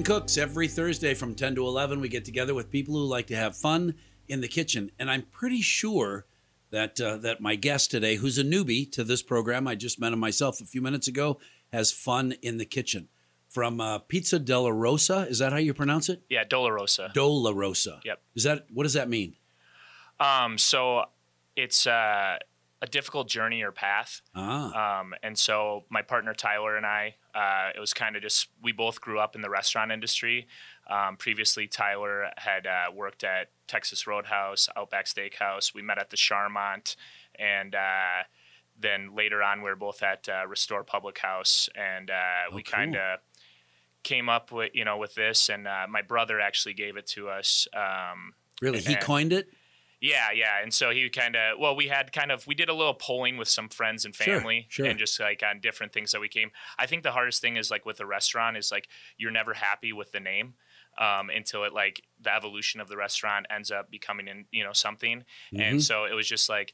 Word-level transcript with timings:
Region 0.00 0.14
Cooks 0.14 0.38
every 0.38 0.66
Thursday 0.66 1.12
from 1.12 1.34
10 1.34 1.56
to 1.56 1.66
11. 1.66 2.00
We 2.00 2.08
get 2.08 2.24
together 2.24 2.54
with 2.54 2.70
people 2.70 2.94
who 2.94 3.04
like 3.04 3.26
to 3.26 3.36
have 3.36 3.54
fun 3.54 3.96
in 4.28 4.40
the 4.40 4.48
kitchen. 4.48 4.90
And 4.98 5.10
I'm 5.10 5.22
pretty 5.22 5.60
sure 5.60 6.24
that 6.70 6.98
uh, 6.98 7.18
that 7.18 7.42
my 7.42 7.54
guest 7.54 7.90
today, 7.90 8.14
who's 8.14 8.38
a 8.38 8.42
newbie 8.42 8.90
to 8.92 9.04
this 9.04 9.22
program, 9.22 9.68
I 9.68 9.74
just 9.74 10.00
met 10.00 10.14
him 10.14 10.18
myself 10.18 10.62
a 10.62 10.64
few 10.64 10.80
minutes 10.80 11.06
ago, 11.06 11.38
has 11.70 11.92
fun 11.92 12.32
in 12.40 12.56
the 12.56 12.64
kitchen. 12.64 13.08
From 13.50 13.78
uh, 13.78 13.98
Pizza 13.98 14.38
Della 14.38 14.72
Rosa, 14.72 15.26
is 15.28 15.40
that 15.40 15.52
how 15.52 15.58
you 15.58 15.74
pronounce 15.74 16.08
it? 16.08 16.22
Yeah, 16.30 16.44
Dolorosa. 16.44 17.12
Dolorosa. 17.12 18.00
Yep. 18.02 18.22
Is 18.36 18.44
that 18.44 18.66
what 18.72 18.84
does 18.84 18.94
that 18.94 19.08
mean? 19.10 19.36
Um, 20.18 20.56
so 20.56 21.04
it's 21.56 21.86
uh, 21.86 22.38
a 22.80 22.86
difficult 22.86 23.28
journey 23.28 23.62
or 23.62 23.72
path. 23.72 24.22
Ah, 24.34 25.00
Um, 25.00 25.12
and 25.22 25.38
so 25.38 25.84
my 25.90 26.00
partner 26.00 26.32
Tyler 26.32 26.76
and 26.78 26.86
I, 26.86 27.16
uh, 27.34 27.70
it 27.74 27.80
was 27.80 27.92
kind 27.94 28.16
of 28.16 28.22
just 28.22 28.48
we 28.62 28.72
both 28.72 29.00
grew 29.00 29.18
up 29.18 29.34
in 29.34 29.40
the 29.42 29.50
restaurant 29.50 29.92
industry. 29.92 30.46
Um, 30.88 31.16
previously, 31.16 31.66
Tyler 31.68 32.30
had 32.36 32.66
uh, 32.66 32.90
worked 32.94 33.22
at 33.24 33.48
Texas 33.68 34.06
Roadhouse, 34.06 34.68
Outback 34.76 35.06
Steakhouse. 35.06 35.72
We 35.74 35.82
met 35.82 35.98
at 35.98 36.10
the 36.10 36.16
Charmant, 36.16 36.96
and 37.38 37.74
uh, 37.74 38.24
then 38.78 39.14
later 39.14 39.42
on, 39.42 39.62
we 39.62 39.70
were 39.70 39.76
both 39.76 40.02
at 40.02 40.28
uh, 40.28 40.46
Restore 40.48 40.82
Public 40.84 41.18
House, 41.18 41.68
and 41.76 42.10
uh, 42.10 42.14
we 42.52 42.60
Oh, 42.60 42.64
cool. 42.64 42.78
kind 42.78 42.96
of 42.96 43.20
came 44.02 44.28
up 44.28 44.50
with 44.50 44.70
you 44.74 44.84
know 44.84 44.96
with 44.98 45.14
this. 45.14 45.48
And 45.48 45.68
uh, 45.68 45.86
my 45.88 46.02
brother 46.02 46.40
actually 46.40 46.74
gave 46.74 46.96
it 46.96 47.06
to 47.08 47.28
us. 47.28 47.68
Um, 47.74 48.32
really? 48.60 48.80
He 48.80 48.96
coined 48.96 49.32
it? 49.32 49.48
Yeah, 50.00 50.32
yeah. 50.34 50.62
And 50.62 50.72
so 50.72 50.90
he 50.90 51.08
kind 51.10 51.36
of, 51.36 51.58
well, 51.58 51.76
we 51.76 51.88
had 51.88 52.12
kind 52.12 52.32
of, 52.32 52.46
we 52.46 52.54
did 52.54 52.68
a 52.68 52.74
little 52.74 52.94
polling 52.94 53.36
with 53.36 53.48
some 53.48 53.68
friends 53.68 54.04
and 54.04 54.14
Sure, 54.14 54.38
family 54.38 54.66
sure. 54.68 54.86
and 54.86 54.98
just 54.98 55.20
like 55.20 55.42
on 55.42 55.60
different 55.60 55.92
things 55.92 56.12
that 56.12 56.20
we 56.20 56.28
came. 56.28 56.50
I 56.78 56.86
think 56.86 57.02
the 57.02 57.12
hardest 57.12 57.40
thing 57.40 57.56
is 57.56 57.70
like 57.70 57.84
with 57.84 58.00
a 58.00 58.06
restaurant 58.06 58.56
is 58.56 58.70
like 58.72 58.88
you're 59.18 59.30
never 59.30 59.54
happy 59.54 59.92
with 59.92 60.12
the 60.12 60.20
name 60.20 60.54
um, 60.98 61.30
until 61.30 61.64
it 61.64 61.72
like 61.72 62.02
the 62.20 62.34
evolution 62.34 62.80
of 62.80 62.88
the 62.88 62.96
restaurant 62.96 63.46
ends 63.54 63.70
up 63.70 63.90
becoming 63.90 64.28
in, 64.28 64.46
you 64.50 64.64
know, 64.64 64.72
something. 64.72 65.20
Mm-hmm. 65.52 65.60
And 65.60 65.82
so 65.82 66.04
it 66.04 66.14
was 66.14 66.26
just 66.26 66.48
like, 66.48 66.72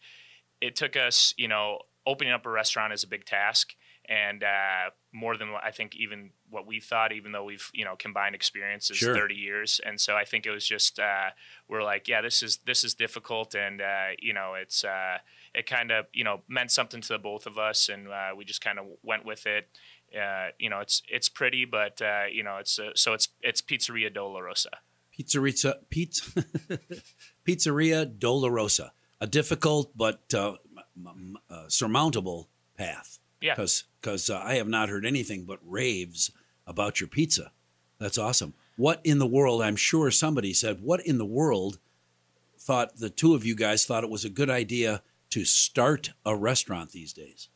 it 0.60 0.76
took 0.76 0.96
us, 0.96 1.34
you 1.36 1.48
know, 1.48 1.78
opening 2.06 2.32
up 2.32 2.46
a 2.46 2.50
restaurant 2.50 2.92
is 2.92 3.02
a 3.02 3.08
big 3.08 3.24
task. 3.24 3.74
And 4.08 4.44
uh, 4.44 4.90
more 5.12 5.36
than 5.36 5.50
I 5.62 5.70
think, 5.72 5.96
even 5.96 6.30
what 6.48 6.66
we 6.66 6.78
thought, 6.80 7.12
even 7.12 7.32
though 7.32 7.44
we've 7.44 7.68
you 7.74 7.84
know 7.84 7.96
combined 7.96 8.34
experiences 8.34 8.96
Sure. 8.98 9.14
30 9.14 9.34
years, 9.34 9.80
and 9.84 10.00
so 10.00 10.14
I 10.14 10.24
think 10.24 10.46
it 10.46 10.50
was 10.50 10.66
just 10.66 10.98
uh, 10.98 11.30
we're 11.68 11.82
like, 11.82 12.06
yeah, 12.06 12.20
this 12.20 12.42
is 12.42 12.58
this 12.66 12.84
is 12.84 12.94
difficult, 12.94 13.54
and 13.54 13.80
uh, 13.80 14.08
you 14.20 14.32
know, 14.32 14.54
it's 14.54 14.84
uh, 14.84 15.18
it 15.54 15.66
kind 15.66 15.90
of 15.90 16.06
you 16.12 16.22
know 16.24 16.42
meant 16.48 16.70
something 16.70 17.00
to 17.00 17.08
the 17.08 17.18
both 17.18 17.46
of 17.46 17.58
us, 17.58 17.88
and 17.88 18.08
uh, 18.08 18.30
we 18.36 18.44
just 18.44 18.60
kind 18.60 18.78
of 18.78 18.86
went 19.02 19.24
with 19.24 19.46
it. 19.46 19.68
Uh, 20.16 20.50
you 20.58 20.70
know, 20.70 20.78
it's 20.80 21.02
it's 21.08 21.28
pretty, 21.28 21.64
but 21.64 22.00
uh, 22.00 22.24
you 22.30 22.44
know, 22.44 22.58
it's 22.58 22.78
uh, 22.78 22.90
so 22.94 23.12
it's 23.12 23.28
it's 23.42 23.60
Pizzeria 23.60 24.08
Dolorosa. 24.14 24.66
Pizzeria, 25.18 25.74
pizza, 25.90 26.44
Pizzeria 27.44 28.06
Dolorosa, 28.06 28.90
a 29.20 29.26
difficult 29.26 29.96
but 29.96 30.22
uh, 30.34 30.52
m- 30.96 31.06
m- 31.08 31.36
uh, 31.50 31.64
surmountable 31.68 32.48
path. 32.76 33.18
Yeah. 33.40 33.54
because 33.54 34.30
uh, 34.30 34.40
I 34.42 34.54
have 34.54 34.68
not 34.68 34.88
heard 34.88 35.04
anything 35.04 35.44
but 35.44 35.58
raves 35.64 36.30
about 36.66 37.00
your 37.00 37.08
pizza. 37.08 37.52
That's 37.98 38.18
awesome. 38.18 38.54
What 38.76 39.00
in 39.04 39.18
the 39.18 39.26
world? 39.26 39.62
I'm 39.62 39.76
sure 39.76 40.10
somebody 40.10 40.52
said, 40.52 40.82
"What 40.82 41.04
in 41.06 41.18
the 41.18 41.24
world?" 41.24 41.78
Thought 42.58 42.96
the 42.96 43.10
two 43.10 43.34
of 43.34 43.44
you 43.44 43.54
guys 43.54 43.86
thought 43.86 44.04
it 44.04 44.10
was 44.10 44.24
a 44.24 44.30
good 44.30 44.50
idea 44.50 45.02
to 45.30 45.44
start 45.44 46.10
a 46.24 46.34
restaurant 46.36 46.90
these 46.90 47.12
days. 47.12 47.48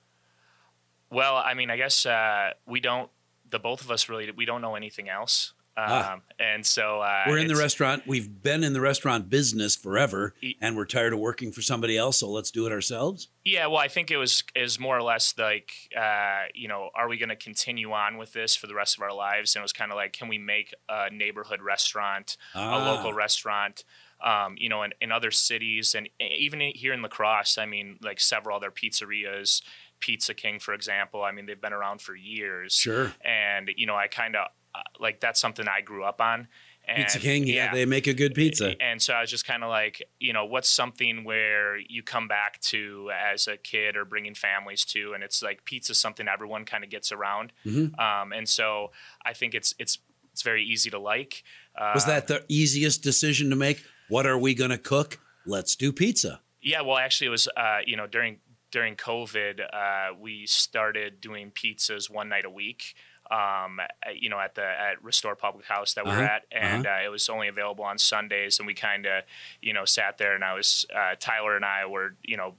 Well, 1.11 1.37
I 1.37 1.55
mean, 1.55 1.71
I 1.71 1.77
guess 1.77 2.07
uh, 2.07 2.53
we 2.67 2.81
don't. 2.81 3.11
The 3.49 3.59
both 3.59 3.83
of 3.83 3.91
us 3.91 4.09
really 4.09 4.31
we 4.31 4.45
don't 4.45 4.63
know 4.63 4.77
anything 4.77 5.09
else, 5.09 5.53
um, 5.77 5.87
Ah. 5.89 6.19
and 6.39 6.67
so 6.67 7.01
uh, 7.01 7.25
We're 7.29 7.39
in 7.39 7.47
the 7.49 7.57
restaurant. 7.57 8.03
We've 8.07 8.43
been 8.43 8.63
in 8.65 8.73
the 8.73 8.81
restaurant 8.81 9.31
business 9.31 9.77
forever, 9.77 10.35
E- 10.43 10.57
and 10.61 10.77
we're 10.77 10.85
tired 10.85 11.13
of 11.13 11.19
working 11.21 11.53
for 11.53 11.63
somebody 11.63 11.97
else. 11.97 12.19
So 12.19 12.29
let's 12.29 12.51
do 12.51 12.67
it 12.67 12.73
ourselves. 12.73 13.29
Yeah, 13.45 13.67
well, 13.67 13.79
I 13.79 13.89
think 13.89 14.11
it 14.11 14.17
was 14.19 14.43
is 14.55 14.79
more 14.79 14.97
or 14.99 15.03
less 15.03 15.35
like, 15.39 15.73
uh, 15.97 16.45
you 16.55 16.69
know, 16.69 16.91
are 16.95 17.09
we 17.09 17.17
going 17.17 17.29
to 17.31 17.37
continue 17.37 17.93
on 17.93 18.19
with 18.19 18.33
this 18.33 18.55
for 18.57 18.67
the 18.67 18.75
rest 18.75 18.97
of 18.97 19.03
our 19.03 19.15
lives? 19.15 19.55
And 19.55 19.61
it 19.61 19.65
was 19.65 19.73
kind 19.73 19.91
of 19.93 19.97
like, 19.97 20.13
can 20.13 20.29
we 20.29 20.39
make 20.39 20.75
a 20.89 21.09
neighborhood 21.11 21.63
restaurant, 21.63 22.37
Ah. 22.55 22.77
a 22.77 22.79
local 22.95 23.13
restaurant, 23.15 23.85
um, 24.23 24.57
you 24.59 24.69
know, 24.69 24.83
in, 24.83 24.93
in 25.01 25.13
other 25.13 25.31
cities 25.31 25.95
and 25.95 26.09
even 26.21 26.61
here 26.61 26.93
in 26.93 27.01
La 27.01 27.09
Crosse? 27.09 27.57
I 27.59 27.65
mean, 27.67 27.99
like 28.03 28.21
several 28.21 28.57
other 28.57 28.71
pizzerias, 28.71 29.63
Pizza 30.01 30.35
King, 30.35 30.59
for 30.59 30.75
example. 30.75 31.23
I 31.23 31.31
mean, 31.33 31.47
they've 31.47 31.61
been 31.61 31.73
around 31.73 32.01
for 32.03 32.15
years. 32.15 32.75
Sure. 32.75 33.13
And 33.25 33.71
you 33.77 33.87
know, 33.87 33.97
I 33.97 34.09
kind 34.09 34.37
of 34.37 34.49
uh, 34.75 34.81
like 34.99 35.21
that's 35.21 35.41
something 35.41 35.67
I 35.69 35.81
grew 35.81 36.05
up 36.05 36.21
on. 36.21 36.49
And, 36.87 37.05
Pizza 37.05 37.19
King, 37.19 37.47
yeah, 37.47 37.73
they 37.73 37.85
make 37.85 38.07
a 38.07 38.15
good 38.15 38.35
pizza. 38.35 38.75
and 38.81 39.01
so 39.01 39.13
I 39.13 39.21
was 39.21 39.31
just 39.31 39.47
kind 39.47 39.63
of 39.63 39.69
like, 39.69 40.03
you 40.19 40.33
know, 40.33 40.47
what's 40.47 40.69
something 40.69 41.25
where 41.25 41.79
you 41.79 42.03
come 42.03 42.27
back 42.27 42.59
to 42.63 43.11
as 43.13 43.47
a 43.47 43.57
kid 43.57 43.97
or 43.97 44.05
bringing 44.05 44.35
families 44.35 44.85
to, 44.87 45.13
and 45.13 45.23
it's 45.23 45.43
like 45.43 45.65
pizza's 45.65 46.01
something 46.01 46.27
everyone 46.27 46.65
kind 46.65 46.83
of 46.83 46.91
gets 46.91 47.13
around. 47.13 47.53
Mm-hmm. 47.65 48.01
Um, 48.01 48.33
and 48.33 48.49
so 48.49 48.93
I 49.25 49.35
think 49.35 49.55
it's 49.55 49.75
it's 49.79 49.99
it's 50.33 50.43
very 50.43 50.65
easy 50.65 50.91
to 50.91 50.99
like. 50.99 51.45
Uh, 51.77 51.93
Was 51.95 52.07
that 52.07 52.27
the 52.27 52.45
easiest 52.49 53.03
decision 53.03 53.51
to 53.51 53.57
make? 53.57 53.85
What 54.09 54.27
are 54.27 54.39
we 54.39 54.55
going 54.55 54.71
to 54.71 54.79
cook? 54.79 55.21
Let's 55.47 55.77
do 55.77 55.93
pizza. 55.93 56.41
Yeah, 56.63 56.83
well, 56.83 56.99
actually, 56.99 57.29
it 57.29 57.31
was 57.31 57.49
uh, 57.57 57.79
you 57.85 57.97
know 57.97 58.07
during 58.07 58.39
during 58.71 58.97
COVID, 58.97 59.61
uh, 59.73 60.15
we 60.19 60.47
started 60.47 61.21
doing 61.21 61.51
pizzas 61.51 62.11
one 62.11 62.29
night 62.29 62.45
a 62.45 62.51
week. 62.51 62.95
Um, 63.31 63.81
you 64.13 64.29
know, 64.29 64.41
at 64.41 64.57
the 64.57 64.65
at 64.65 65.03
Restore 65.05 65.37
Public 65.37 65.65
House 65.67 65.95
that 65.95 66.05
we're 66.05 66.19
Uh-huh, 66.19 66.23
at, 66.23 66.43
and 66.51 66.85
uh, 66.87 66.99
it 67.05 67.09
was 67.11 67.29
only 67.29 67.47
available 67.49 67.85
on 67.85 67.97
Sundays. 67.99 68.59
And 68.59 68.67
we 68.67 68.75
kind 68.75 69.07
of, 69.07 69.23
you 69.63 69.73
know, 69.73 69.85
sat 69.85 70.19
there, 70.19 70.35
and 70.35 70.43
I 70.43 70.55
was 70.55 70.85
uh, 70.95 71.15
Tyler 71.19 71.55
and 71.55 71.65
I 71.65 71.87
were, 71.87 72.17
you 72.25 72.37
know, 72.37 72.55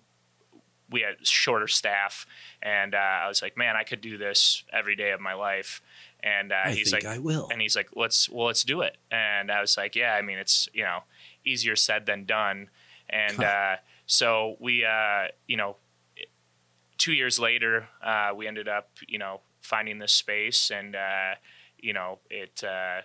we 0.90 1.02
had 1.02 1.26
shorter 1.28 1.68
staff, 1.68 2.26
and 2.62 2.96
uh, 2.96 2.98
I 2.98 3.28
was 3.28 3.42
like, 3.42 3.58
man, 3.58 3.76
I 3.76 3.84
could 3.84 4.02
do 4.02 4.18
this 4.18 4.64
every 4.72 4.96
day 4.96 5.12
of 5.12 5.20
my 5.22 5.34
life. 5.34 5.82
And 6.24 6.52
uh, 6.52 6.56
I 6.66 6.72
he's 6.72 6.92
think 6.92 7.04
like, 7.04 7.16
I 7.16 7.18
will. 7.20 7.50
and 7.52 7.62
he's 7.62 7.76
like, 7.76 7.90
let's 7.96 8.30
well, 8.30 8.48
let's 8.48 8.64
do 8.64 8.82
it. 8.82 8.98
And 9.10 9.52
I 9.52 9.60
was 9.62 9.76
like, 9.78 9.96
yeah, 9.96 10.14
I 10.14 10.22
mean, 10.22 10.38
it's 10.38 10.70
you 10.74 10.84
know, 10.84 11.00
easier 11.46 11.76
said 11.76 12.06
than 12.06 12.26
done. 12.26 12.70
And 13.10 13.38
Huh. 13.38 13.44
uh, 13.44 13.76
so 14.06 14.56
we, 14.60 14.86
uh, 14.86 15.28
you 15.48 15.58
know, 15.58 15.78
two 16.98 17.14
years 17.14 17.40
later, 17.40 17.88
uh, 18.04 18.32
we 18.36 18.48
ended 18.48 18.68
up, 18.68 18.90
you 19.08 19.18
know, 19.18 19.42
finding 19.62 20.00
this 20.00 20.12
space, 20.12 20.72
and 20.72 20.96
uh, 20.96 21.36
you 21.78 21.94
know, 21.94 22.20
it. 22.30 22.64
Uh, 22.64 23.02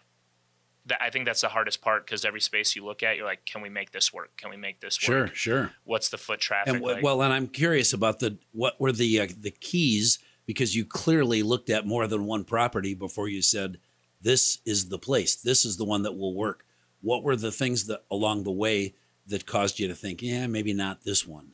that, 0.87 1.03
I 1.03 1.11
think 1.11 1.26
that's 1.26 1.41
the 1.41 1.49
hardest 1.49 1.82
part 1.82 2.06
because 2.06 2.25
every 2.25 2.41
space 2.41 2.76
you 2.76 2.85
look 2.85 3.03
at, 3.03 3.17
you're 3.17 3.26
like, 3.26 3.44
can 3.44 3.61
we 3.61 3.69
make 3.69 3.91
this 3.91 4.12
work? 4.12 4.37
Can 4.37 4.50
we 4.50 4.56
make 4.56 4.81
this 4.81 4.97
work? 5.00 5.35
sure. 5.35 5.35
Sure. 5.35 5.73
What's 5.85 6.08
the 6.11 6.19
foot 6.19 6.41
traffic 6.41 6.73
And 6.73 6.81
w- 6.81 6.94
like? 6.97 7.05
well, 7.05 7.23
and 7.23 7.32
I'm 7.32 7.49
curious 7.49 7.93
about 7.93 8.20
the 8.20 8.38
what 8.53 8.81
were 8.81 8.93
the 8.93 9.20
uh, 9.20 9.26
the 9.41 9.50
keys 9.50 10.19
because 10.47 10.76
you 10.76 10.85
clearly 10.85 11.43
looked 11.43 11.70
at 11.70 11.87
more 11.87 12.06
than 12.06 12.25
one 12.25 12.44
property 12.44 12.94
before 12.94 13.29
you 13.29 13.43
said 13.43 13.79
this 14.23 14.58
is 14.64 14.88
the 14.88 14.99
place. 14.99 15.37
This 15.37 15.64
is 15.64 15.76
the 15.76 15.85
one 15.85 16.03
that 16.03 16.17
will 16.17 16.35
work. 16.35 16.64
What 17.00 17.23
were 17.23 17.37
the 17.37 17.53
things 17.53 17.87
that 17.87 18.05
along 18.11 18.44
the 18.44 18.53
way 18.53 18.94
that 19.26 19.44
caused 19.44 19.81
you 19.81 19.88
to 19.88 19.94
think, 19.94 20.23
yeah, 20.23 20.47
maybe 20.47 20.73
not 20.73 21.03
this 21.03 21.26
one? 21.26 21.50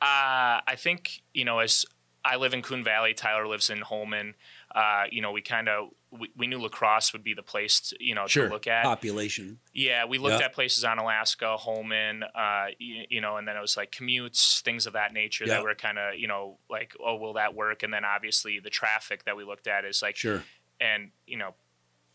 Uh, 0.00 0.60
I 0.66 0.74
think 0.76 1.22
you 1.32 1.44
know, 1.44 1.60
as 1.60 1.86
I 2.24 2.36
live 2.36 2.54
in 2.54 2.62
Coon 2.62 2.84
Valley. 2.84 3.14
Tyler 3.14 3.48
lives 3.48 3.68
in 3.68 3.80
Holmen. 3.80 4.34
Uh, 4.74 5.04
you 5.10 5.20
know, 5.20 5.32
we 5.32 5.42
kind 5.42 5.68
of 5.68 5.88
we, 6.10 6.30
we 6.36 6.46
knew 6.46 6.60
La 6.60 6.68
Crosse 6.68 7.12
would 7.14 7.24
be 7.24 7.34
the 7.34 7.42
place 7.42 7.80
to, 7.80 7.96
you 7.98 8.14
know 8.14 8.26
Sure. 8.26 8.46
to 8.46 8.52
look 8.52 8.66
at. 8.66 8.84
Population. 8.84 9.58
Yeah, 9.72 10.04
we 10.04 10.18
looked 10.18 10.38
Yeah. 10.40 10.46
at 10.46 10.52
places 10.52 10.84
on 10.84 10.98
Alaska, 10.98 11.56
Holmen, 11.56 12.22
uh, 12.22 12.66
you, 12.78 13.04
you 13.08 13.20
know, 13.20 13.38
and 13.38 13.48
then 13.48 13.56
it 13.56 13.60
was 13.60 13.76
like 13.76 13.90
commutes, 13.90 14.60
things 14.60 14.86
of 14.86 14.92
that 14.92 15.12
nature 15.12 15.44
Yeah. 15.46 15.54
that 15.54 15.62
were 15.62 15.74
kind 15.74 15.98
of, 15.98 16.14
you 16.16 16.28
know, 16.28 16.58
like, 16.70 16.94
oh, 17.04 17.16
will 17.16 17.32
that 17.34 17.54
work? 17.54 17.82
And 17.82 17.92
then 17.92 18.04
obviously 18.04 18.60
the 18.60 18.70
traffic 18.70 19.24
that 19.24 19.36
we 19.36 19.44
looked 19.44 19.66
at 19.66 19.84
is 19.84 20.02
like, 20.02 20.16
Sure. 20.16 20.44
and 20.80 21.10
you 21.26 21.38
know, 21.38 21.54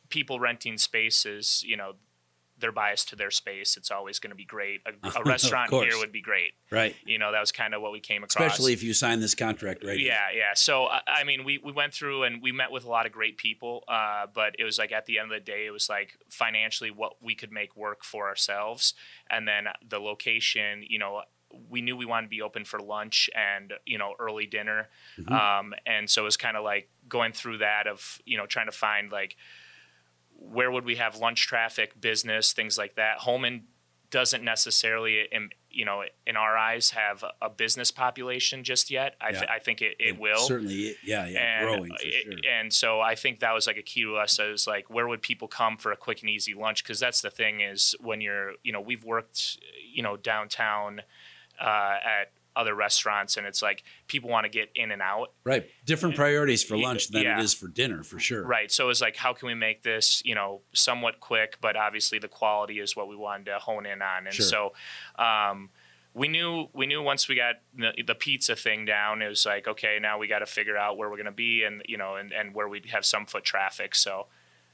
people 0.10 0.40
renting 0.40 0.78
spaces, 0.78 1.64
you 1.66 1.76
know, 1.76 1.94
they're 2.60 2.72
biased 2.72 3.10
to 3.10 3.16
their 3.16 3.32
space. 3.32 3.78
It's 3.78 3.92
always 3.92 4.20
going 4.20 4.32
to 4.32 4.36
be 4.36 4.46
great. 4.46 4.82
A, 4.86 5.10
a 5.20 5.24
restaurant 5.24 5.72
here 5.72 5.98
would 5.98 6.12
be 6.12 6.22
great. 6.22 6.54
Right. 6.72 6.96
You 7.06 7.20
know, 7.20 7.32
that 7.32 7.40
was 7.40 7.52
kind 7.52 7.74
of 7.74 7.82
what 7.82 7.92
we 7.92 8.00
came 8.00 8.24
across. 8.24 8.46
Especially 8.46 8.74
if 8.74 8.84
you 8.84 8.94
sign 8.94 9.20
this 9.20 9.36
contract 9.36 9.84
right 9.84 9.98
here. 9.98 10.08
Yeah, 10.08 10.36
yeah. 10.36 10.54
So 10.56 10.86
I, 10.86 11.02
I 11.08 11.24
mean, 11.24 11.44
we 11.44 11.58
we 11.60 11.72
went 11.72 11.94
through 11.94 12.24
and 12.24 12.42
we 12.42 12.52
met 12.52 12.72
with 12.72 12.86
a 12.86 12.90
lot 12.90 13.06
of 13.06 13.12
great 13.12 13.38
people, 13.38 13.84
uh, 13.88 14.26
but 14.34 14.56
it 14.58 14.64
was 14.64 14.78
like 14.78 14.92
at 14.92 15.06
the 15.06 15.20
end 15.20 15.32
of 15.32 15.38
the 15.38 15.44
day, 15.44 15.66
it 15.66 15.72
was 15.72 15.90
like 15.90 16.18
financially 16.30 16.92
what 16.92 17.14
we 17.22 17.36
could 17.36 17.52
make 17.52 17.76
work 17.76 18.04
for 18.04 18.28
ourselves, 18.28 18.94
and 19.30 19.48
then 19.48 19.68
the 19.88 20.00
location. 20.00 20.84
You 20.88 21.00
know, 21.00 21.22
we 21.70 21.82
knew 21.82 21.96
we 21.96 22.06
wanted 22.06 22.28
to 22.28 22.30
be 22.30 22.42
open 22.42 22.66
for 22.66 22.80
lunch 22.80 23.30
and 23.36 23.74
you 23.86 23.98
know 23.98 24.14
early 24.20 24.46
dinner, 24.46 24.90
Mm-hmm. 25.20 25.34
um, 25.34 25.74
and 25.86 26.10
so 26.10 26.22
it 26.22 26.26
was 26.26 26.38
kind 26.38 26.58
of 26.58 26.64
like 26.64 26.90
going 27.08 27.32
through 27.32 27.60
that 27.60 27.88
of 27.88 28.22
you 28.26 28.38
know 28.38 28.46
trying 28.46 28.66
to 28.68 28.72
find 28.72 29.12
like 29.12 29.36
where 30.40 30.72
would 30.72 30.86
we 30.86 30.96
have 30.96 31.18
lunch 31.18 31.48
traffic, 31.48 32.00
business, 32.00 32.54
things 32.54 32.78
like 32.78 32.96
that. 32.96 33.18
Holmen 33.20 33.64
doesn't 34.10 34.44
necessarily, 34.44 35.28
in, 35.32 35.50
you 35.70 35.84
know, 35.84 36.04
in 36.26 36.38
our 36.38 36.56
eyes, 36.58 36.92
have 36.92 37.26
a- 37.42 37.50
business 37.50 37.92
population 37.92 38.64
just 38.64 38.90
yet. 38.90 39.16
I, 39.20 39.32
th- 39.32 39.44
I 39.50 39.60
think 39.60 39.82
it, 39.82 39.98
it 40.00 40.18
will. 40.18 40.38
Certainly, 40.40 40.96
yeah, 41.04 41.26
yeah, 41.28 41.40
and, 41.40 41.66
growing 41.68 41.90
for 41.90 42.08
it- 42.08 42.24
sure. 42.24 42.34
and 42.50 42.74
so 42.74 43.02
I 43.02 43.16
think 43.16 43.42
that 43.42 43.54
was 43.54 43.68
like 43.68 43.76
a 43.78 43.82
key 43.82 44.04
to 44.04 44.16
us 44.16 44.40
is 44.40 44.66
like 44.66 44.90
where 44.90 45.08
would 45.08 45.22
people 45.22 45.50
come 45.50 45.76
for 45.76 45.92
a 45.92 45.98
quick 45.98 46.22
and 46.22 46.30
easy 46.30 46.54
lunch 46.54 46.84
because 46.84 47.00
that's 47.02 47.22
the 47.22 47.30
thing 47.30 47.60
is 47.60 47.96
when 48.00 48.22
you're 48.22 48.54
you 48.64 48.72
know 48.72 48.80
we've 48.80 49.04
worked 49.04 49.58
you 49.94 50.04
know 50.04 50.16
downtown 50.16 51.02
uh, 51.60 51.96
at 52.22 52.32
other 52.58 52.74
restaurants 52.74 53.38
and 53.38 53.46
it's 53.46 53.62
like 53.62 53.84
people 54.08 54.30
want 54.30 54.46
to 54.46 54.50
get 54.50 54.70
in 54.76 54.92
and 54.92 55.02
out 55.02 55.32
Right. 55.44 55.70
Different 55.86 56.16
priorities 56.16 56.64
for 56.64 56.78
lunch 56.78 57.10
than 57.10 57.24
yeah. 57.24 57.40
it 57.40 57.44
is 57.44 57.54
for 57.54 57.68
dinner, 57.68 58.04
for 58.04 58.20
sure. 58.20 58.44
Right. 58.46 58.72
So 58.72 58.90
it's 58.90 59.02
like, 59.02 59.16
how 59.16 59.34
can 59.34 59.48
we 59.48 59.54
make 59.54 59.84
this, 59.84 60.22
you 60.26 60.36
know, 60.36 60.62
somewhat 60.74 61.20
quick, 61.20 61.58
but 61.62 61.76
obviously 61.76 62.20
the 62.20 62.28
quality 62.28 62.80
is 62.80 62.96
what 62.96 63.08
we 63.08 63.16
wanted 63.16 63.46
to 63.46 63.60
hone 63.60 63.86
in 63.86 64.02
on. 64.02 64.26
And 64.26 64.34
Sure. 64.34 64.46
so, 64.46 64.74
um, 65.24 65.70
we 66.14 66.28
knew 66.28 66.68
we 66.74 66.88
knew 66.88 67.04
once 67.04 67.28
we 67.28 67.36
got 67.36 67.56
the, 67.78 67.92
the 68.06 68.16
pizza 68.16 68.56
thing 68.56 68.86
down, 68.86 69.22
it 69.22 69.28
was 69.30 69.46
like, 69.46 69.68
okay, 69.68 70.00
now 70.02 70.18
we 70.18 70.28
got 70.28 70.40
to 70.40 70.48
figure 70.48 70.76
out 70.76 70.98
where 70.98 71.10
we're 71.10 71.16
going 71.16 71.26
to 71.28 71.32
be, 71.32 71.64
and 71.64 71.84
you 71.88 71.96
know, 71.96 72.16
and, 72.16 72.32
and 72.32 72.56
where 72.56 72.68
we'd 72.68 72.88
have 72.88 73.06
some 73.06 73.28
foot 73.28 73.44
traffic. 73.44 73.94
So, 73.94 74.26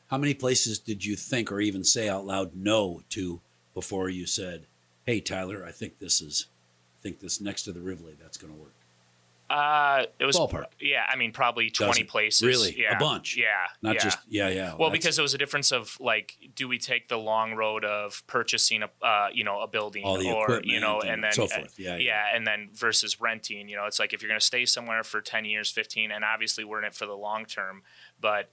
How 0.08 0.18
many 0.18 0.34
places 0.34 0.80
did 0.80 1.04
you 1.04 1.18
think 1.18 1.52
or 1.52 1.60
even 1.60 1.84
say 1.84 2.08
out 2.08 2.26
loud 2.26 2.56
no 2.56 3.02
to 3.10 3.42
before 3.74 4.08
you 4.08 4.26
said, 4.26 4.68
"Hey, 5.06 5.20
Tyler, 5.20 5.66
I 5.68 5.72
think 5.74 6.00
this 6.00 6.22
is, 6.22 6.48
think 7.04 7.20
this 7.20 7.40
next 7.40 7.64
to 7.64 7.72
the 7.72 7.82
Rivoli, 7.82 8.16
that's 8.20 8.38
going 8.38 8.54
to 8.54 8.60
work." 8.60 8.74
uh, 9.50 10.06
it 10.20 10.26
was 10.26 10.36
Ballpark. 10.36 10.66
Yeah, 10.80 11.04
I 11.08 11.16
mean, 11.16 11.32
probably 11.32 11.70
twenty 11.70 12.02
Dozen. 12.02 12.08
places. 12.08 12.42
Really? 12.48 12.86
A 12.86 12.96
bunch. 12.98 13.38
Yeah, 13.38 13.46
Not 13.84 13.96
yeah. 13.96 14.02
just 14.02 14.18
yeah, 14.28 14.48
yeah. 14.48 14.62
Well, 14.70 14.90
that's- 14.90 14.92
because 14.94 15.20
it 15.20 15.22
was 15.22 15.34
a 15.36 15.38
difference 15.38 15.72
of 15.72 15.96
like, 16.00 16.36
do 16.56 16.68
we 16.68 16.80
take 16.80 17.08
the 17.08 17.18
long 17.18 17.54
road 17.54 17.86
of 17.86 18.24
purchasing 18.26 18.82
a, 18.84 19.06
uh, 19.06 19.28
you 19.32 19.44
know, 19.44 19.60
a 19.62 19.68
building, 19.68 20.06
or 20.06 20.62
you 20.64 20.80
know, 20.80 21.02
and 21.02 21.10
and 21.12 21.24
then 21.24 21.34
so 21.34 21.48
forth. 21.48 21.76
Yeah, 21.78 21.94
uh, 21.94 21.98
yeah. 21.98 22.24
and 22.34 22.48
then 22.48 22.70
versus 22.74 23.22
renting. 23.22 23.68
You 23.70 23.76
know, 23.76 23.86
it's 23.86 24.00
like 24.00 24.14
if 24.14 24.22
you're 24.22 24.30
going 24.30 24.40
to 24.40 24.46
stay 24.46 24.66
somewhere 24.66 25.04
for 25.04 25.22
ten 25.22 25.46
years, 25.46 25.70
fifteen, 25.70 26.12
and 26.12 26.24
obviously 26.24 26.64
we're 26.64 26.80
in 26.80 26.86
it 26.86 26.96
for 26.96 27.06
the 27.06 27.14
long 27.14 27.46
term, 27.46 27.84
but 28.20 28.50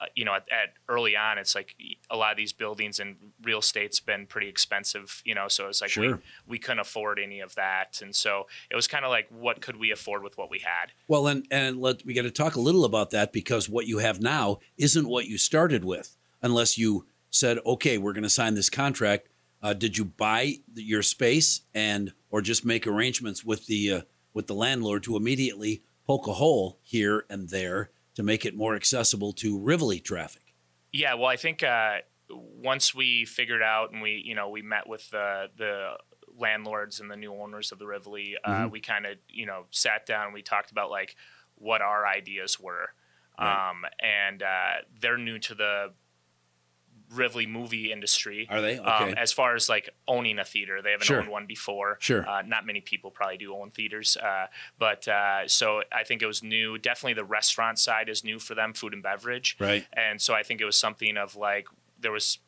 uh, 0.00 0.06
you 0.14 0.24
know, 0.24 0.34
at, 0.34 0.42
at 0.50 0.74
early 0.88 1.16
on, 1.16 1.36
it's 1.38 1.54
like 1.54 1.76
a 2.10 2.16
lot 2.16 2.30
of 2.30 2.36
these 2.36 2.52
buildings 2.52 2.98
and 2.98 3.16
real 3.42 3.58
estate's 3.58 4.00
been 4.00 4.26
pretty 4.26 4.48
expensive. 4.48 5.22
You 5.24 5.34
know, 5.34 5.48
so 5.48 5.68
it's 5.68 5.80
like 5.80 5.94
we 5.96 6.08
Sure. 6.08 6.22
we 6.46 6.58
couldn't 6.58 6.80
afford 6.80 7.18
any 7.18 7.40
of 7.40 7.54
that, 7.56 8.00
and 8.02 8.14
so 8.14 8.46
it 8.70 8.76
was 8.76 8.88
kind 8.88 9.04
of 9.04 9.10
like, 9.10 9.28
what 9.30 9.60
could 9.60 9.76
we 9.76 9.90
afford 9.90 10.22
with 10.22 10.38
what 10.38 10.50
we 10.50 10.60
had? 10.60 10.92
Well, 11.08 11.26
and 11.26 11.46
and 11.50 11.80
let 11.80 12.04
we 12.06 12.14
got 12.14 12.22
to 12.22 12.30
talk 12.30 12.56
a 12.56 12.60
little 12.60 12.84
about 12.84 13.10
that 13.10 13.32
because 13.32 13.68
what 13.68 13.86
you 13.86 13.98
have 13.98 14.20
now 14.20 14.58
isn't 14.78 15.08
what 15.08 15.26
you 15.26 15.36
started 15.38 15.84
with, 15.84 16.16
unless 16.42 16.78
you 16.78 17.06
said, 17.30 17.58
"Okay, 17.66 17.98
we're 17.98 18.12
going 18.12 18.22
to 18.22 18.30
sign 18.30 18.54
this 18.54 18.70
contract." 18.70 19.28
Uh, 19.62 19.74
did 19.74 19.98
you 19.98 20.06
buy 20.06 20.54
your 20.74 21.02
space 21.02 21.60
and 21.74 22.14
or 22.30 22.40
just 22.40 22.64
make 22.64 22.86
arrangements 22.86 23.44
with 23.44 23.66
the 23.66 23.92
uh, 23.92 24.00
with 24.32 24.46
the 24.46 24.54
landlord 24.54 25.02
to 25.02 25.16
immediately 25.16 25.82
poke 26.06 26.26
a 26.26 26.32
hole 26.32 26.78
here 26.82 27.26
and 27.28 27.50
there 27.50 27.90
to 28.14 28.22
make 28.22 28.44
it 28.44 28.56
more 28.56 28.74
accessible 28.74 29.32
to 29.34 29.58
Rivoli 29.58 30.00
traffic? 30.00 30.54
Yeah, 30.92 31.14
well, 31.14 31.26
I 31.28 31.36
think 31.36 31.62
uh, 31.62 31.98
once 32.30 32.94
we 32.94 33.24
figured 33.24 33.62
out 33.62 33.92
and 33.92 34.02
we, 34.02 34.22
you 34.24 34.34
know, 34.34 34.48
we 34.48 34.62
met 34.62 34.88
with 34.88 35.08
the 35.10 35.46
the 35.56 35.92
landlords 36.36 37.00
and 37.00 37.10
the 37.10 37.16
new 37.16 37.34
owners 37.34 37.72
of 37.72 37.78
the 37.78 37.86
Rivoli, 37.86 38.36
uh, 38.44 38.50
Mm-hmm. 38.50 38.70
we 38.70 38.80
kind 38.80 39.04
of, 39.06 39.18
you 39.28 39.46
know, 39.46 39.66
sat 39.70 40.06
down 40.06 40.26
and 40.26 40.34
we 40.34 40.42
talked 40.42 40.70
about 40.70 40.90
like 40.90 41.16
what 41.56 41.82
our 41.82 42.06
ideas 42.06 42.58
were, 42.58 42.90
Right. 43.38 43.70
um, 43.70 43.84
and 44.00 44.42
uh, 44.42 44.82
they're 45.00 45.18
new 45.18 45.38
to 45.40 45.54
the 45.54 45.92
Rivoli 47.12 47.46
movie 47.46 47.90
industry. 47.92 48.46
Are 48.50 48.60
they? 48.60 48.78
Um, 48.78 49.08
Okay. 49.10 49.14
as 49.20 49.32
far 49.32 49.54
as 49.54 49.68
like 49.68 49.90
owning 50.06 50.38
a 50.38 50.44
theater, 50.44 50.80
they 50.82 50.92
haven't 50.92 51.06
Sure. 51.06 51.20
owned 51.20 51.28
one 51.30 51.46
before. 51.46 51.98
Sure. 52.00 52.28
Uh, 52.28 52.42
not 52.42 52.64
many 52.66 52.80
people 52.80 53.10
probably 53.10 53.36
do 53.36 53.54
own 53.54 53.70
theaters, 53.70 54.16
uh, 54.16 54.46
but 54.78 55.06
uh, 55.08 55.48
so 55.48 55.82
I 55.92 56.04
think 56.04 56.22
it 56.22 56.26
was 56.26 56.42
new. 56.42 56.78
Definitely 56.78 57.14
the 57.14 57.24
restaurant 57.24 57.78
side 57.78 58.08
is 58.08 58.22
new 58.22 58.38
for 58.38 58.54
them, 58.54 58.72
food 58.74 58.92
and 58.94 59.02
beverage. 59.02 59.56
Right. 59.58 59.86
And 59.92 60.20
so 60.20 60.34
I 60.34 60.42
think 60.42 60.60
it 60.60 60.64
was 60.64 60.78
something 60.78 61.16
of 61.16 61.34
like 61.36 61.66
there 61.98 62.12
was 62.12 62.38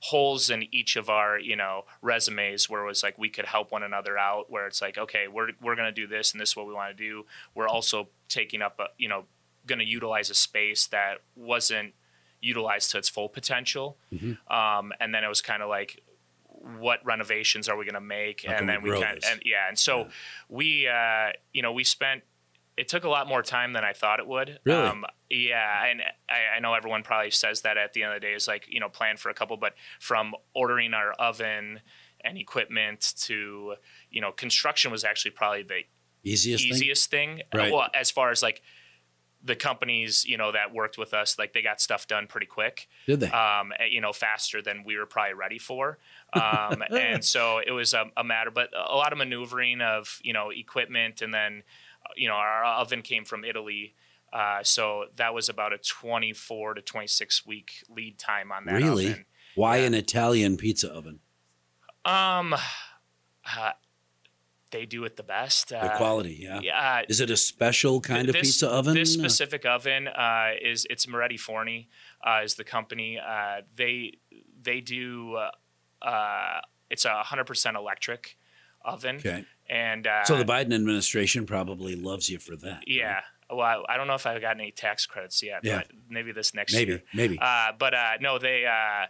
holes 0.00 0.50
in 0.50 0.62
each 0.74 0.96
of 0.96 1.08
our 1.08 1.38
you 1.38 1.56
know 1.56 1.86
resumes 2.02 2.68
where 2.68 2.82
it 2.82 2.86
was 2.86 3.02
like 3.02 3.16
we 3.16 3.30
could 3.30 3.46
help 3.46 3.72
one 3.72 3.82
another 3.82 4.18
out 4.18 4.50
where 4.50 4.66
it's 4.66 4.82
like 4.82 4.98
okay 4.98 5.28
we're 5.28 5.48
we're 5.62 5.74
going 5.76 5.88
to 5.88 5.92
do 5.92 6.06
this 6.06 6.32
and 6.32 6.40
this 6.40 6.50
is 6.50 6.56
what 6.56 6.66
we 6.66 6.74
want 6.74 6.94
to 6.94 7.02
do 7.02 7.24
we're 7.54 7.66
also 7.68 8.06
taking 8.28 8.60
up 8.60 8.78
a 8.80 8.84
you 8.98 9.08
know 9.08 9.24
going 9.66 9.78
to 9.78 9.84
utilize 9.86 10.28
a 10.28 10.34
space 10.34 10.86
that 10.88 11.20
wasn't 11.36 11.94
utilized 12.44 12.90
to 12.92 12.98
its 12.98 13.08
full 13.08 13.28
potential 13.28 13.96
um, 14.50 14.92
and 15.00 15.14
then 15.14 15.24
it 15.24 15.28
was 15.28 15.40
kind 15.40 15.62
of 15.62 15.68
like 15.68 16.00
what 16.80 16.98
renovations 17.04 17.68
are 17.68 17.76
we 17.76 17.84
going 17.84 17.94
to 17.94 18.00
make 18.00 18.44
How 18.46 18.54
and 18.54 18.68
then 18.68 18.82
we 18.82 18.90
kind 18.90 19.18
and 19.30 19.42
yeah 19.44 19.68
and 19.68 19.78
so 19.78 20.08
we 20.48 20.86
uh, 20.88 21.30
you 21.52 21.62
know 21.62 21.72
we 21.72 21.84
spent 21.84 22.22
it 22.76 22.88
took 22.88 23.04
a 23.04 23.08
lot 23.08 23.28
more 23.28 23.42
time 23.42 23.72
than 23.72 23.84
I 23.84 23.92
thought 23.92 24.18
it 24.18 24.26
would. 24.26 24.58
Really? 24.64 24.82
Um, 24.88 25.04
yeah, 25.30 25.86
and 25.86 26.02
I, 26.28 26.56
I 26.56 26.60
know 26.60 26.74
everyone 26.74 27.04
probably 27.04 27.30
says 27.30 27.60
that 27.60 27.76
at 27.78 27.92
the 27.92 28.02
end 28.02 28.14
of 28.14 28.20
the 28.20 28.26
day 28.26 28.34
is 28.34 28.48
like 28.48 28.64
you 28.68 28.80
know 28.80 28.88
plan 28.88 29.16
for 29.16 29.28
a 29.30 29.34
couple, 29.34 29.56
but 29.56 29.74
from 30.00 30.34
ordering 30.54 30.92
our 30.92 31.12
oven 31.12 31.80
and 32.24 32.36
equipment 32.36 33.14
to 33.26 33.74
you 34.10 34.20
know 34.20 34.32
construction 34.32 34.90
was 34.90 35.04
actually 35.04 35.30
probably 35.30 35.62
the 35.62 35.82
Easiest, 36.24 36.64
thing. 36.64 36.72
easiest 36.72 37.10
thing. 37.10 37.42
Uh, 37.54 37.58
Right. 37.58 37.72
well, 37.72 37.88
as 37.94 38.10
far 38.10 38.30
as 38.30 38.42
like 38.42 38.60
the 39.44 39.54
companies 39.54 40.24
you 40.24 40.38
know 40.38 40.52
that 40.52 40.72
worked 40.72 40.96
with 40.96 41.12
us, 41.12 41.38
like 41.38 41.52
they 41.52 41.62
got 41.62 41.80
stuff 41.80 42.06
done 42.06 42.26
pretty 42.26 42.46
quick 42.46 42.88
Did 43.06 43.20
they? 43.20 43.30
um, 43.30 43.72
eh, 43.78 43.84
you 43.90 44.00
know, 44.00 44.12
faster 44.12 44.62
than 44.62 44.84
we 44.84 44.96
were 44.96 45.06
probably 45.06 45.34
ready 45.34 45.58
for. 45.58 45.98
Um, 46.34 46.82
and 46.90 47.24
so 47.24 47.60
it 47.64 47.70
was 47.70 47.94
a, 47.94 48.06
a 48.16 48.24
matter, 48.24 48.50
but 48.50 48.70
a 48.74 48.96
lot 48.96 49.12
of 49.12 49.18
maneuvering 49.18 49.80
of, 49.80 50.18
you 50.24 50.32
know, 50.32 50.50
equipment. 50.50 51.22
And 51.22 51.32
then, 51.32 51.62
uh, 52.04 52.10
you 52.16 52.26
know, 52.26 52.34
our 52.34 52.64
oven 52.64 53.02
came 53.02 53.24
from 53.24 53.44
Italy. 53.44 53.94
Uh, 54.32 54.58
so 54.64 55.04
that 55.14 55.32
was 55.32 55.48
about 55.48 55.72
a 55.72 55.78
24 55.78 56.74
to 56.74 56.82
26 56.82 57.46
week 57.46 57.84
lead 57.88 58.18
time 58.18 58.50
on 58.50 58.64
that 58.64 58.74
really? 58.74 59.10
oven. 59.12 59.26
Why 59.54 59.76
yeah. 59.76 59.86
an 59.86 59.94
Italian 59.94 60.56
pizza 60.56 60.90
oven? 60.90 61.20
Um, 62.04 62.52
uh, 62.52 63.70
they 64.74 64.86
do 64.86 65.04
it 65.04 65.16
the 65.16 65.22
best. 65.22 65.68
The 65.68 65.78
Uh, 65.84 65.96
quality, 65.96 66.36
yeah. 66.40 66.60
Yeah. 66.62 67.02
Is 67.08 67.20
it 67.20 67.30
a 67.30 67.36
special 67.36 68.00
kind 68.00 68.28
of 68.28 68.34
pizza 68.34 68.68
oven? 68.68 68.94
This 68.94 69.12
specific 69.14 69.64
oven 69.64 70.08
uh, 70.08 70.50
is 70.60 70.86
it's 70.90 71.06
Moretti 71.06 71.38
Forni 71.38 71.86
uh, 72.28 72.40
is 72.44 72.54
the 72.56 72.64
company. 72.64 73.18
Uh, 73.18 73.62
they 73.76 74.18
they 74.60 74.80
do 74.80 75.36
uh, 75.36 75.50
uh, 76.06 76.60
it's 76.90 77.04
a 77.04 77.22
hundred 77.30 77.46
percent 77.46 77.76
electric 77.76 78.36
oven. 78.84 79.16
Okay. 79.16 79.44
And 79.70 80.06
uh, 80.06 80.24
So 80.24 80.36
the 80.36 80.44
Biden 80.44 80.74
administration 80.74 81.46
probably 81.46 81.94
loves 81.96 82.28
you 82.28 82.38
for 82.38 82.54
that. 82.56 82.72
right? 82.80 82.84
yeah. 82.86 83.20
Well, 83.50 83.84
I, 83.88 83.96
don't 83.98 84.06
know 84.06 84.14
if 84.14 84.26
I've 84.26 84.40
gotten 84.40 84.60
any 84.60 84.72
tax 84.72 85.06
credits 85.06 85.42
yet. 85.42 85.60
Yeah. 85.64 85.82
Maybe 86.08 86.32
this 86.32 86.54
next 86.54 86.72
Maybe, 86.74 86.92
year. 86.92 87.02
maybe. 87.14 87.38
Uh, 87.40 87.72
but 87.78 87.92
uh, 87.94 88.12
no, 88.20 88.38
they 88.38 88.64
uh, 88.66 89.06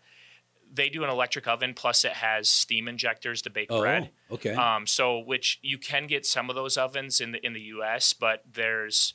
they 0.74 0.88
do 0.88 1.04
an 1.04 1.10
electric 1.10 1.46
oven. 1.46 1.72
Plus, 1.74 2.04
it 2.04 2.12
has 2.12 2.50
steam 2.50 2.88
injectors 2.88 3.42
to 3.42 3.50
bake 3.50 3.68
oh, 3.70 3.80
bread. 3.80 4.10
okay. 4.30 4.54
Um, 4.54 4.86
so 4.86 5.18
which 5.18 5.58
you 5.62 5.78
can 5.78 6.06
get 6.06 6.26
some 6.26 6.50
of 6.50 6.56
those 6.56 6.76
ovens 6.76 7.20
in 7.20 7.32
the 7.32 7.44
in 7.44 7.52
the 7.52 7.60
U.S., 7.60 8.12
but 8.12 8.42
there's 8.50 9.14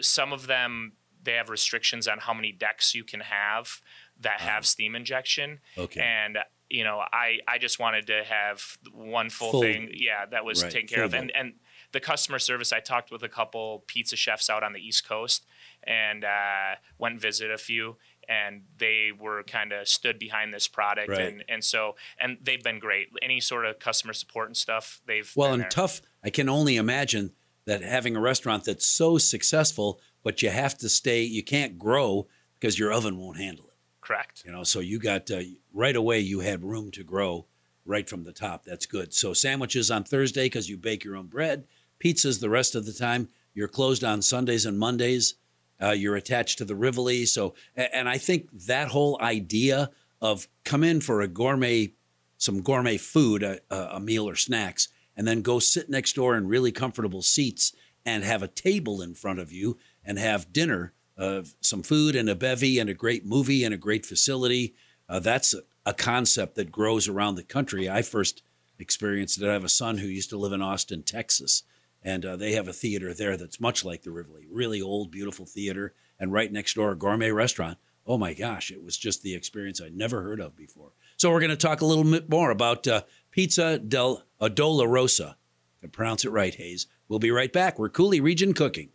some 0.00 0.32
of 0.32 0.46
them 0.46 0.92
they 1.22 1.32
have 1.32 1.50
restrictions 1.50 2.08
on 2.08 2.18
how 2.18 2.32
many 2.32 2.52
decks 2.52 2.94
you 2.94 3.04
can 3.04 3.20
have 3.20 3.80
that 4.20 4.40
have 4.40 4.66
steam 4.66 4.94
injection. 4.94 5.60
Okay. 5.76 6.00
And 6.00 6.38
you 6.68 6.84
know, 6.84 7.00
I 7.12 7.40
I 7.48 7.58
just 7.58 7.78
wanted 7.78 8.06
to 8.06 8.22
have 8.24 8.62
one 8.92 9.28
full, 9.28 9.50
Full- 9.52 9.62
thing, 9.62 9.90
yeah, 9.92 10.26
that 10.30 10.44
was 10.44 10.62
right, 10.62 10.72
taken 10.72 10.88
care 10.88 11.04
of, 11.04 11.14
and 11.14 11.32
and 11.34 11.54
the 11.92 12.00
customer 12.00 12.38
service. 12.38 12.72
I 12.72 12.78
talked 12.78 13.10
with 13.10 13.24
a 13.24 13.28
couple 13.28 13.82
pizza 13.88 14.14
chefs 14.14 14.48
out 14.48 14.62
on 14.62 14.72
the 14.72 14.78
East 14.78 15.06
Coast, 15.06 15.46
and 15.82 16.24
uh, 16.24 16.76
went 16.96 17.14
and 17.14 17.20
visited 17.20 17.52
a 17.52 17.58
few, 17.58 17.96
and 18.30 18.62
they 18.78 19.10
were 19.18 19.42
kind 19.42 19.72
of 19.72 19.88
stood 19.88 20.18
behind 20.18 20.54
this 20.54 20.68
product, 20.68 21.08
Right. 21.10 21.20
and 21.20 21.44
and 21.48 21.62
so 21.64 21.96
and 22.18 22.38
they've 22.40 22.62
been 22.62 22.78
great. 22.78 23.08
Any 23.20 23.40
sort 23.40 23.66
of 23.66 23.78
customer 23.78 24.12
support 24.14 24.46
and 24.48 24.56
stuff, 24.56 25.00
they've 25.06 25.30
Well, 25.36 25.52
and 25.52 25.62
there. 25.62 25.68
tough. 25.68 26.00
I 26.24 26.30
can 26.30 26.48
only 26.48 26.76
imagine 26.76 27.32
that 27.66 27.82
having 27.82 28.16
a 28.16 28.20
restaurant 28.20 28.64
that's 28.64 28.86
so 28.86 29.18
successful, 29.18 30.00
but 30.22 30.40
you 30.42 30.50
have 30.50 30.78
to 30.78 30.88
stay. 30.88 31.22
You 31.22 31.42
can't 31.42 31.78
grow 31.78 32.28
because 32.58 32.78
your 32.78 32.92
oven 32.92 33.18
won't 33.18 33.38
handle 33.38 33.66
it. 33.66 33.74
Correct. 34.00 34.42
You 34.46 34.52
know, 34.52 34.64
so 34.64 34.80
you 34.80 34.98
got 34.98 35.30
uh, 35.30 35.42
right 35.72 35.96
away. 35.96 36.20
You 36.20 36.40
had 36.40 36.62
room 36.64 36.90
to 36.92 37.04
grow 37.04 37.46
right 37.84 38.08
from 38.08 38.24
the 38.24 38.32
top. 38.32 38.64
That's 38.64 38.86
good. 38.86 39.12
So 39.12 39.32
sandwiches 39.34 39.90
on 39.90 40.04
Thursday 40.04 40.46
because 40.46 40.68
you 40.68 40.76
bake 40.76 41.04
your 41.04 41.16
own 41.16 41.26
bread. 41.26 41.66
Pizzas 42.02 42.40
the 42.40 42.50
rest 42.50 42.74
of 42.74 42.86
the 42.86 42.92
time. 42.92 43.28
You're 43.54 43.68
closed 43.68 44.04
on 44.04 44.22
Sundays 44.22 44.64
and 44.66 44.78
Mondays. 44.78 45.34
Uh, 45.80 45.90
you're 45.90 46.16
attached 46.16 46.58
to 46.58 46.64
the 46.64 46.74
Rivoli. 46.74 47.26
So, 47.26 47.54
and 47.74 48.08
I 48.08 48.18
think 48.18 48.50
that 48.66 48.88
whole 48.88 49.18
idea 49.20 49.90
of 50.20 50.48
come 50.64 50.84
in 50.84 51.00
for 51.00 51.20
a 51.20 51.28
gourmet, 51.28 51.94
some 52.36 52.62
gourmet 52.62 52.98
food, 52.98 53.42
a, 53.42 53.60
a 53.70 54.00
meal 54.00 54.28
or 54.28 54.36
snacks, 54.36 54.88
and 55.16 55.26
then 55.26 55.42
go 55.42 55.58
sit 55.58 55.88
next 55.88 56.14
door 56.14 56.36
in 56.36 56.48
really 56.48 56.72
comfortable 56.72 57.22
seats 57.22 57.74
and 58.04 58.24
have 58.24 58.42
a 58.42 58.48
table 58.48 59.02
in 59.02 59.14
front 59.14 59.38
of 59.38 59.52
you 59.52 59.78
and 60.04 60.18
have 60.18 60.52
dinner, 60.52 60.92
uh, 61.18 61.42
some 61.60 61.82
food 61.82 62.16
and 62.16 62.28
a 62.28 62.34
bevy 62.34 62.78
and 62.78 62.88
a 62.88 62.94
great 62.94 63.24
movie 63.24 63.64
and 63.64 63.74
a 63.74 63.78
great 63.78 64.06
facility. 64.06 64.74
Uh, 65.08 65.18
that's 65.18 65.52
a, 65.54 65.62
a 65.84 65.92
concept 65.92 66.54
that 66.54 66.72
grows 66.72 67.08
around 67.08 67.34
the 67.34 67.42
country. 67.42 67.88
I 67.88 68.02
first 68.02 68.42
experienced 68.78 69.40
it. 69.40 69.48
I 69.48 69.52
have 69.52 69.64
a 69.64 69.68
son 69.68 69.98
who 69.98 70.06
used 70.06 70.30
to 70.30 70.38
live 70.38 70.52
in 70.52 70.62
Austin, 70.62 71.02
Texas, 71.02 71.62
and 72.02 72.24
uh, 72.24 72.36
they 72.36 72.52
have 72.52 72.68
a 72.68 72.72
theater 72.72 73.12
there 73.12 73.36
that's 73.36 73.60
much 73.60 73.84
like 73.84 74.02
the 74.02 74.10
Rivoli, 74.10 74.46
really 74.50 74.80
old, 74.80 75.10
beautiful 75.10 75.46
theater, 75.46 75.94
and 76.18 76.32
right 76.32 76.50
next 76.50 76.74
door 76.74 76.92
a 76.92 76.96
gourmet 76.96 77.30
restaurant. 77.30 77.78
Oh 78.06 78.18
my 78.18 78.34
gosh, 78.34 78.70
it 78.70 78.82
was 78.82 78.96
just 78.96 79.22
the 79.22 79.34
experience 79.34 79.80
I'd 79.80 79.96
never 79.96 80.22
heard 80.22 80.40
of 80.40 80.56
before. 80.56 80.92
So 81.16 81.30
we're 81.30 81.40
going 81.40 81.50
to 81.50 81.56
talk 81.56 81.80
a 81.80 81.86
little 81.86 82.04
bit 82.04 82.30
more 82.30 82.50
about 82.50 82.86
uh, 82.86 83.02
Pizza 83.30 83.78
del 83.78 84.24
Dolorosa. 84.40 85.34
I 85.82 85.86
pronounce 85.86 86.24
it 86.24 86.30
right, 86.30 86.54
Hayes. 86.54 86.86
We'll 87.08 87.18
be 87.18 87.30
right 87.30 87.52
back. 87.52 87.78
We're 87.78 87.88
Coulee 87.88 88.20
Region 88.20 88.54
Cooking. 88.54 88.90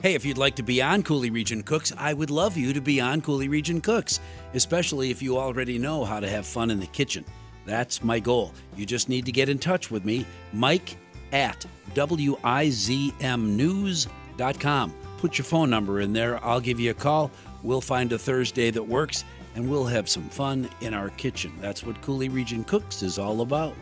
Hey, 0.00 0.14
if 0.14 0.24
you'd 0.24 0.38
like 0.38 0.56
to 0.56 0.62
be 0.62 0.82
on 0.82 1.02
Coulee 1.02 1.30
Region 1.30 1.62
Cooks, 1.62 1.92
I 1.96 2.12
would 2.12 2.30
love 2.30 2.56
you 2.56 2.72
to 2.72 2.80
be 2.80 3.00
on 3.00 3.20
Coulee 3.20 3.48
Region 3.48 3.80
Cooks, 3.80 4.18
especially 4.54 5.10
if 5.10 5.22
you 5.22 5.38
already 5.38 5.78
know 5.78 6.04
how 6.04 6.18
to 6.18 6.28
have 6.28 6.46
fun 6.46 6.70
in 6.70 6.80
the 6.80 6.86
kitchen. 6.88 7.24
That's 7.66 8.02
my 8.02 8.18
goal. 8.18 8.52
You 8.76 8.84
just 8.84 9.08
need 9.08 9.24
to 9.26 9.32
get 9.32 9.48
in 9.48 9.58
touch 9.58 9.90
with 9.90 10.04
me, 10.04 10.26
Mike 10.52 10.96
at 11.32 11.64
WIZMnews.com. 11.94 14.94
Put 15.18 15.38
your 15.38 15.44
phone 15.44 15.70
number 15.70 16.00
in 16.00 16.12
there. 16.12 16.44
I'll 16.44 16.60
give 16.60 16.80
you 16.80 16.90
a 16.90 16.94
call. 16.94 17.30
We'll 17.62 17.80
find 17.80 18.12
a 18.12 18.18
Thursday 18.18 18.70
that 18.70 18.82
works, 18.82 19.24
and 19.54 19.70
we'll 19.70 19.84
have 19.84 20.08
some 20.08 20.28
fun 20.28 20.68
in 20.80 20.94
our 20.94 21.10
kitchen. 21.10 21.52
That's 21.60 21.84
what 21.84 22.00
Coulee 22.02 22.28
Region 22.28 22.64
Cooks 22.64 23.02
is 23.02 23.18
all 23.18 23.42
about. 23.42 23.74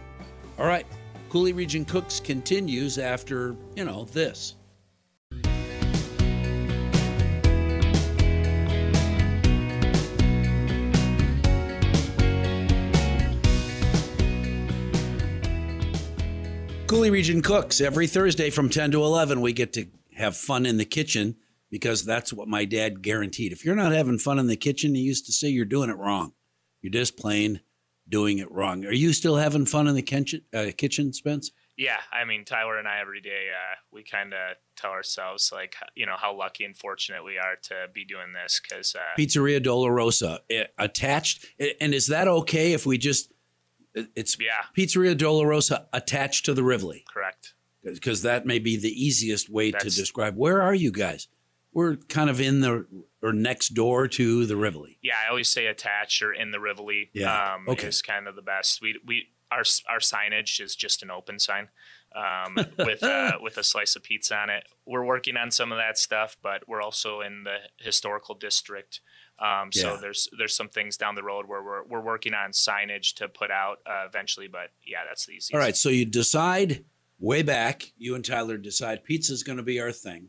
All 0.59 0.66
right, 0.66 0.87
Coulee 1.30 1.52
Region 1.52 1.85
Cooks 1.85 2.21
continues 2.21 2.99
after, 2.99 3.57
you 3.75 3.85
know, 3.85 4.04
this. 4.04 4.57
Coulee 16.90 17.11
Region 17.11 17.40
Cooks. 17.40 17.80
Every 17.80 18.09
Thursday 18.09 18.50
from 18.50 18.68
10 18.68 18.90
to 18.90 19.04
11, 19.04 19.40
we 19.40 19.52
get 19.52 19.73
to 19.75 19.87
have 20.16 20.37
fun 20.37 20.66
in 20.66 20.76
the 20.76 20.85
kitchen 20.85 21.37
because 21.70 22.04
that's 22.04 22.32
what 22.32 22.49
my 22.49 22.64
dad 22.64 23.00
guaranteed. 23.00 23.52
If 23.52 23.64
you're 23.64 23.76
not 23.76 23.92
having 23.92 24.18
fun 24.18 24.40
in 24.40 24.49
the 24.49 24.56
kitchen, 24.56 24.97
he 24.97 25.00
used 25.00 25.25
to 25.26 25.32
say 25.32 25.47
you're 25.47 25.64
doing 25.64 25.88
it 25.88 25.97
wrong. 25.97 26.32
You're 26.82 26.90
just 26.90 27.16
plain 27.16 27.61
doing 28.09 28.38
it 28.38 28.50
wrong. 28.50 28.85
Are 28.87 28.92
you 28.92 29.12
still 29.12 29.37
having 29.37 29.66
fun 29.66 29.87
in 29.87 29.94
the 29.94 30.02
kitchen, 30.02 30.42
uh, 30.52 30.73
kitchen 30.76 31.12
Spence? 31.12 31.52
Yeah, 31.76 31.99
I 32.12 32.25
mean 32.25 32.44
Tyler 32.44 32.76
and 32.76 32.88
I 32.88 32.99
every 33.00 33.20
day 33.20 33.50
uh, 33.54 33.76
we 33.92 34.02
kind 34.02 34.35
of 34.35 34.56
tell 34.75 34.90
ourselves 34.90 35.52
like 35.52 35.76
you 35.94 36.06
know 36.06 36.16
how 36.18 36.37
lucky 36.37 36.64
and 36.64 36.76
fortunate 36.76 37.25
we 37.25 37.38
are 37.38 37.54
to 37.62 37.87
be 37.94 38.04
doing 38.04 38.32
this 38.35 38.61
because 38.61 38.97
uh, 38.97 39.16
Pizzeria 39.16 39.64
Dolorosa 39.64 40.40
eh, 40.50 40.64
attached. 40.76 41.47
And 41.80 41.94
is 41.94 42.09
that 42.09 42.26
okay 42.26 42.73
if 42.73 42.85
we 42.85 42.99
just, 42.99 43.32
it's 43.94 44.37
yeah 44.40 44.64
Pizzeria 44.76 45.14
Dolorosa 45.16 45.87
attached 45.92 46.44
to 46.47 46.54
the 46.54 46.62
Rivoli? 46.62 47.04
correct 47.12 47.54
because 47.82 48.23
that 48.23 48.44
may 48.47 48.59
be 48.59 48.76
the 48.76 48.90
easiest 48.90 49.49
way 49.49 49.70
to 49.70 49.78
describe. 49.90 50.37
Where 50.37 50.61
are 50.61 50.75
you 50.75 50.90
guys? 50.92 51.28
We're 51.73 51.97
kind 51.97 52.28
of 52.28 52.40
in 52.40 52.61
the 52.61 52.87
or 53.23 53.32
next 53.32 53.70
door 53.70 54.06
to 54.09 54.44
the 54.47 54.56
Rivoli. 54.56 54.99
yeah 55.02 55.14
I 55.26 55.30
always 55.30 55.49
say 55.49 55.66
attached 55.66 56.23
or 56.23 56.32
in 56.32 56.50
the 56.50 56.61
Rivoli 56.61 57.11
Yeah, 57.14 57.54
um, 57.54 57.68
okay. 57.68 57.88
is 57.88 58.02
kind 58.02 58.28
of 58.28 58.37
the 58.37 58.42
best 58.42 58.80
we 58.82 58.99
we 59.06 59.28
our 59.50 59.62
our 59.88 59.99
signage 59.99 60.61
is 60.61 60.76
just 60.76 61.02
an 61.02 61.11
open 61.11 61.38
sign 61.38 61.68
um, 62.14 62.56
with 62.78 63.02
uh, 63.02 63.32
with 63.40 63.56
a 63.56 63.64
slice 63.64 63.97
of 63.97 64.02
pizza 64.02 64.37
on 64.37 64.50
it 64.50 64.64
we're 64.87 65.04
working 65.04 65.37
on 65.37 65.50
some 65.50 65.73
of 65.73 65.78
that 65.78 65.97
stuff 65.99 66.37
but 66.42 66.68
we're 66.68 66.82
also 66.82 67.20
in 67.20 67.44
the 67.44 67.56
historical 67.78 68.35
district 68.35 69.00
um, 69.40 69.73
so 69.73 69.94
Yeah. 69.94 69.99
there's 70.00 70.28
there's 70.38 70.54
some 70.54 70.68
things 70.68 70.97
down 70.97 71.14
the 71.14 71.23
road 71.23 71.47
where 71.47 71.62
we're 71.62 71.85
we're 71.85 72.00
working 72.00 72.35
on 72.35 72.50
signage 72.52 73.14
to 73.14 73.28
put 73.28 73.50
out 73.50 73.78
uh, 73.87 74.04
eventually 74.06 74.49
but 74.49 74.70
yeah 74.87 74.99
that's 75.09 75.26
the 75.26 75.32
easiest 75.32 75.54
All 75.54 75.61
right, 75.61 75.76
so 75.76 75.88
you 75.88 76.04
decide 76.04 76.85
way 77.18 77.42
back. 77.42 77.92
You 77.99 78.14
and 78.14 78.25
Tyler 78.25 78.56
decide 78.56 79.04
pizza's 79.04 79.42
going 79.42 79.59
to 79.59 79.62
be 79.62 79.80
our 79.80 79.92
thing. 79.92 80.28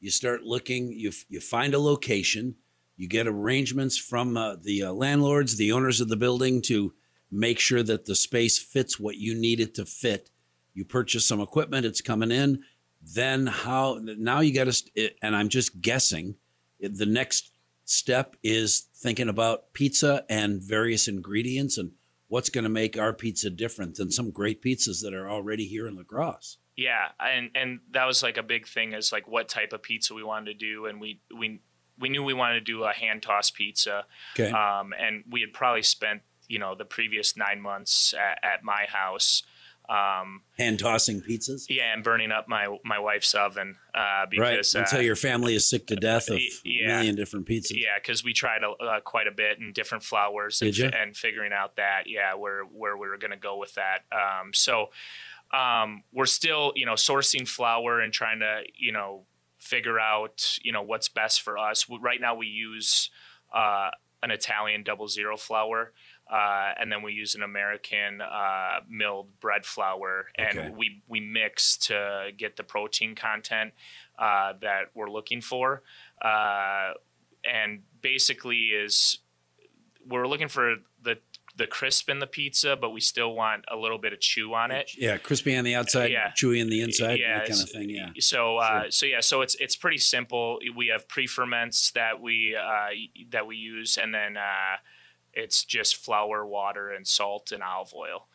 You 0.00 0.10
start 0.10 0.42
looking. 0.42 0.92
You 0.92 1.08
f- 1.08 1.24
you 1.28 1.40
find 1.40 1.72
a 1.74 1.78
location. 1.78 2.54
You 2.98 3.08
get 3.08 3.26
arrangements 3.26 3.96
from 3.98 4.36
uh, 4.36 4.56
the 4.62 4.84
uh, 4.84 4.92
landlords, 4.92 5.56
the 5.56 5.72
owners 5.72 6.00
of 6.00 6.08
the 6.08 6.16
building, 6.16 6.62
to 6.62 6.92
make 7.30 7.58
sure 7.58 7.82
that 7.82 8.04
the 8.06 8.14
space 8.14 8.58
fits 8.58 8.98
what 9.00 9.16
you 9.16 9.34
need 9.34 9.60
it 9.60 9.74
to 9.74 9.84
fit. 9.86 10.30
You 10.74 10.84
purchase 10.84 11.24
some 11.26 11.40
equipment. 11.40 11.86
It's 11.86 12.00
coming 12.02 12.30
in. 12.30 12.62
Then 13.02 13.46
how? 13.46 13.98
Now 14.02 14.40
you 14.40 14.52
got 14.54 14.70
to. 14.72 15.10
And 15.22 15.34
I'm 15.36 15.48
just 15.48 15.80
guessing. 15.80 16.36
The 16.80 17.06
next 17.06 17.52
step 17.86 18.36
is 18.42 18.88
thinking 18.94 19.28
about 19.28 19.72
pizza 19.72 20.24
and 20.28 20.60
various 20.60 21.08
ingredients 21.08 21.78
and 21.78 21.92
what's 22.28 22.50
going 22.50 22.64
to 22.64 22.70
make 22.70 22.98
our 22.98 23.12
pizza 23.12 23.48
different 23.48 23.94
than 23.94 24.10
some 24.10 24.30
great 24.30 24.60
pizzas 24.60 25.00
that 25.02 25.14
are 25.14 25.30
already 25.30 25.64
here 25.64 25.86
in 25.86 25.96
La 25.96 26.02
Crosse. 26.02 26.58
Yeah, 26.76 27.08
and 27.18 27.50
and 27.54 27.80
that 27.92 28.04
was 28.04 28.22
like 28.22 28.36
a 28.36 28.42
big 28.42 28.66
thing 28.68 28.92
is 28.92 29.10
like 29.12 29.26
what 29.26 29.48
type 29.48 29.72
of 29.72 29.82
pizza 29.82 30.12
we 30.12 30.22
wanted 30.22 30.46
to 30.46 30.54
do, 30.54 30.84
and 30.86 31.00
we 31.00 31.20
we 31.34 31.60
we 31.98 32.10
knew 32.10 32.22
we 32.22 32.34
wanted 32.34 32.66
to 32.66 32.72
do 32.72 32.84
a 32.84 32.92
hand 32.92 33.22
tossed 33.22 33.54
pizza, 33.54 34.04
Okay. 34.38 34.50
um, 34.50 34.92
and 34.98 35.24
we 35.30 35.40
had 35.40 35.54
probably 35.54 35.82
spent 35.82 36.20
you 36.48 36.58
know 36.58 36.74
the 36.74 36.84
previous 36.84 37.36
nine 37.36 37.60
months 37.62 38.12
at, 38.12 38.44
at 38.44 38.62
my 38.62 38.84
house, 38.88 39.42
um, 39.88 40.42
Hand 40.58 40.78
tossing 40.78 41.20
pizzas. 41.20 41.66
yeah, 41.68 41.92
and 41.94 42.02
burning 42.02 42.32
up 42.32 42.48
my 42.48 42.76
my 42.84 42.98
wife's 42.98 43.34
oven 43.34 43.76
uh, 43.94 44.26
Right. 44.38 44.52
because 44.56 44.74
Until 44.74 44.98
uh, 44.98 45.02
your 45.02 45.16
family 45.16 45.54
is 45.54 45.68
sick 45.68 45.86
to 45.88 45.96
death 45.96 46.28
of 46.28 46.36
y- 46.36 46.48
a 46.64 46.68
yeah. 46.68 46.86
million 46.96 47.14
different 47.14 47.46
pizzas. 47.46 47.72
Yeah, 47.74 47.98
because 48.02 48.24
we 48.24 48.32
tried 48.32 48.62
a, 48.64 48.70
uh, 48.70 49.00
quite 49.00 49.26
a 49.26 49.30
bit 49.32 49.58
and 49.60 49.72
different 49.74 50.02
flours 50.04 50.60
and, 50.62 50.72
Did 50.72 50.78
ya? 50.78 50.90
fi- 50.90 50.96
and 50.98 51.16
figuring 51.16 51.52
out 51.52 51.76
that 51.76 52.04
yeah 52.06 52.34
where 52.34 52.62
where 52.64 52.96
we 52.96 53.08
were 53.08 53.18
going 53.18 53.30
to 53.30 53.36
go 53.36 53.58
with 53.58 53.74
that. 53.74 54.00
Um, 54.12 54.52
so 54.52 54.90
um, 55.52 56.02
we're 56.12 56.26
still 56.26 56.72
you 56.74 56.86
know 56.86 56.94
sourcing 56.94 57.46
flour 57.46 58.00
and 58.00 58.12
trying 58.12 58.40
to 58.40 58.62
you 58.76 58.92
know 58.92 59.24
figure 59.58 59.98
out 60.00 60.58
you 60.62 60.72
know 60.72 60.82
what's 60.82 61.08
best 61.08 61.42
for 61.42 61.56
us. 61.58 61.86
Right 61.88 62.20
now 62.20 62.34
we 62.34 62.46
use 62.46 63.10
uh, 63.54 63.90
an 64.22 64.30
Italian 64.30 64.82
double 64.82 65.06
zero 65.08 65.36
flour. 65.36 65.92
Uh, 66.30 66.72
and 66.80 66.90
then 66.90 67.02
we 67.02 67.12
use 67.12 67.34
an 67.36 67.42
American 67.42 68.20
uh, 68.20 68.80
milled 68.88 69.38
bread 69.38 69.64
flour, 69.64 70.26
and 70.36 70.58
Okay. 70.58 70.70
we 70.70 71.02
we 71.06 71.20
mix 71.20 71.76
to 71.76 72.30
get 72.36 72.56
the 72.56 72.64
protein 72.64 73.14
content 73.14 73.72
uh, 74.18 74.52
that 74.60 74.86
we're 74.94 75.10
looking 75.10 75.40
for. 75.40 75.82
Uh, 76.20 76.92
and 77.44 77.82
basically 78.02 78.70
is 78.70 79.18
we're 80.08 80.26
looking 80.26 80.48
for 80.48 80.76
the 81.02 81.18
the 81.56 81.66
crisp 81.66 82.10
in 82.10 82.18
the 82.18 82.26
pizza, 82.26 82.76
but 82.76 82.90
we 82.90 83.00
still 83.00 83.32
want 83.34 83.64
a 83.72 83.76
little 83.76 83.96
bit 83.96 84.12
of 84.12 84.20
chew 84.20 84.52
on 84.52 84.70
it. 84.70 84.90
Yeah, 84.98 85.16
crispy 85.16 85.56
on 85.56 85.64
the 85.64 85.74
outside, 85.74 86.10
Yeah. 86.10 86.32
chewy 86.32 86.60
on 86.60 86.68
the 86.68 86.82
inside, 86.82 87.18
Yeah, 87.18 87.38
that 87.38 87.48
kind 87.48 87.62
of 87.62 87.70
thing. 87.70 87.88
Yeah. 87.88 88.10
So 88.18 88.58
uh, 88.58 88.90
so 88.90 89.06
yeah, 89.06 89.20
so 89.20 89.40
it's 89.42 89.54
it's 89.54 89.76
pretty 89.76 89.96
simple. 89.98 90.58
We 90.74 90.88
have 90.88 91.08
pre 91.08 91.26
ferments 91.26 91.92
that 91.92 92.20
we 92.20 92.54
uh, 92.56 92.88
that 93.30 93.46
we 93.46 93.56
use, 93.56 93.96
and 93.96 94.12
then 94.12 94.36
uh, 94.36 94.76
it's 95.36 95.64
just 95.64 95.96
flour, 95.96 96.44
water, 96.44 96.90
and 96.90 97.06
salt 97.06 97.52
and 97.52 97.62
olive 97.62 97.92
oil. 97.94 98.26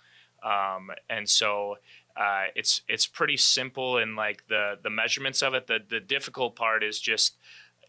Um, 0.43 0.91
and 1.10 1.27
so 1.27 1.77
uh, 2.15 2.46
it's 2.55 2.81
it's 2.88 3.08
pretty 3.08 3.38
simple 3.38 3.98
in 3.98 4.15
like 4.15 4.48
the 4.48 4.77
the 4.81 4.89
measurements 4.89 5.41
of 5.41 5.53
it. 5.53 5.67
The 5.67 5.79
the 5.88 6.00
difficult 6.00 6.55
part 6.55 6.84
is 6.84 7.00
just 7.00 7.38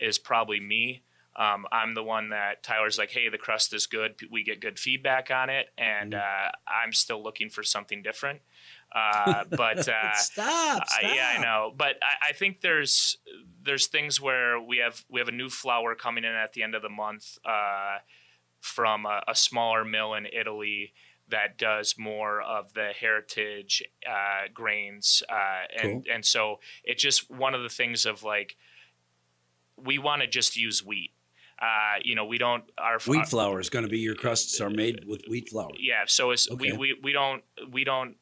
is 0.00 0.19
probably 0.19 0.61
me. 0.61 1.02
Um, 1.35 1.64
I'm 1.73 1.95
the 1.95 2.02
one 2.02 2.28
that 2.28 2.62
Tyler's 2.62 2.99
like, 2.99 3.11
hey, 3.11 3.31
the 3.31 3.38
crust 3.38 3.73
is 3.73 3.87
good. 3.87 4.16
We 4.31 4.45
get 4.45 4.61
good 4.61 4.78
feedback 4.78 5.31
on 5.31 5.49
it, 5.49 5.69
and 5.78 6.14
uh, 6.14 6.50
I'm 6.66 6.92
still 6.92 7.23
looking 7.23 7.49
for 7.49 7.62
something 7.62 8.02
different. 8.02 8.40
Uh, 8.95 9.45
but 9.50 9.88
uh, 9.88 10.14
Stop, 10.14 10.83
uh, 10.83 11.09
yeah, 11.14 11.37
I 11.38 11.42
know. 11.42 11.73
But 11.75 11.97
I, 12.02 12.31
I 12.31 12.33
think 12.33 12.61
there's 12.61 13.16
there's 13.62 13.87
things 13.87 14.21
where 14.21 14.61
we 14.61 14.78
have 14.78 15.04
we 15.09 15.21
have 15.21 15.28
a 15.28 15.33
new 15.33 15.49
flour 15.49 15.95
coming 15.95 16.25
in 16.25 16.33
at 16.33 16.52
the 16.52 16.62
end 16.62 16.75
of 16.75 16.83
the 16.83 16.90
month 16.90 17.38
uh, 17.47 17.99
from 18.62 19.04
a, 19.04 19.23
a 19.28 19.35
smaller 19.35 19.85
mill 19.85 20.14
in 20.14 20.26
Italy 20.26 20.95
that 21.28 21.59
does 21.59 21.97
more 21.99 22.40
of 22.40 22.73
the 22.75 22.92
heritage 22.99 23.83
uh, 24.09 24.49
grains, 24.54 25.23
uh, 25.28 25.66
and 25.83 26.07
and 26.07 26.25
so 26.25 26.61
it's 26.85 27.02
just 27.02 27.31
one 27.31 27.54
of 27.54 27.62
the 27.62 27.69
things 27.69 28.07
of 28.07 28.23
like 28.23 28.57
we 29.76 29.99
want 29.99 30.23
to 30.23 30.28
just 30.28 30.57
use 30.57 30.85
wheat. 30.85 31.12
Uh, 31.61 31.99
you 32.04 32.14
know, 32.14 32.25
we 32.25 32.38
don't 32.38 32.64
our 32.78 32.99
Wheat 33.07 33.26
flour 33.26 33.61
is 33.61 33.71
going 33.71 33.85
to 33.85 33.90
be 33.90 33.99
your 33.99 34.14
crusts 34.14 34.61
are 34.61 34.71
made 34.71 35.04
with 35.07 35.23
wheat 35.28 35.49
flour. 35.50 35.71
yeah 35.78 36.02
so 36.07 36.31
it's 36.33 36.50
Okay. 36.50 36.73
we, 36.73 36.76
we 36.76 37.00
we 37.02 37.12
don't 37.12 37.42
we 37.71 37.85
don't 37.85 38.16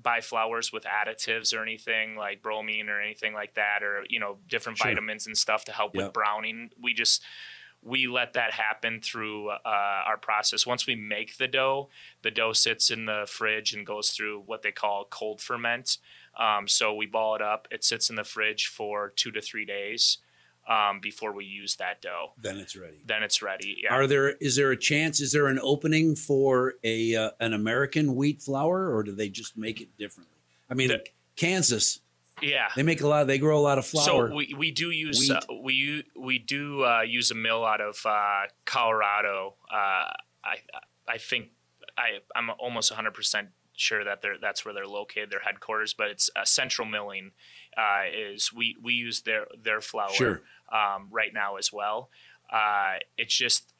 buy 0.00 0.20
flours 0.20 0.72
with 0.72 0.84
additives 0.84 1.56
or 1.56 1.62
anything 1.62 2.14
like 2.16 2.42
bromine 2.42 2.88
or 2.88 3.00
anything 3.00 3.32
like 3.32 3.54
that 3.54 3.82
or 3.82 4.04
you 4.08 4.20
know 4.20 4.38
different 4.48 4.76
Sure. 4.78 4.90
vitamins 4.90 5.26
and 5.26 5.36
stuff 5.36 5.64
to 5.64 5.72
help 5.72 5.94
Yep. 5.94 6.04
with 6.04 6.12
browning 6.12 6.70
we 6.80 6.94
just 6.94 7.22
we 7.84 8.06
let 8.06 8.32
that 8.32 8.52
happen 8.52 9.00
through 9.00 9.50
uh, 9.50 9.58
our 10.06 10.16
process 10.16 10.66
once 10.66 10.86
we 10.86 10.94
make 10.94 11.36
the 11.36 11.46
dough 11.48 11.88
the 12.22 12.30
dough 12.30 12.52
sits 12.52 12.90
in 12.90 13.06
the 13.06 13.24
fridge 13.28 13.74
and 13.74 13.86
goes 13.86 14.10
through 14.10 14.42
what 14.46 14.62
they 14.62 14.72
call 14.72 15.04
cold 15.10 15.40
ferment 15.40 15.98
um, 16.38 16.66
so 16.66 16.94
we 16.94 17.06
ball 17.06 17.34
it 17.36 17.42
up 17.42 17.68
it 17.70 17.84
sits 17.84 18.10
in 18.10 18.16
the 18.16 18.24
fridge 18.24 18.66
for 18.66 19.12
two 19.16 19.30
to 19.30 19.40
three 19.40 19.64
days 19.64 20.18
um, 20.66 20.98
before 21.00 21.32
we 21.32 21.44
use 21.44 21.76
that 21.76 22.00
dough 22.00 22.32
Then 22.40 22.56
it's 22.56 22.74
ready. 22.74 23.02
then 23.06 23.22
it's 23.22 23.42
ready 23.42 23.76
yeah 23.82 23.92
Are 23.92 24.06
there 24.06 24.30
is 24.40 24.56
there 24.56 24.70
a 24.70 24.76
chance? 24.78 25.20
Is 25.20 25.30
there 25.32 25.46
an 25.48 25.58
opening 25.62 26.16
for 26.16 26.74
a 26.82 27.14
uh, 27.14 27.30
an 27.38 27.52
American 27.52 28.14
wheat 28.14 28.40
flour, 28.40 28.88
or 28.94 29.02
do 29.02 29.12
they 29.12 29.28
just 29.28 29.58
make 29.58 29.82
it 29.82 29.94
differently? 29.98 30.38
I 30.70 30.74
mean, 30.74 30.88
The- 30.88 31.04
Kansas 31.36 32.00
yeah 32.42 32.68
they 32.76 32.82
make 32.82 33.00
a 33.00 33.06
lot. 33.06 33.22
Of, 33.22 33.28
They 33.28 33.38
grow 33.38 33.58
a 33.58 33.62
lot 33.62 33.78
of 33.78 33.86
flour. 33.86 34.28
So 34.30 34.34
we, 34.34 34.54
we 34.56 34.70
do 34.70 34.90
use 34.90 35.30
uh, 35.30 35.40
we 35.62 36.04
we 36.16 36.38
do 36.38 36.84
uh, 36.84 37.02
use 37.02 37.30
a 37.30 37.34
mill 37.34 37.64
out 37.64 37.80
of 37.80 37.98
uh, 38.04 38.42
Colorado. 38.64 39.54
Uh, 39.72 40.10
I 40.44 40.56
I 41.08 41.18
think 41.18 41.48
I 41.96 42.18
I'm 42.34 42.50
almost 42.58 42.90
100 42.90 43.12
percent 43.14 43.48
sure 43.76 44.04
that 44.04 44.22
they're 44.22 44.36
that's 44.40 44.64
where 44.64 44.72
they're 44.74 44.86
located, 44.86 45.30
their 45.30 45.40
headquarters. 45.40 45.94
But 45.94 46.08
it's 46.08 46.30
uh, 46.36 46.44
Central 46.44 46.86
Milling 46.88 47.32
uh, 47.76 48.02
is 48.12 48.52
we 48.52 48.76
we 48.82 48.94
use 48.94 49.22
their 49.22 49.46
their 49.62 49.80
flour 49.80 50.10
Sure. 50.12 50.42
um, 50.72 51.08
right 51.10 51.32
now 51.32 51.56
as 51.56 51.72
well. 51.72 52.10
Uh, 52.52 52.94
it's 53.16 53.36
just 53.36 53.72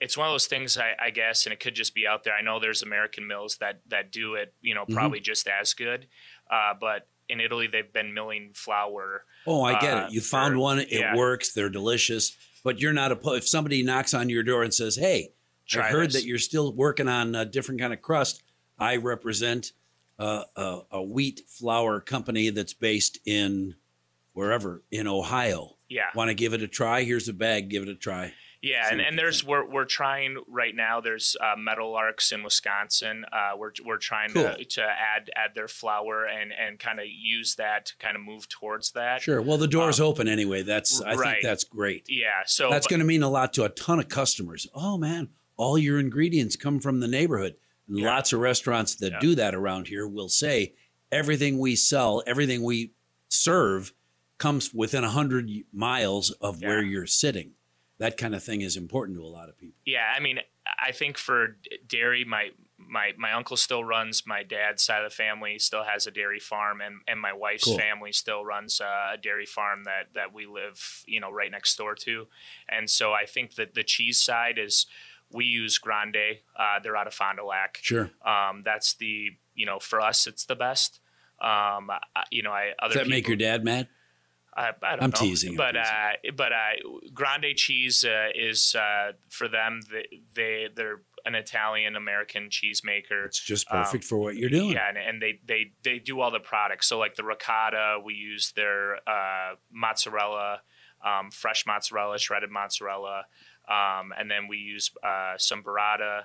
it's 0.00 0.16
one 0.16 0.26
of 0.26 0.32
those 0.32 0.46
things 0.46 0.78
I, 0.78 0.92
I 0.98 1.10
guess, 1.10 1.44
and 1.44 1.52
it 1.52 1.60
could 1.60 1.74
just 1.74 1.94
be 1.94 2.06
out 2.06 2.24
there. 2.24 2.34
I 2.34 2.40
know 2.40 2.58
there's 2.58 2.82
American 2.82 3.26
mills 3.26 3.56
that 3.60 3.80
that 3.88 4.10
do 4.10 4.34
it, 4.34 4.54
you 4.62 4.74
know, 4.74 4.82
Mm-hmm. 4.84 4.94
probably 4.94 5.20
just 5.20 5.46
as 5.46 5.74
good. 5.74 6.06
Uh, 6.50 6.72
but 6.80 7.06
in 7.30 7.40
Italy, 7.40 7.66
they've 7.66 7.92
been 7.92 8.12
milling 8.12 8.50
flour 8.52 9.24
oh, 9.46 9.62
I 9.62 9.78
get 9.80 9.96
uh, 9.96 10.06
it. 10.06 10.12
You 10.12 10.20
found 10.20 10.54
for- 10.54 10.60
one. 10.60 10.78
It 10.80 10.90
yeah. 10.90 11.16
works. 11.16 11.52
They're 11.52 11.70
delicious. 11.70 12.36
But 12.62 12.80
you're 12.80 12.92
not 12.92 13.12
a. 13.12 13.32
If 13.32 13.48
somebody 13.48 13.82
knocks 13.82 14.12
on 14.12 14.28
your 14.28 14.42
door 14.42 14.62
and 14.62 14.74
says, 14.74 14.96
"Hey, 14.96 15.32
Try 15.66 15.88
I 15.88 15.90
heard 15.90 16.08
this. 16.08 16.16
that 16.16 16.26
you're 16.26 16.38
still 16.38 16.72
working 16.74 17.08
on 17.08 17.34
a 17.34 17.46
different 17.46 17.80
kind 17.80 17.92
of 17.92 18.02
crust," 18.02 18.42
I 18.78 18.96
represent 18.96 19.72
uh, 20.18 20.44
a, 20.56 20.80
a 20.90 21.02
wheat 21.02 21.42
flour 21.48 22.00
company 22.00 22.50
that's 22.50 22.74
based 22.74 23.18
in 23.24 23.76
wherever 24.34 24.82
in 24.90 25.06
Ohio. 25.06 25.76
Yeah. 25.88 26.06
Want 26.14 26.28
to 26.28 26.34
give 26.34 26.52
it 26.52 26.62
a 26.62 26.68
try? 26.68 27.02
Here's 27.02 27.28
a 27.28 27.32
bag. 27.32 27.70
Give 27.70 27.82
it 27.82 27.88
a 27.88 27.94
try. 27.94 28.32
Yeah, 28.62 28.88
and, 28.90 29.00
and 29.00 29.18
there's 29.18 29.42
we're 29.42 29.64
we're 29.64 29.86
trying 29.86 30.36
right 30.46 30.76
now. 30.76 31.00
There's 31.00 31.34
uh, 31.40 31.54
Meadowlark 31.56 32.20
in 32.30 32.42
Wisconsin. 32.42 33.24
Uh, 33.32 33.56
we're 33.56 33.72
we're 33.86 33.96
trying 33.96 34.30
Cool. 34.30 34.42
to, 34.54 34.64
to 34.64 34.82
add 34.82 35.30
add 35.34 35.54
their 35.54 35.66
flour 35.68 36.26
and 36.26 36.52
and 36.52 36.78
kind 36.78 36.98
of 37.00 37.06
use 37.08 37.54
that 37.54 37.86
to 37.86 37.96
kind 37.96 38.16
of 38.16 38.22
move 38.22 38.48
towards 38.50 38.92
that. 38.92 39.22
Sure. 39.22 39.40
Well, 39.40 39.56
the 39.56 39.66
door's 39.66 39.98
open 39.98 40.28
anyway. 40.28 40.60
That's 40.62 41.00
I 41.00 41.12
Um, 41.12 41.18
right. 41.18 41.30
think 41.36 41.44
that's 41.44 41.64
great. 41.64 42.04
Yeah. 42.10 42.42
So 42.44 42.68
That's 42.68 42.86
going 42.86 43.00
to 43.00 43.06
mean 43.06 43.22
a 43.22 43.30
lot 43.30 43.54
to 43.54 43.64
a 43.64 43.70
ton 43.70 43.98
of 43.98 44.08
customers. 44.08 44.66
Oh 44.74 44.98
man, 44.98 45.30
all 45.56 45.78
your 45.78 45.98
ingredients 45.98 46.56
come 46.56 46.80
from 46.80 47.00
the 47.00 47.08
neighborhood. 47.08 47.56
And 47.88 47.98
Yeah. 47.98 48.08
Lots 48.14 48.34
of 48.34 48.40
restaurants 48.40 48.94
that 48.96 49.12
Yeah. 49.12 49.18
do 49.20 49.34
that 49.36 49.54
around 49.54 49.88
here 49.88 50.06
will 50.06 50.28
say 50.28 50.74
everything 51.10 51.58
we 51.58 51.76
sell, 51.76 52.22
everything 52.26 52.62
we 52.62 52.92
serve 53.28 53.94
comes 54.36 54.74
within 54.74 55.02
100 55.02 55.50
miles 55.72 56.30
of 56.42 56.60
where 56.62 56.82
you're 56.82 57.06
sitting. 57.06 57.52
That 58.00 58.16
kind 58.16 58.34
of 58.34 58.42
thing 58.42 58.62
is 58.62 58.76
important 58.76 59.16
to 59.18 59.24
a 59.24 59.28
lot 59.28 59.48
of 59.48 59.56
people. 59.56 59.78
Yeah, 59.84 60.12
I 60.16 60.20
mean, 60.20 60.40
I 60.82 60.90
think 60.90 61.16
for 61.16 61.58
dairy, 61.86 62.24
my 62.24 62.48
my 62.78 63.12
my 63.16 63.32
uncle 63.32 63.56
still 63.56 63.84
runs 63.84 64.26
my 64.26 64.42
dad's 64.42 64.82
side 64.82 65.04
of 65.04 65.10
the 65.10 65.14
family 65.14 65.58
still 65.58 65.84
has 65.84 66.06
a 66.06 66.10
dairy 66.10 66.40
farm, 66.40 66.80
and 66.80 67.02
and 67.06 67.20
my 67.20 67.32
wife's 67.32 67.64
Cool. 67.64 67.78
family 67.78 68.12
still 68.12 68.44
runs 68.44 68.80
uh, 68.80 69.12
a 69.14 69.16
dairy 69.16 69.46
farm 69.46 69.84
that 69.84 70.08
that 70.14 70.32
we 70.34 70.46
live, 70.46 71.04
you 71.06 71.20
know, 71.20 71.30
right 71.30 71.50
next 71.50 71.76
door 71.76 71.94
to, 71.94 72.26
and 72.68 72.90
so 72.90 73.12
I 73.12 73.26
think 73.26 73.54
that 73.54 73.74
the 73.74 73.84
cheese 73.84 74.18
side 74.18 74.58
is. 74.58 74.86
We 75.32 75.44
use 75.44 75.78
Grande. 75.78 76.40
Uh, 76.58 76.80
they're 76.82 76.96
out 76.96 77.06
of 77.06 77.14
Fond 77.14 77.38
du 77.38 77.46
Lac. 77.46 77.78
Sure. 77.82 78.10
Um, 78.26 78.62
that's 78.64 78.94
the 78.94 79.30
you 79.54 79.64
know 79.64 79.78
for 79.78 80.00
us 80.00 80.26
it's 80.26 80.44
the 80.44 80.56
best. 80.56 80.98
Um, 81.40 81.88
I, 81.88 82.24
you 82.32 82.42
know, 82.42 82.50
I 82.50 82.72
other 82.82 82.94
Does 82.94 83.04
that 83.04 83.08
make 83.08 83.28
your 83.28 83.36
dad 83.36 83.62
mad? 83.64 83.86
I, 84.56 84.70
I 84.82 84.96
don't 84.96 85.02
I'm 85.04 85.10
know. 85.10 85.16
teasing, 85.16 85.50
I'm 85.50 85.56
but 85.56 85.72
teasing. 85.72 85.84
uh, 85.84 86.32
but 86.36 86.52
uh, 86.52 86.56
Grande 87.14 87.54
cheese 87.56 88.04
uh, 88.04 88.28
is 88.34 88.74
uh, 88.74 89.12
for 89.28 89.48
them. 89.48 89.80
They, 89.90 90.06
they 90.34 90.68
they're 90.74 91.02
an 91.24 91.34
Italian 91.34 91.96
American 91.96 92.48
cheese 92.50 92.82
maker. 92.84 93.24
It's 93.26 93.38
just 93.38 93.66
Um, 93.70 93.84
perfect 93.84 94.04
for 94.04 94.18
what 94.18 94.36
you're 94.36 94.48
doing. 94.50 94.72
Yeah, 94.72 94.88
and, 94.88 94.98
and 94.98 95.22
they 95.22 95.38
they 95.46 95.72
they 95.82 95.98
do 95.98 96.20
all 96.20 96.30
the 96.30 96.40
products. 96.40 96.86
So 96.88 96.98
like 96.98 97.14
the 97.14 97.24
ricotta, 97.24 97.98
we 98.04 98.14
use 98.14 98.52
their 98.52 98.96
uh, 99.08 99.54
mozzarella, 99.72 100.62
um, 101.04 101.30
fresh 101.30 101.64
mozzarella, 101.66 102.18
shredded 102.18 102.50
mozzarella, 102.50 103.24
um, 103.68 104.12
and 104.18 104.30
then 104.30 104.48
we 104.48 104.56
use 104.58 104.90
uh, 105.04 105.34
some 105.36 105.62
burrata. 105.62 106.22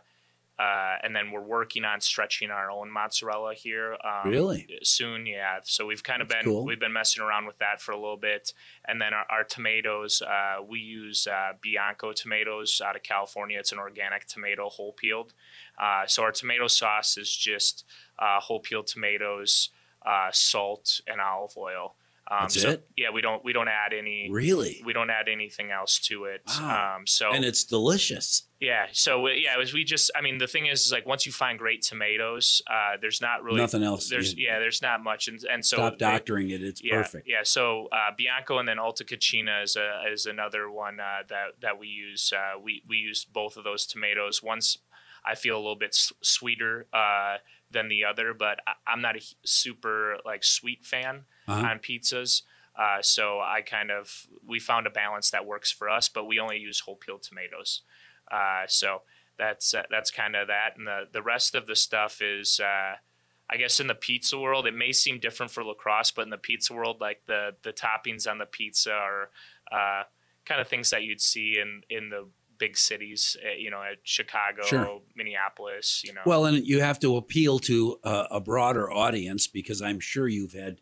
Uh, 0.57 0.95
and 1.03 1.13
then 1.13 1.31
we're 1.31 1.41
working 1.41 1.83
on 1.83 1.99
stretching 1.99 2.49
our 2.49 2.71
own 2.71 2.89
mozzarella 2.89 3.53
here. 3.53 3.97
Um, 4.03 4.31
Really? 4.31 4.67
Soon, 4.83 5.25
yeah. 5.25 5.59
So 5.63 5.85
we've 5.85 6.03
kind 6.03 6.21
of 6.21 6.29
That's 6.29 6.45
been 6.45 6.53
cool. 6.53 6.65
we've 6.65 6.79
been 6.79 6.93
messing 6.93 7.21
around 7.21 7.45
with 7.45 7.57
that 7.57 7.81
for 7.81 7.91
a 7.91 7.97
little 7.97 8.15
bit. 8.17 8.53
And 8.87 9.01
then 9.01 9.13
our, 9.13 9.25
our 9.29 9.43
tomatoes, 9.43 10.21
uh, 10.21 10.63
we 10.63 10.79
use 10.79 11.27
uh, 11.27 11.53
Bianco 11.61 12.13
tomatoes 12.13 12.81
out 12.85 12.95
of 12.95 13.03
California. 13.03 13.59
It's 13.59 13.73
an 13.73 13.79
organic 13.79 14.27
tomato, 14.27 14.69
whole 14.69 14.93
peeled. 14.93 15.33
Uh, 15.77 16.05
so 16.07 16.23
our 16.23 16.31
tomato 16.31 16.67
sauce 16.67 17.17
is 17.17 17.35
just 17.35 17.83
uh, 18.17 18.39
whole 18.39 18.61
peeled 18.61 18.87
tomatoes, 18.87 19.69
uh, 20.05 20.29
salt, 20.31 21.01
and 21.05 21.19
olive 21.19 21.57
oil. 21.57 21.95
Um, 22.29 22.38
That's 22.41 22.59
so, 22.59 22.69
it? 22.71 22.88
Yeah, 22.97 23.11
we 23.13 23.21
don't 23.21 23.43
we 23.45 23.53
don't 23.53 23.67
add 23.67 23.93
any. 23.93 24.29
Really? 24.31 24.81
We 24.83 24.93
don't 24.93 25.11
add 25.11 25.27
anything 25.29 25.69
else 25.69 25.99
to 26.07 26.25
it. 26.25 26.41
Wow. 26.47 26.95
Um, 26.97 27.05
so 27.05 27.31
And 27.31 27.45
it's 27.45 27.63
delicious. 27.63 28.43
yeah, 28.59 28.88
so 28.93 29.27
uh, 29.27 29.29
yeah, 29.31 29.55
was 29.57 29.73
we 29.73 29.83
just. 29.83 30.09
I 30.15 30.21
mean, 30.21 30.39
the 30.39 30.47
thing 30.47 30.65
is, 30.65 30.85
is 30.85 30.91
like 30.91 31.05
once 31.05 31.27
you 31.27 31.31
find 31.31 31.59
great 31.59 31.83
tomatoes, 31.83 32.63
uh, 32.67 32.97
there's 32.99 33.21
not 33.21 33.43
really 33.43 33.59
Nothing 33.61 33.83
else. 33.83 34.09
There's 34.09 34.33
You- 34.33 34.47
yeah, 34.47 34.57
there's 34.57 34.81
not 34.81 35.03
much, 35.03 35.27
and 35.27 35.39
and 35.43 35.63
so 35.63 35.77
Stop 35.77 35.99
doctoring 35.99 36.49
it. 36.49 36.63
It's 36.63 36.81
yeah, 36.83 36.95
perfect. 37.03 37.27
Yeah, 37.27 37.41
so 37.43 37.89
uh, 37.91 38.09
Bianco 38.17 38.57
and 38.57 38.67
then 38.67 38.79
Alta 38.79 39.03
Cucina 39.03 39.63
is 39.63 39.75
a, 39.75 40.01
is 40.11 40.25
another 40.25 40.71
one 40.71 40.99
uh, 40.99 41.23
that 41.29 41.61
that 41.61 41.77
we 41.77 41.88
use. 41.89 42.33
Uh, 42.35 42.59
we 42.59 42.81
we 42.88 42.97
use 42.97 43.23
both 43.23 43.55
of 43.55 43.63
those 43.63 43.85
tomatoes. 43.85 44.41
One's 44.41 44.79
I 45.23 45.35
feel 45.35 45.55
a 45.57 45.61
little 45.61 45.75
bit 45.75 45.89
s- 45.93 46.11
sweeter 46.23 46.88
uh, 46.91 47.38
than 47.69 47.88
the 47.88 48.03
other, 48.05 48.33
but 48.33 48.59
I, 48.67 48.73
I'm 48.91 49.01
not 49.01 49.15
a 49.15 49.21
super 49.43 50.17
like 50.25 50.43
sweet 50.43 50.83
fan 50.85 51.25
Uh-huh. 51.47 51.67
on 51.67 51.79
pizzas. 51.79 52.41
Uh, 52.77 53.01
so 53.01 53.39
I 53.39 53.62
kind 53.62 53.89
of 53.91 54.27
we 54.45 54.60
found 54.60 54.86
a 54.88 54.89
balance 54.89 55.29
that 55.31 55.45
works 55.45 55.71
for 55.71 55.89
us, 55.89 56.10
but 56.10 56.25
we 56.25 56.39
only 56.39 56.58
use 56.58 56.81
whole 56.81 56.95
peeled 56.97 57.23
tomatoes. 57.23 57.81
Uh, 58.31 58.63
so 58.67 59.01
that's 59.38 59.73
uh, 59.73 59.84
that's 59.89 60.12
kind 60.12 60.36
of 60.36 60.47
that, 60.47 60.71
and 60.77 60.86
the 60.88 61.03
the 61.12 61.21
rest 61.21 61.55
of 61.55 61.67
the 61.67 61.75
stuff 61.75 62.21
is. 62.21 62.60
Uh, 62.60 62.95
I 63.47 63.58
guess 63.58 63.79
in 63.79 63.86
the 63.86 63.93
pizza 63.93 64.39
world, 64.39 64.65
it 64.65 64.73
may 64.73 64.91
seem 64.91 65.19
different 65.19 65.51
for 65.51 65.63
La 65.63 65.75
Crosse, 65.75 66.10
but 66.10 66.23
in 66.23 66.31
the 66.31 66.38
pizza 66.38 66.73
world, 66.73 66.99
like 66.99 67.21
the 67.27 67.51
the 67.62 67.71
toppings 67.71 68.27
on 68.29 68.39
the 68.39 68.47
pizza 68.47 68.91
are 68.91 69.29
uh, 69.71 70.03
kind 70.45 70.60
of 70.60 70.67
things 70.67 70.89
that 70.89 71.03
you'd 71.03 71.21
see 71.21 71.60
in 71.60 71.84
in 71.88 72.10
the 72.10 72.27
big 72.58 72.75
cities, 72.75 73.38
uh, 73.45 73.53
you 73.55 73.69
know, 73.69 73.84
at 73.84 73.97
Chicago, 74.03 74.63
Sure. 74.65 75.01
Minneapolis, 75.15 76.01
you 76.03 76.13
know. 76.13 76.21
Well, 76.25 76.45
and 76.45 76.65
you 76.65 76.79
have 76.81 76.99
to 77.01 77.17
appeal 77.17 77.60
to 77.60 77.99
a, 78.03 78.27
a 78.31 78.39
broader 78.41 78.91
audience 78.91 79.45
because 79.45 79.79
I'm 79.81 79.99
sure 79.99 80.27
you've 80.27 80.53
had 80.53 80.81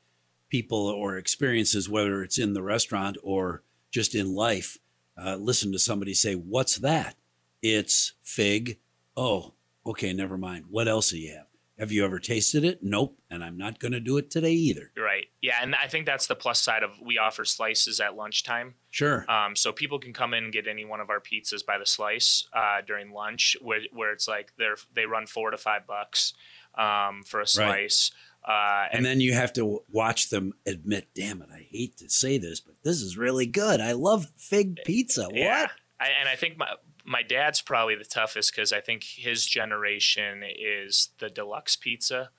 people 0.53 0.85
or 0.87 1.17
experiences, 1.17 1.89
whether 1.89 2.21
it's 2.21 2.37
in 2.37 2.53
the 2.53 2.61
restaurant 2.61 3.17
or 3.23 3.63
just 3.89 4.13
in 4.13 4.35
life, 4.35 4.77
uh, 5.17 5.35
listen 5.35 5.71
to 5.71 5.79
somebody 5.79 6.13
say, 6.13 6.35
What's 6.35 6.75
that? 6.77 7.15
It's 7.63 8.13
fig. 8.21 8.77
Oh, 9.17 9.53
okay, 9.83 10.13
never 10.13 10.37
mind. 10.37 10.65
What 10.69 10.87
else 10.87 11.09
do 11.09 11.17
you 11.17 11.33
have? 11.33 11.47
Have 11.79 11.91
you 11.91 12.05
ever 12.05 12.19
tasted 12.19 12.63
it? 12.63 12.83
Nope. 12.83 13.17
And 13.31 13.43
I'm 13.43 13.57
not 13.57 13.79
going 13.79 13.93
to 13.93 13.99
do 13.99 14.17
it 14.17 14.29
today 14.29 14.51
either. 14.51 14.91
right, 14.95 15.25
yeah, 15.41 15.55
and 15.59 15.73
I 15.73 15.87
think 15.87 16.05
that's 16.05 16.27
the 16.27 16.35
plus 16.35 16.61
side 16.61 16.83
of 16.83 16.91
we 17.01 17.17
offer 17.17 17.45
slices 17.45 17.99
at 17.99 18.15
lunchtime. 18.15 18.75
Sure. 18.91 19.25
Um, 19.27 19.55
so 19.55 19.71
people 19.71 19.97
can 19.97 20.13
come 20.13 20.35
in 20.35 20.43
and 20.43 20.53
get 20.53 20.67
any 20.67 20.85
one 20.85 20.99
of 20.99 21.09
our 21.09 21.19
pizzas 21.19 21.65
by 21.65 21.79
the 21.79 21.85
slice 21.87 22.47
uh, 22.53 22.81
during 22.85 23.11
lunch, 23.11 23.57
where, 23.59 23.79
where 23.91 24.11
it's 24.11 24.27
like 24.27 24.53
they're 24.59 24.77
they 24.93 25.07
run 25.07 25.25
four 25.25 25.49
to 25.49 25.57
five 25.57 25.87
bucks 25.87 26.35
um, 26.77 27.23
for 27.25 27.41
a 27.41 27.47
slice. 27.47 28.11
Uh, 28.45 28.87
And 28.91 29.05
then 29.05 29.21
you 29.21 29.33
have 29.33 29.53
to 29.53 29.83
watch 29.89 30.29
them 30.29 30.53
admit, 30.65 31.09
damn 31.15 31.41
it, 31.41 31.49
I 31.53 31.65
hate 31.69 31.97
to 31.97 32.09
say 32.09 32.37
this, 32.37 32.59
but 32.59 32.75
this 32.83 33.01
is 33.01 33.17
really 33.17 33.45
good. 33.45 33.79
I 33.79 33.93
love 33.93 34.27
fig 34.37 34.79
pizza. 34.85 35.23
What? 35.23 35.35
Yeah, 35.35 35.67
I, 35.99 36.07
and 36.19 36.27
I 36.29 36.35
think 36.35 36.57
my 36.57 36.67
my 37.05 37.21
dad's 37.21 37.61
probably 37.61 37.95
the 37.95 38.05
toughest 38.05 38.53
because 38.53 38.71
I 38.71 38.79
think 38.79 39.03
his 39.03 39.45
generation 39.45 40.41
is 40.43 41.09
the 41.19 41.29
deluxe 41.29 41.75
pizza. 41.75 42.29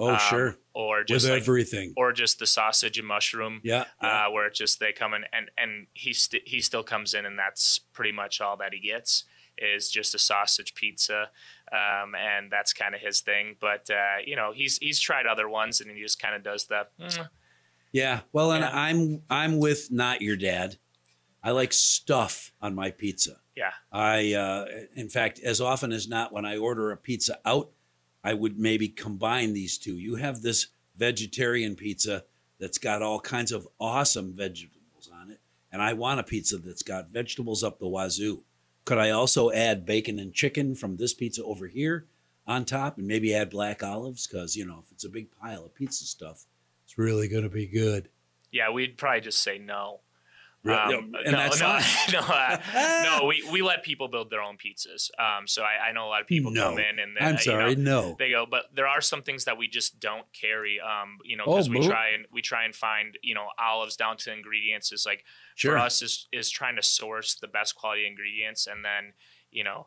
Oh, 0.00 0.10
um, 0.10 0.18
sure. 0.18 0.56
Or 0.74 1.02
just 1.02 1.28
like, 1.28 1.40
everything. 1.40 1.92
or 1.96 2.12
just 2.12 2.38
the 2.38 2.46
sausage 2.46 2.98
and 2.98 3.06
mushroom. 3.06 3.60
yeah. 3.64 3.84
yeah. 4.02 4.26
Uh, 4.26 4.30
where 4.30 4.46
it's 4.46 4.58
just 4.58 4.78
they 4.78 4.92
come 4.92 5.12
in 5.14 5.24
and 5.32 5.50
and 5.56 5.88
he 5.92 6.12
st- 6.12 6.46
he 6.46 6.60
still 6.60 6.84
comes 6.84 7.14
in 7.14 7.26
and 7.26 7.36
that's 7.38 7.80
pretty 7.92 8.12
much 8.12 8.40
all 8.40 8.56
that 8.58 8.72
he 8.72 8.80
gets 8.80 9.24
is 9.62 9.90
just 9.90 10.14
a 10.14 10.18
sausage 10.18 10.74
pizza, 10.74 11.30
um, 11.72 12.14
and 12.14 12.50
that's 12.50 12.72
kind 12.72 12.94
of 12.94 13.00
his 13.00 13.20
thing. 13.20 13.56
But 13.60 13.88
uh, 13.90 14.18
you 14.24 14.36
know 14.36 14.52
he's 14.52 14.78
he's 14.78 15.00
tried 15.00 15.26
other 15.26 15.48
ones 15.48 15.80
and 15.80 15.90
he 15.90 16.00
just 16.02 16.20
kind 16.20 16.34
of 16.34 16.42
does 16.42 16.66
the 16.66 16.86
"Mm, 17.00 17.28
Yeah. 17.92 18.20
Well, 18.32 18.52
and 18.52 18.62
Yeah. 18.62 18.70
I'm 18.72 19.22
I'm 19.30 19.58
with 19.58 19.90
not 19.90 20.22
your 20.22 20.36
dad. 20.36 20.76
I 21.42 21.52
like 21.52 21.72
stuff 21.72 22.52
on 22.60 22.74
my 22.74 22.90
pizza. 22.90 23.36
yeah 23.56 23.72
I, 23.92 24.32
uh, 24.34 24.66
in 24.94 25.08
fact, 25.08 25.38
as 25.40 25.60
often 25.60 25.92
as 25.92 26.08
not, 26.08 26.32
when 26.32 26.44
I 26.44 26.56
order 26.56 26.90
a 26.90 26.96
pizza 26.96 27.38
out, 27.44 27.70
I 28.24 28.34
would 28.34 28.58
maybe 28.58 28.88
combine 28.88 29.52
these 29.52 29.78
two. 29.78 29.96
You 29.98 30.16
have 30.16 30.42
this 30.42 30.66
vegetarian 30.96 31.76
pizza 31.76 32.24
that's 32.58 32.78
got 32.78 33.02
all 33.02 33.20
kinds 33.20 33.52
of 33.52 33.68
awesome 33.78 34.32
vegetables 34.34 35.08
on 35.14 35.30
it, 35.30 35.38
and 35.70 35.80
I 35.80 35.92
want 35.92 36.18
a 36.18 36.24
pizza 36.24 36.58
that's 36.58 36.82
got 36.82 37.08
vegetables 37.10 37.62
up 37.62 37.78
the 37.78 37.86
wazoo. 37.88 38.42
Could 38.88 38.96
I 38.96 39.10
also 39.10 39.50
add 39.50 39.84
bacon 39.84 40.18
and 40.18 40.32
chicken 40.32 40.74
from 40.74 40.96
this 40.96 41.12
pizza 41.12 41.44
over 41.44 41.66
here 41.66 42.06
on 42.46 42.64
top, 42.64 42.96
and 42.96 43.06
maybe 43.06 43.34
add 43.34 43.50
black 43.50 43.82
olives? 43.82 44.26
Because 44.26 44.56
you 44.56 44.64
know, 44.64 44.82
if 44.82 44.90
it's 44.90 45.04
a 45.04 45.10
big 45.10 45.30
pile 45.30 45.66
of 45.66 45.74
pizza 45.74 46.06
stuff, 46.06 46.46
it's 46.86 46.96
really 46.96 47.28
going 47.28 47.42
to 47.42 47.50
be 47.50 47.66
good. 47.66 48.08
yeah 48.50 48.70
we'd 48.70 48.96
probably 48.96 49.20
just 49.20 49.42
say 49.42 49.58
no. 49.58 50.00
Um, 50.66 51.14
and 51.24 51.32
no, 51.32 51.38
that's 51.38 51.60
no, 51.60 51.66
fine. 51.66 51.84
no, 52.12 52.18
uh, 52.20 52.58
no. 53.20 53.24
We, 53.28 53.48
we 53.50 53.62
let 53.62 53.82
people 53.84 54.08
build 54.08 54.28
their 54.30 54.42
own 54.42 54.56
pizzas. 54.56 55.10
Um, 55.18 55.46
so 55.46 55.62
I, 55.62 55.88
I 55.88 55.92
know 55.92 56.04
a 56.06 56.08
lot 56.08 56.20
of 56.20 56.26
people 56.26 56.50
No. 56.50 56.70
come 56.70 56.78
in 56.78 56.98
and 56.98 57.16
they, 57.16 57.24
I'm 57.24 57.34
you 57.34 57.40
sorry, 57.40 57.76
know, 57.76 58.00
no. 58.10 58.16
they 58.18 58.30
go, 58.30 58.44
but 58.44 58.64
there 58.74 58.86
are 58.86 59.00
some 59.00 59.22
things 59.22 59.44
that 59.44 59.56
we 59.56 59.68
just 59.68 60.00
don't 60.00 60.26
carry. 60.32 60.78
Um, 60.80 61.18
you 61.24 61.36
know, 61.36 61.44
Oh, 61.46 61.52
because 61.52 61.70
we 61.70 61.80
boo. 61.80 61.86
try 61.88 62.08
and 62.10 62.26
we 62.32 62.42
try 62.42 62.64
and 62.64 62.74
find 62.74 63.16
you 63.22 63.34
know 63.34 63.46
olives 63.58 63.96
down 63.96 64.16
to 64.18 64.32
ingredients. 64.32 64.92
Is 64.92 65.06
like 65.06 65.24
Sure. 65.54 65.72
for 65.72 65.78
us 65.78 66.02
is 66.02 66.26
is 66.32 66.50
trying 66.50 66.76
to 66.76 66.82
source 66.82 67.34
the 67.36 67.48
best 67.48 67.74
quality 67.76 68.06
ingredients 68.06 68.66
and 68.66 68.84
then 68.84 69.12
you 69.50 69.64
know. 69.64 69.86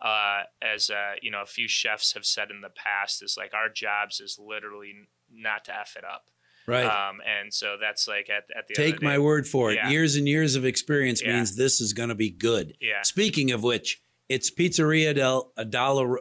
Uh, 0.00 0.42
as 0.60 0.90
uh, 0.90 1.12
you 1.22 1.30
know, 1.30 1.42
a 1.42 1.46
few 1.46 1.68
chefs 1.68 2.14
have 2.14 2.24
said 2.26 2.50
in 2.50 2.60
the 2.60 2.68
past, 2.70 3.22
is 3.22 3.36
like 3.38 3.54
our 3.54 3.68
jobs 3.68 4.18
is 4.18 4.36
literally 4.36 4.92
not 5.32 5.64
to 5.66 5.72
f 5.78 5.94
it 5.96 6.04
up. 6.04 6.24
Right. 6.66 6.84
Um, 6.84 7.20
and 7.26 7.52
so 7.52 7.76
that's 7.80 8.06
like 8.06 8.30
at, 8.30 8.44
at 8.56 8.68
the 8.68 8.80
end 8.80 8.88
of 8.88 8.94
Take 8.94 9.02
my 9.02 9.18
word 9.18 9.48
for 9.48 9.72
it. 9.72 9.76
Yeah. 9.76 9.88
Years 9.90 10.14
and 10.16 10.28
years 10.28 10.54
of 10.54 10.64
experience 10.64 11.20
Yeah. 11.20 11.34
means 11.36 11.56
this 11.56 11.80
is 11.80 11.92
going 11.92 12.08
to 12.10 12.14
be 12.14 12.30
good. 12.30 12.76
Yeah. 12.80 13.02
Speaking 13.02 13.50
of 13.50 13.62
which, 13.62 14.00
it's 14.28 14.50
Pizzeria 14.50 15.14
del 15.14 15.52
Dolor, 15.68 16.18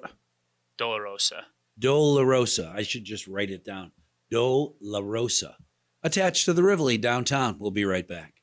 Dolorosa. 0.77 1.43
Dolorosa. 1.79 2.73
I 2.75 2.81
should 2.83 3.03
just 3.03 3.27
write 3.27 3.51
it 3.51 3.63
down. 3.63 3.91
Dolorosa. 4.31 5.55
Attached 6.03 6.45
to 6.45 6.53
the 6.53 6.63
Rivoli 6.63 6.97
downtown. 6.97 7.57
We'll 7.59 7.71
be 7.71 7.85
right 7.85 8.07
back. 8.07 8.40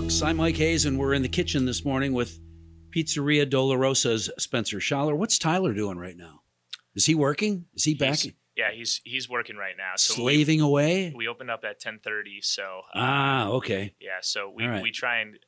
Cooks. 0.00 0.22
I'm 0.22 0.38
Mike 0.38 0.56
Hayes, 0.56 0.86
and 0.86 0.98
we're 0.98 1.12
in 1.12 1.20
the 1.20 1.28
kitchen 1.28 1.66
this 1.66 1.84
morning 1.84 2.14
with 2.14 2.40
Pizzeria 2.88 3.44
Dolorosa's 3.44 4.30
Spencer 4.38 4.78
Schaller. 4.78 5.14
What's 5.14 5.36
Tyler 5.36 5.74
doing 5.74 5.98
right 5.98 6.16
now? 6.16 6.40
Is 6.94 7.04
he 7.04 7.14
working? 7.14 7.66
Is 7.74 7.84
he 7.84 7.92
back 7.92 8.20
He's- 8.20 8.34
yeah, 8.56 8.72
he's 8.72 9.02
he's 9.04 9.28
working 9.28 9.56
right 9.56 9.74
now. 9.76 9.92
So 9.96 10.14
slaving 10.14 10.62
away? 10.62 11.10
we, 11.10 11.26
we 11.26 11.28
opened 11.28 11.50
up 11.50 11.64
at 11.64 11.80
ten 11.80 11.98
thirty. 12.02 12.40
So 12.40 12.80
uh, 12.94 12.98
ah, 12.98 13.48
okay. 13.48 13.94
yeah, 14.00 14.18
so 14.22 14.50
we, 14.54 14.64
right. 14.64 14.82
we 14.82 14.90
try 14.90 15.18
and 15.18 15.38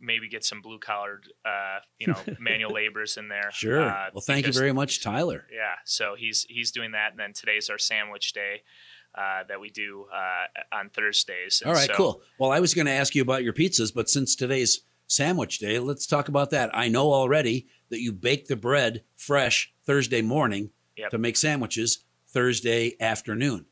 maybe 0.00 0.28
get 0.28 0.42
some 0.42 0.62
blue 0.62 0.78
collared, 0.78 1.28
uh, 1.44 1.80
you 1.98 2.06
know, 2.06 2.18
manual 2.40 2.72
laborers 2.72 3.18
in 3.18 3.28
there. 3.28 3.50
Sure. 3.52 3.82
uh, 3.82 4.08
well, 4.14 4.22
thank 4.22 4.46
you 4.46 4.54
very 4.54 4.72
much, 4.72 5.02
Tyler. 5.02 5.46
Yeah, 5.52 5.74
so 5.84 6.14
he's 6.16 6.46
he's 6.48 6.72
doing 6.72 6.92
that, 6.92 7.10
and 7.10 7.20
then 7.20 7.34
today's 7.34 7.68
our 7.68 7.78
sandwich 7.78 8.32
day 8.32 8.62
uh, 9.18 9.42
that 9.48 9.60
we 9.60 9.70
do 9.70 10.06
uh, 10.14 10.76
on 10.76 10.90
Thursdays. 10.90 11.60
And 11.62 11.70
All 11.70 11.74
right, 11.74 11.88
so- 11.88 11.94
cool. 11.94 12.22
Well, 12.38 12.52
I 12.52 12.60
was 12.60 12.74
going 12.74 12.86
to 12.86 12.92
ask 12.92 13.14
you 13.14 13.22
about 13.22 13.42
your 13.42 13.52
pizzas, 13.52 13.92
but 13.94 14.08
since 14.08 14.34
today's 14.36 14.82
sandwich 15.08 15.58
day, 15.58 15.78
let's 15.78 16.06
talk 16.06 16.28
about 16.28 16.50
that. 16.50 16.70
I 16.74 16.88
know 16.88 17.12
already 17.12 17.66
that 17.90 18.00
you 18.00 18.12
bake 18.12 18.46
the 18.46 18.56
bread 18.56 19.02
fresh 19.16 19.72
Thursday 19.84 20.22
morning 20.22 20.70
Yep. 20.96 21.10
to 21.10 21.18
make 21.18 21.36
sandwiches 21.36 22.04
Thursday 22.28 22.96
afternoon. 23.00 23.66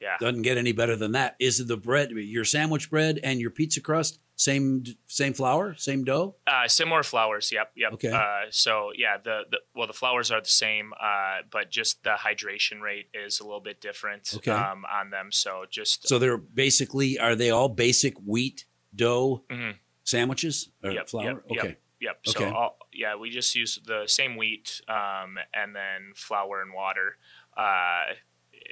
Yeah, 0.00 0.16
Doesn't 0.18 0.42
get 0.42 0.56
any 0.56 0.72
better 0.72 0.96
than 0.96 1.12
that. 1.12 1.36
Is 1.38 1.64
the 1.66 1.76
bread 1.76 2.10
your 2.12 2.44
sandwich 2.44 2.88
bread 2.90 3.20
and 3.22 3.40
your 3.40 3.50
pizza 3.50 3.80
crust 3.80 4.18
same 4.36 4.82
same 5.06 5.34
flour, 5.34 5.74
same 5.76 6.04
dough? 6.04 6.36
Uh, 6.46 6.66
similar 6.66 7.02
flowers. 7.02 7.52
Yep. 7.52 7.72
Yep. 7.76 7.92
Okay. 7.94 8.10
Uh, 8.10 8.46
so 8.50 8.92
yeah, 8.96 9.18
the, 9.22 9.42
the 9.50 9.58
well, 9.74 9.86
the 9.86 9.92
flowers 9.92 10.30
are 10.30 10.40
the 10.40 10.48
same, 10.48 10.92
uh, 10.98 11.40
but 11.50 11.70
just 11.70 12.02
the 12.04 12.16
hydration 12.18 12.80
rate 12.80 13.08
is 13.12 13.40
a 13.40 13.44
little 13.44 13.60
bit 13.60 13.82
different 13.82 14.32
Okay. 14.36 14.50
um, 14.52 14.84
on 14.90 15.10
them. 15.10 15.28
So 15.30 15.64
just 15.70 16.08
So 16.08 16.18
they're 16.18 16.38
basically 16.38 17.18
are 17.18 17.36
they 17.36 17.50
all 17.50 17.68
basic 17.68 18.14
wheat 18.24 18.64
dough 18.94 19.44
Mhm. 19.50 19.74
sandwiches 20.04 20.70
or 20.82 20.92
Yep, 20.92 21.08
flour? 21.10 21.24
yep, 21.24 21.42
yep. 21.50 21.64
okay. 21.64 21.76
Yep. 22.00 22.20
Okay. 22.28 22.44
So 22.48 22.54
all, 22.54 22.78
yeah, 22.94 23.14
we 23.16 23.28
just 23.28 23.54
use 23.54 23.78
the 23.84 24.04
same 24.06 24.36
wheat 24.36 24.80
um, 24.88 25.36
and 25.52 25.76
then 25.76 26.12
flour 26.16 26.62
and 26.62 26.72
water, 26.72 27.18
uh, 27.58 28.14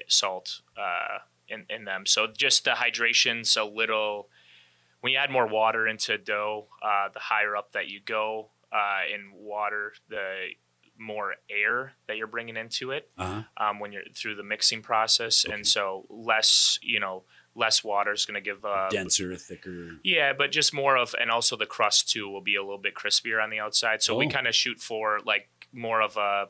salt 0.07 0.61
uh, 0.77 1.19
in 1.49 1.67
in 1.71 1.85
them. 1.85 2.07
So 2.07 2.27
just 2.27 2.65
the 2.65 2.75
hydration's 2.75 3.57
a 3.57 3.65
little. 3.65 4.29
When 5.01 5.13
you 5.13 5.19
add 5.21 5.31
more 5.31 5.47
water 5.47 5.87
into 5.87 6.19
dough, 6.19 6.67
uh, 6.83 7.09
the 7.15 7.21
higher 7.21 7.57
up 7.57 7.73
that 7.73 7.87
you 7.89 8.01
go 8.05 8.51
uh, 8.73 9.03
in 9.15 9.31
water, 9.33 9.93
the 10.09 10.49
more 10.99 11.37
air 11.49 11.93
that 12.09 12.17
you're 12.17 12.27
bringing 12.27 12.57
into 12.57 12.91
it 12.91 13.09
Uh-huh. 13.17 13.43
um, 13.57 13.79
when 13.79 13.93
you're 13.93 14.03
through 14.13 14.35
the 14.35 14.43
mixing 14.43 14.83
process, 14.83 15.45
Okay. 15.47 15.55
and 15.55 15.65
so 15.65 16.05
less, 16.11 16.81
you 16.83 16.99
know, 16.99 17.23
less 17.55 17.85
water 17.85 18.11
is 18.11 18.27
going 18.27 18.35
to 18.35 18.41
give 18.41 18.65
uh, 18.65 18.89
Denser, 18.91 19.37
thicker. 19.37 20.01
yeah, 20.03 20.33
but 20.33 20.51
just 20.51 20.75
more 20.75 20.97
of, 20.97 21.15
and 21.21 21.31
also 21.31 21.55
the 21.57 21.67
crust 21.67 22.11
too 22.11 22.29
will 22.29 22.41
be 22.41 22.57
a 22.57 22.63
little 22.63 22.79
bit 22.79 22.97
crispier 22.97 23.41
on 23.41 23.51
the 23.51 23.61
outside. 23.61 24.03
So 24.03 24.17
we 24.17 24.27
Oh. 24.27 24.31
kind 24.31 24.49
of 24.49 24.55
shoot 24.57 24.81
for 24.81 25.21
like 25.25 25.49
more 25.73 26.01
of 26.03 26.17
a 26.17 26.49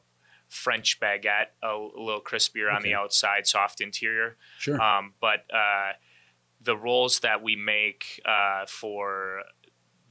French 0.49 0.99
baguette, 1.01 1.49
a, 1.63 1.69
a 1.69 2.01
little 2.01 2.21
crispier 2.23 2.75
on 2.75 2.83
the 2.83 2.95
outside, 2.95 3.47
soft 3.47 3.81
interior. 3.81 4.37
Sure. 4.59 4.81
Um, 4.81 5.13
but 5.21 5.41
uh, 5.55 5.93
the 6.61 6.77
rolls 6.77 7.21
that 7.21 7.43
we 7.43 7.55
make 7.57 8.21
uh, 8.25 8.65
for 8.67 9.43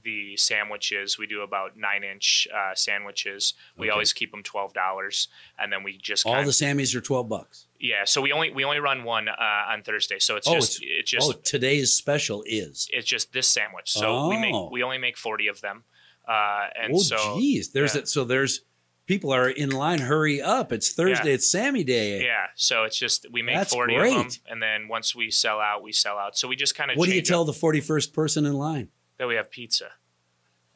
the 0.03 0.37
sandwiches, 0.37 1.17
we 1.17 1.27
do 1.27 1.41
about 1.41 1.75
nine 1.75 2.03
inch 2.03 2.47
uh, 2.55 2.73
sandwiches. 2.75 3.55
We 3.77 3.87
Okay. 3.87 3.91
always 3.91 4.13
keep 4.13 4.31
them 4.31 4.41
twelve 4.43 4.73
dollars, 4.73 5.27
and 5.59 5.73
then 5.73 5.83
we 5.83 5.97
just 5.97 6.25
all 6.25 6.35
the 6.43 6.51
Sammys 6.51 6.95
are 6.95 7.01
12 7.01 7.27
bucks. 7.27 7.65
yeah. 7.79 8.05
So 8.05 8.21
we 8.21 8.31
only 8.31 8.51
we 8.51 8.63
only 8.63 8.79
run 8.79 9.03
one 9.03 9.27
uh, 9.27 9.33
on 9.67 9.83
Thursday. 9.83 10.19
So 10.19 10.37
it's 10.37 10.47
Oh, 10.47 10.53
just 10.53 10.79
it's 10.81 11.11
just 11.11 11.29
oh, 11.29 11.33
today's 11.43 11.91
special 11.93 12.43
is. 12.45 12.87
it's 12.93 13.07
just 13.07 13.33
this 13.33 13.49
sandwich. 13.49 13.91
So 13.91 14.29
we 14.29 14.37
make 14.37 14.53
Oh. 14.55 14.69
we 14.71 14.81
only 14.81 14.97
make 14.97 15.17
forty 15.17 15.47
of 15.47 15.59
them, 15.59 15.83
uh, 16.25 16.67
and 16.81 16.93
oh, 16.95 16.99
so 16.99 17.37
geez. 17.39 17.71
There's 17.71 17.93
yeah. 17.93 18.01
that. 18.01 18.07
So 18.07 18.23
there's 18.23 18.61
people 19.07 19.33
are 19.33 19.49
in 19.49 19.71
line. 19.71 19.97
Hurry 19.99 20.39
up! 20.41 20.71
It's 20.71 20.91
Thursday. 20.93 21.29
Yeah. 21.29 21.33
It's 21.33 21.49
Sammy 21.49 21.83
Day. 21.83 22.23
yeah. 22.23 22.47
So 22.55 22.83
it's 22.83 22.97
just 22.99 23.25
we 23.31 23.41
make 23.41 23.55
That's 23.55 23.73
forty 23.73 23.95
of 23.95 24.03
them, 24.03 24.27
and 24.47 24.61
then 24.61 24.87
once 24.87 25.15
we 25.15 25.31
sell 25.31 25.59
out, 25.59 25.81
we 25.81 25.91
sell 25.91 26.17
out. 26.19 26.37
So 26.37 26.47
we 26.47 26.55
just 26.55 26.75
kind 26.75 26.91
of 26.91 26.97
What 26.97 27.09
do 27.09 27.15
you 27.15 27.21
tell 27.23 27.43
the 27.45 27.53
41st 27.53 28.13
person 28.13 28.45
in 28.45 28.53
line? 28.53 28.89
that 29.17 29.27
we 29.27 29.33
have 29.33 29.49
pizza? 29.49 29.85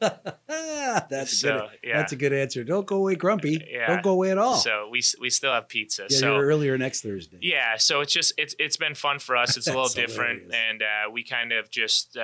That's 0.00 1.38
So, 1.38 1.68
good. 1.70 1.78
yeah. 1.84 1.96
That's 1.98 2.12
a 2.12 2.16
good 2.16 2.32
answer. 2.32 2.64
Don't 2.64 2.86
go 2.86 2.96
away 2.96 3.14
grumpy. 3.14 3.64
Yeah. 3.70 3.86
Don't 3.86 4.02
go 4.02 4.10
away 4.10 4.32
at 4.32 4.38
all. 4.38 4.56
So 4.56 4.88
we 4.90 5.00
we 5.20 5.30
still 5.30 5.52
have 5.52 5.68
pizza. 5.68 6.06
Yeah, 6.10 6.18
so 6.18 6.36
earlier 6.38 6.76
next 6.76 7.02
Thursday. 7.02 7.38
Yeah, 7.40 7.76
so 7.76 8.00
it's 8.00 8.12
just 8.12 8.32
it's 8.36 8.54
it's 8.58 8.76
been 8.76 8.94
fun 8.96 9.20
for 9.20 9.36
us. 9.36 9.56
It's 9.56 9.68
a 9.68 9.70
little 9.76 9.84
That's 9.84 9.94
different, 9.94 10.42
hilarious. 10.42 10.66
and 10.70 10.82
uh, 10.82 11.10
we 11.12 11.22
kind 11.22 11.52
of 11.52 11.70
just 11.70 12.16
uh, 12.16 12.22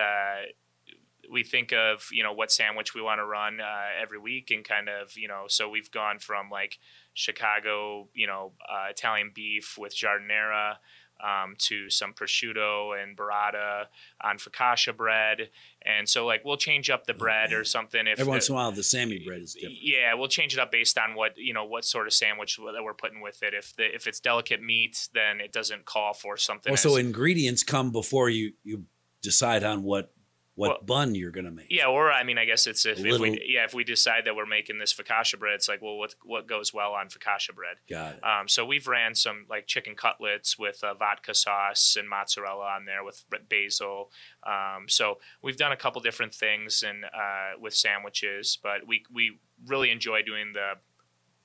we 1.30 1.44
think 1.44 1.72
of 1.72 2.06
you 2.12 2.22
know 2.22 2.32
what 2.32 2.50
sandwich 2.50 2.94
we 2.94 3.02
want 3.02 3.18
to 3.20 3.24
run 3.24 3.60
uh, 3.60 4.02
every 4.02 4.18
week, 4.18 4.50
and 4.50 4.64
kind 4.64 4.88
of 4.88 5.16
you 5.16 5.28
know 5.28 5.44
so 5.48 5.68
we've 5.68 5.90
gone 5.90 6.18
from 6.18 6.50
like 6.50 6.78
Chicago, 7.14 8.08
you 8.14 8.26
know, 8.26 8.52
uh, 8.68 8.90
Italian 8.90 9.32
beef 9.34 9.76
with 9.76 9.94
giardiniera 9.94 10.76
um, 11.20 11.56
to 11.58 11.90
some 11.90 12.12
prosciutto 12.14 13.00
and 13.02 13.16
burrata 13.16 13.86
on 14.22 14.38
focaccia 14.38 14.96
bread, 14.96 15.50
and 15.82 16.08
so 16.08 16.24
like 16.26 16.44
we'll 16.44 16.56
change 16.56 16.90
up 16.90 17.06
the 17.06 17.14
bread 17.14 17.52
or 17.52 17.64
something 17.64 18.06
if 18.06 18.20
Every 18.20 18.30
once 18.30 18.48
in 18.48 18.54
a 18.54 18.56
while, 18.56 18.70
the 18.70 18.84
Sammy 18.84 19.18
bread 19.18 19.42
is 19.42 19.54
different. 19.54 19.78
yeah, 19.82 20.14
we'll 20.14 20.28
change 20.28 20.54
it 20.54 20.60
up 20.60 20.70
based 20.70 20.96
on 20.96 21.16
what 21.16 21.36
you 21.36 21.52
know 21.52 21.64
what 21.64 21.84
sort 21.84 22.06
of 22.06 22.12
sandwich 22.12 22.56
that 22.56 22.84
we're 22.84 22.94
putting 22.94 23.20
with 23.20 23.42
it. 23.42 23.52
If 23.52 23.74
the 23.74 23.92
if 23.92 24.06
it's 24.06 24.20
delicate 24.20 24.62
meat, 24.62 25.08
then 25.12 25.40
it 25.40 25.52
doesn't 25.52 25.84
call 25.86 26.14
for 26.14 26.36
something. 26.36 26.70
Also, 26.70 26.92
as- 26.92 26.98
ingredients 26.98 27.64
come 27.64 27.90
before 27.90 28.30
you 28.30 28.52
you 28.62 28.84
decide 29.22 29.64
on 29.64 29.82
what 29.82 30.12
what 30.59 30.68
Well- 30.71 30.79
bun 30.83 31.14
you're 31.14 31.31
going 31.31 31.44
to 31.44 31.51
make. 31.53 31.66
yeah, 31.71 31.87
or 31.87 32.11
I 32.11 32.25
mean, 32.25 32.37
I 32.37 32.44
guess 32.44 32.66
it's 32.66 32.85
if, 32.85 32.99
if 32.99 33.05
Little- 33.05 33.21
we 33.21 33.42
yeah 33.47 33.64
if 33.64 33.73
we 33.75 33.85
decide 33.85 34.25
that 34.25 34.35
we're 34.35 34.44
making 34.47 34.79
this 34.79 34.92
focaccia 34.92 35.38
bread, 35.38 35.55
it's 35.55 35.68
like 35.68 35.81
well, 35.81 35.97
what 35.97 36.14
what 36.25 36.47
goes 36.47 36.75
well 36.75 36.92
on 36.94 37.09
focaccia 37.09 37.55
bread? 37.55 37.77
Got 37.88 38.16
it. 38.16 38.25
Um, 38.25 38.49
so 38.49 38.64
we've 38.66 38.87
ran 38.88 39.14
some 39.14 39.47
like 39.49 39.66
chicken 39.66 39.94
cutlets 39.94 40.59
with 40.59 40.83
uh, 40.83 40.94
vodka 40.94 41.33
sauce 41.35 41.97
and 41.99 42.09
mozzarella 42.09 42.66
on 42.66 42.85
there 42.87 43.05
with 43.05 43.25
basil. 43.49 44.11
Um, 44.44 44.88
so 44.88 45.18
we've 45.42 45.57
done 45.57 45.73
a 45.73 45.77
couple 45.77 46.01
different 46.03 46.35
things 46.35 46.83
and 46.83 47.05
uh, 47.05 47.59
with 47.61 47.75
sandwiches, 47.75 48.59
but 48.62 48.87
we 48.87 49.05
we 49.12 49.38
really 49.66 49.90
enjoy 49.90 50.23
doing 50.23 50.53
the 50.55 50.73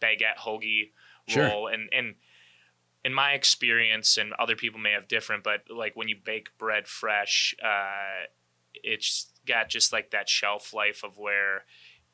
baguette 0.02 0.38
hoagie 0.46 0.92
Sure. 1.28 1.48
roll 1.48 1.68
and 1.68 1.88
and 1.94 2.16
in 3.06 3.14
my 3.14 3.32
experience 3.34 4.18
and 4.18 4.34
other 4.40 4.56
people 4.56 4.80
may 4.80 4.92
have 4.92 5.08
different 5.08 5.44
but 5.44 5.62
like 5.70 5.94
when 5.96 6.08
you 6.10 6.16
bake 6.22 6.50
bread 6.58 6.88
fresh 6.88 7.56
uh, 7.64 8.26
it's 8.84 9.32
got 9.46 9.70
just 9.70 9.92
like 9.94 10.12
that 10.12 10.30
shelf 10.30 10.74
life 10.74 11.04
of 11.04 11.18
where 11.18 11.64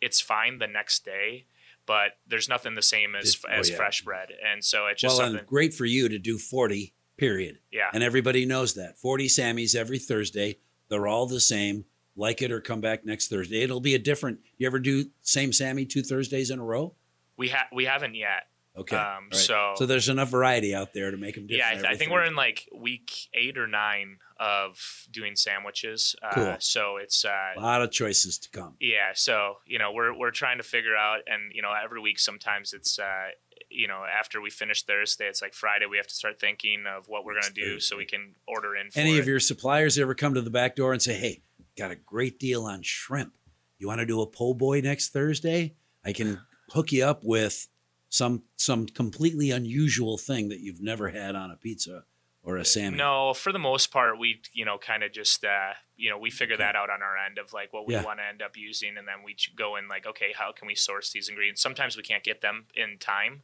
it's 0.01 0.21
fine 0.21 0.59
the 0.59 0.67
next 0.67 1.03
day 1.05 1.45
but 1.85 2.11
there's 2.27 2.47
nothing 2.47 2.75
the 2.75 2.81
same 2.81 3.15
as 3.15 3.37
oh, 3.47 3.49
as 3.51 3.69
yeah. 3.69 3.75
fresh 3.75 4.03
bread 4.03 4.29
and 4.47 4.63
so 4.63 4.85
it's 4.87 5.01
just 5.01 5.17
Well, 5.17 5.39
great 5.47 5.73
for 5.73 5.85
you 5.85 6.07
to 6.09 6.19
do 6.19 6.37
40, 6.37 6.93
period. 7.17 7.57
yeah 7.71 7.89
And 7.93 8.03
everybody 8.03 8.45
knows 8.45 8.75
that. 8.75 8.97
40 8.99 9.25
Sammys 9.27 9.75
every 9.75 9.97
Thursday. 9.99 10.59
They're 10.89 11.07
all 11.07 11.25
the 11.25 11.39
same. 11.39 11.85
Like 12.15 12.41
it 12.43 12.51
or 12.51 12.61
come 12.61 12.79
back 12.81 13.05
next 13.05 13.27
Thursday. 13.29 13.61
It'll 13.63 13.79
be 13.79 13.95
a 13.95 13.99
different. 13.99 14.39
You 14.57 14.67
ever 14.67 14.77
do 14.79 15.05
same 15.21 15.51
Sammy 15.53 15.85
two 15.85 16.01
Thursdays 16.03 16.49
in 16.51 16.59
a 16.59 16.63
row? 16.63 16.93
we 17.37 17.47
have 17.49 17.67
we 17.73 17.85
haven't 17.85 18.15
yet 18.15 18.43
Okay. 18.77 18.95
Um, 18.95 19.29
right. 19.31 19.35
so- 19.35 19.73
so 19.77 19.85
there's 19.85 20.09
enough 20.09 20.29
variety 20.29 20.75
out 20.75 20.93
there 20.93 21.09
to 21.11 21.17
make 21.17 21.35
them 21.35 21.47
different. 21.47 21.59
yeah 21.65 21.69
I, 21.69 21.81
th- 21.81 21.85
I 21.93 21.95
think 21.97 22.11
we're 22.11 22.23
in 22.25 22.35
like 22.35 22.67
week 22.75 23.11
eight 23.33 23.57
or 23.57 23.65
nine 23.67 24.17
of 24.39 25.05
doing 25.11 25.35
sandwiches 25.35 26.15
uh, 26.23 26.55
so 26.59 26.95
it's 26.97 27.25
uh, 27.25 27.29
a 27.57 27.59
lot 27.59 27.81
of 27.81 27.91
choices 27.91 28.37
to 28.37 28.49
come. 28.49 28.75
Yeah, 28.79 29.11
so 29.13 29.55
you 29.65 29.79
know 29.79 29.91
we're 29.91 30.17
we're 30.17 30.31
trying 30.31 30.57
to 30.57 30.63
figure 30.63 30.95
out, 30.95 31.19
and 31.27 31.51
you 31.53 31.61
know 31.61 31.73
every 31.83 31.99
week 31.99 32.19
sometimes 32.19 32.73
it's 32.73 32.97
uh, 32.99 33.29
you 33.69 33.87
know 33.87 34.03
after 34.05 34.41
we 34.41 34.49
finish 34.49 34.83
Thursday, 34.83 35.25
it's 35.27 35.41
like 35.41 35.53
Friday 35.53 35.85
we 35.85 35.97
have 35.97 36.07
to 36.07 36.15
start 36.15 36.39
thinking 36.39 36.85
of 36.87 37.07
what 37.07 37.25
we're 37.25 37.33
gonna 37.33 37.47
It's 37.47 37.55
do 37.55 37.79
so 37.79 37.97
we 37.97 38.05
can 38.05 38.35
order 38.47 38.75
in. 38.75 38.91
For 38.91 38.99
Any 38.99 39.17
it. 39.17 39.19
of 39.19 39.27
your 39.27 39.39
suppliers 39.39 39.97
ever 39.99 40.15
come 40.15 40.33
to 40.35 40.41
the 40.41 40.49
back 40.49 40.75
door 40.75 40.93
and 40.93 41.01
say, 41.01 41.15
"Hey, 41.15 41.41
got 41.77 41.91
a 41.91 41.95
great 41.95 42.39
deal 42.39 42.65
on 42.65 42.81
shrimp. 42.81 43.33
You 43.77 43.87
want 43.87 43.99
to 43.99 44.05
do 44.05 44.21
a 44.21 44.27
po' 44.27 44.53
boy 44.53 44.81
next 44.81 45.09
Thursday? 45.09 45.75
I 46.05 46.13
can 46.13 46.39
hook 46.71 46.91
you 46.91 47.03
up 47.05 47.23
with 47.23 47.67
some 48.09 48.43
some 48.55 48.85
completely 48.87 49.51
unusual 49.51 50.17
thing 50.17 50.49
that 50.49 50.59
you've 50.61 50.81
never 50.81 51.09
had 51.09 51.35
on 51.35 51.51
a 51.51 51.55
pizza 51.55 52.03
or 52.43 52.57
a 52.57 52.65
Sammy." 52.65 52.97
No, 52.97 53.33
for 53.33 53.51
the 53.51 53.59
most 53.59 53.91
part, 53.91 54.17
we 54.19 54.41
you 54.53 54.65
know 54.65 54.77
kind 54.77 55.03
of 55.03 55.11
just 55.11 55.43
uh, 55.43 55.73
you 55.95 56.09
know 56.09 56.17
we 56.17 56.29
figure 56.29 56.55
Okay. 56.55 56.63
that 56.63 56.75
out 56.75 56.89
on 56.89 57.01
our 57.01 57.17
end 57.17 57.37
of 57.37 57.53
like 57.53 57.73
what 57.73 57.85
we 57.87 57.93
Yeah. 57.93 58.03
want 58.03 58.19
to 58.19 58.25
end 58.25 58.41
up 58.41 58.55
using, 58.57 58.97
and 58.97 59.07
then 59.07 59.23
we 59.23 59.35
go 59.55 59.75
in 59.75 59.87
like 59.87 60.05
okay, 60.07 60.33
how 60.37 60.51
can 60.51 60.67
we 60.67 60.75
source 60.75 61.11
these 61.11 61.29
ingredients? 61.29 61.61
Sometimes 61.61 61.95
we 61.97 62.03
can't 62.03 62.23
get 62.23 62.41
them 62.41 62.65
in 62.75 62.97
time. 62.99 63.43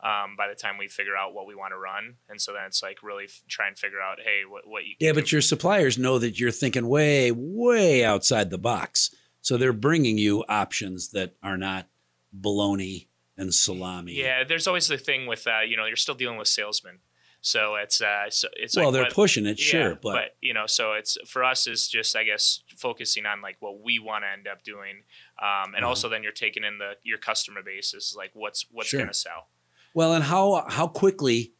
Um, 0.00 0.34
by 0.36 0.48
the 0.48 0.54
time 0.56 0.76
we 0.76 0.88
figure 0.88 1.16
out 1.16 1.32
what 1.32 1.46
we 1.46 1.54
want 1.54 1.72
to 1.72 1.78
run, 1.78 2.16
and 2.28 2.38
so 2.38 2.52
then 2.52 2.64
it's 2.66 2.82
like 2.82 3.02
really 3.02 3.24
f- 3.24 3.42
try 3.48 3.68
and 3.68 3.78
figure 3.78 4.02
out, 4.02 4.18
hey, 4.22 4.42
what, 4.46 4.66
what 4.66 4.84
you 4.84 4.96
Yeah, 4.98 5.12
but 5.12 5.32
your 5.32 5.40
suppliers 5.40 5.96
know 5.96 6.18
that 6.18 6.38
you're 6.38 6.50
thinking 6.50 6.88
way, 6.88 7.30
way 7.32 8.04
outside 8.04 8.50
the 8.50 8.58
box. 8.58 9.14
So 9.40 9.56
they're 9.56 9.72
bringing 9.72 10.18
you 10.18 10.44
options 10.48 11.10
that 11.12 11.36
are 11.42 11.56
not 11.56 11.86
bologna 12.34 13.08
and 13.38 13.54
salami. 13.54 14.12
Yeah, 14.14 14.44
there's 14.44 14.66
always 14.66 14.88
the 14.88 14.98
thing 14.98 15.26
with 15.26 15.46
uh, 15.46 15.60
you 15.60 15.76
know 15.76 15.86
you're 15.86 15.96
still 15.96 16.14
dealing 16.16 16.36
with 16.38 16.48
salesmen, 16.48 16.98
so 17.46 17.74
it's 17.74 18.00
uh, 18.00 18.30
so 18.30 18.48
it's 18.56 18.74
well, 18.74 18.86
like 18.86 18.92
they're 18.94 19.02
what- 19.02 19.12
pushing 19.12 19.44
it, 19.44 19.58
sure, 19.58 19.90
yeah, 19.90 19.94
but, 20.02 20.34
you 20.40 20.54
know, 20.54 20.66
so 20.66 20.94
it's 20.94 21.18
for 21.28 21.44
us 21.44 21.66
is 21.66 21.86
just 21.88 22.16
I 22.16 22.24
guess 22.24 22.62
focusing 22.76 23.26
on 23.26 23.42
like 23.42 23.56
what 23.60 23.80
we 23.82 23.98
want 23.98 24.24
to 24.24 24.28
end 24.32 24.48
up 24.48 24.64
doing, 24.64 25.02
um, 25.42 25.74
and 25.74 25.84
Uh-huh. 25.84 25.88
also 25.88 26.08
then 26.08 26.22
you're 26.22 26.32
taking 26.32 26.64
in 26.64 26.78
the 26.78 26.92
your 27.02 27.18
customer 27.18 27.62
base 27.62 27.92
is 27.92 28.14
like 28.16 28.30
what's 28.32 28.64
what's 28.72 28.88
Sure. 28.88 29.00
gonna 29.00 29.12
sell. 29.12 29.48
well, 29.92 30.14
and 30.14 30.24
how 30.24 30.64
how 30.68 30.86
quickly? 30.88 31.52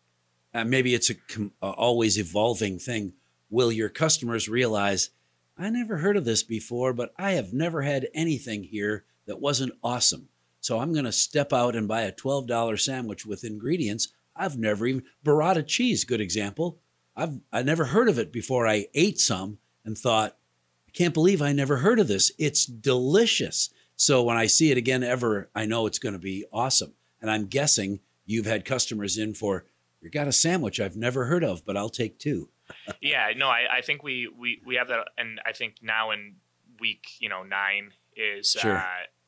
Uh, 0.54 0.64
maybe 0.64 0.94
it's 0.94 1.10
a 1.10 1.14
com- 1.16 1.52
uh, 1.60 1.70
always 1.70 2.16
evolving 2.18 2.78
thing. 2.78 3.12
Will 3.50 3.70
your 3.72 3.88
customers 3.90 4.48
realize? 4.48 5.10
I 5.58 5.68
never 5.68 5.98
heard 5.98 6.16
of 6.16 6.24
this 6.24 6.42
before, 6.42 6.92
but 6.94 7.12
I 7.18 7.32
have 7.32 7.52
never 7.52 7.82
had 7.82 8.08
anything 8.14 8.62
here 8.64 9.04
that 9.26 9.40
wasn't 9.40 9.74
awesome. 9.82 10.28
So 10.60 10.78
I'm 10.78 10.92
going 10.92 11.04
to 11.04 11.12
step 11.12 11.52
out 11.52 11.76
and 11.76 11.86
buy 11.86 12.02
a 12.02 12.12
twelve 12.12 12.46
dollar 12.46 12.76
sandwich 12.78 13.26
with 13.26 13.44
ingredients 13.44 14.08
I've 14.36 14.58
never 14.58 14.86
even 14.86 15.04
burrata 15.24 15.66
cheese. 15.66 16.04
Good 16.04 16.20
example. 16.20 16.78
I've 17.16 17.40
I 17.52 17.62
never 17.62 17.86
heard 17.86 18.08
of 18.08 18.18
it 18.18 18.32
before. 18.32 18.66
I 18.66 18.86
ate 18.94 19.18
some 19.20 19.58
and 19.84 19.96
thought, 19.96 20.36
I 20.88 20.90
can't 20.92 21.14
believe 21.14 21.40
I 21.40 21.52
never 21.52 21.78
heard 21.78 21.98
of 21.98 22.08
this. 22.08 22.32
It's 22.38 22.66
delicious. 22.66 23.70
So 23.96 24.22
when 24.22 24.36
I 24.36 24.46
see 24.46 24.70
it 24.70 24.78
again 24.78 25.02
ever, 25.02 25.50
I 25.54 25.66
know 25.66 25.86
it's 25.86 25.98
going 25.98 26.14
to 26.14 26.18
be 26.18 26.44
awesome. 26.52 26.94
And 27.20 27.30
I'm 27.30 27.46
guessing 27.46 28.00
you've 28.26 28.46
had 28.46 28.64
customers 28.64 29.16
in 29.16 29.34
for 29.34 29.64
you 30.00 30.10
got 30.10 30.28
a 30.28 30.32
sandwich 30.32 30.80
I've 30.80 30.96
never 30.96 31.24
heard 31.24 31.42
of, 31.42 31.64
but 31.64 31.76
I'll 31.76 31.88
take 31.88 32.18
two. 32.18 32.50
yeah, 33.00 33.28
no, 33.36 33.48
I, 33.48 33.78
I 33.78 33.80
think 33.80 34.02
we, 34.02 34.28
we 34.28 34.60
we 34.64 34.74
have 34.76 34.88
that, 34.88 35.08
and 35.16 35.40
I 35.46 35.52
think 35.52 35.76
now 35.82 36.10
in 36.10 36.36
week 36.80 37.06
you 37.20 37.28
know 37.28 37.42
nine 37.42 37.92
is 38.16 38.56
Sure. 38.60 38.76
uh, 38.76 38.82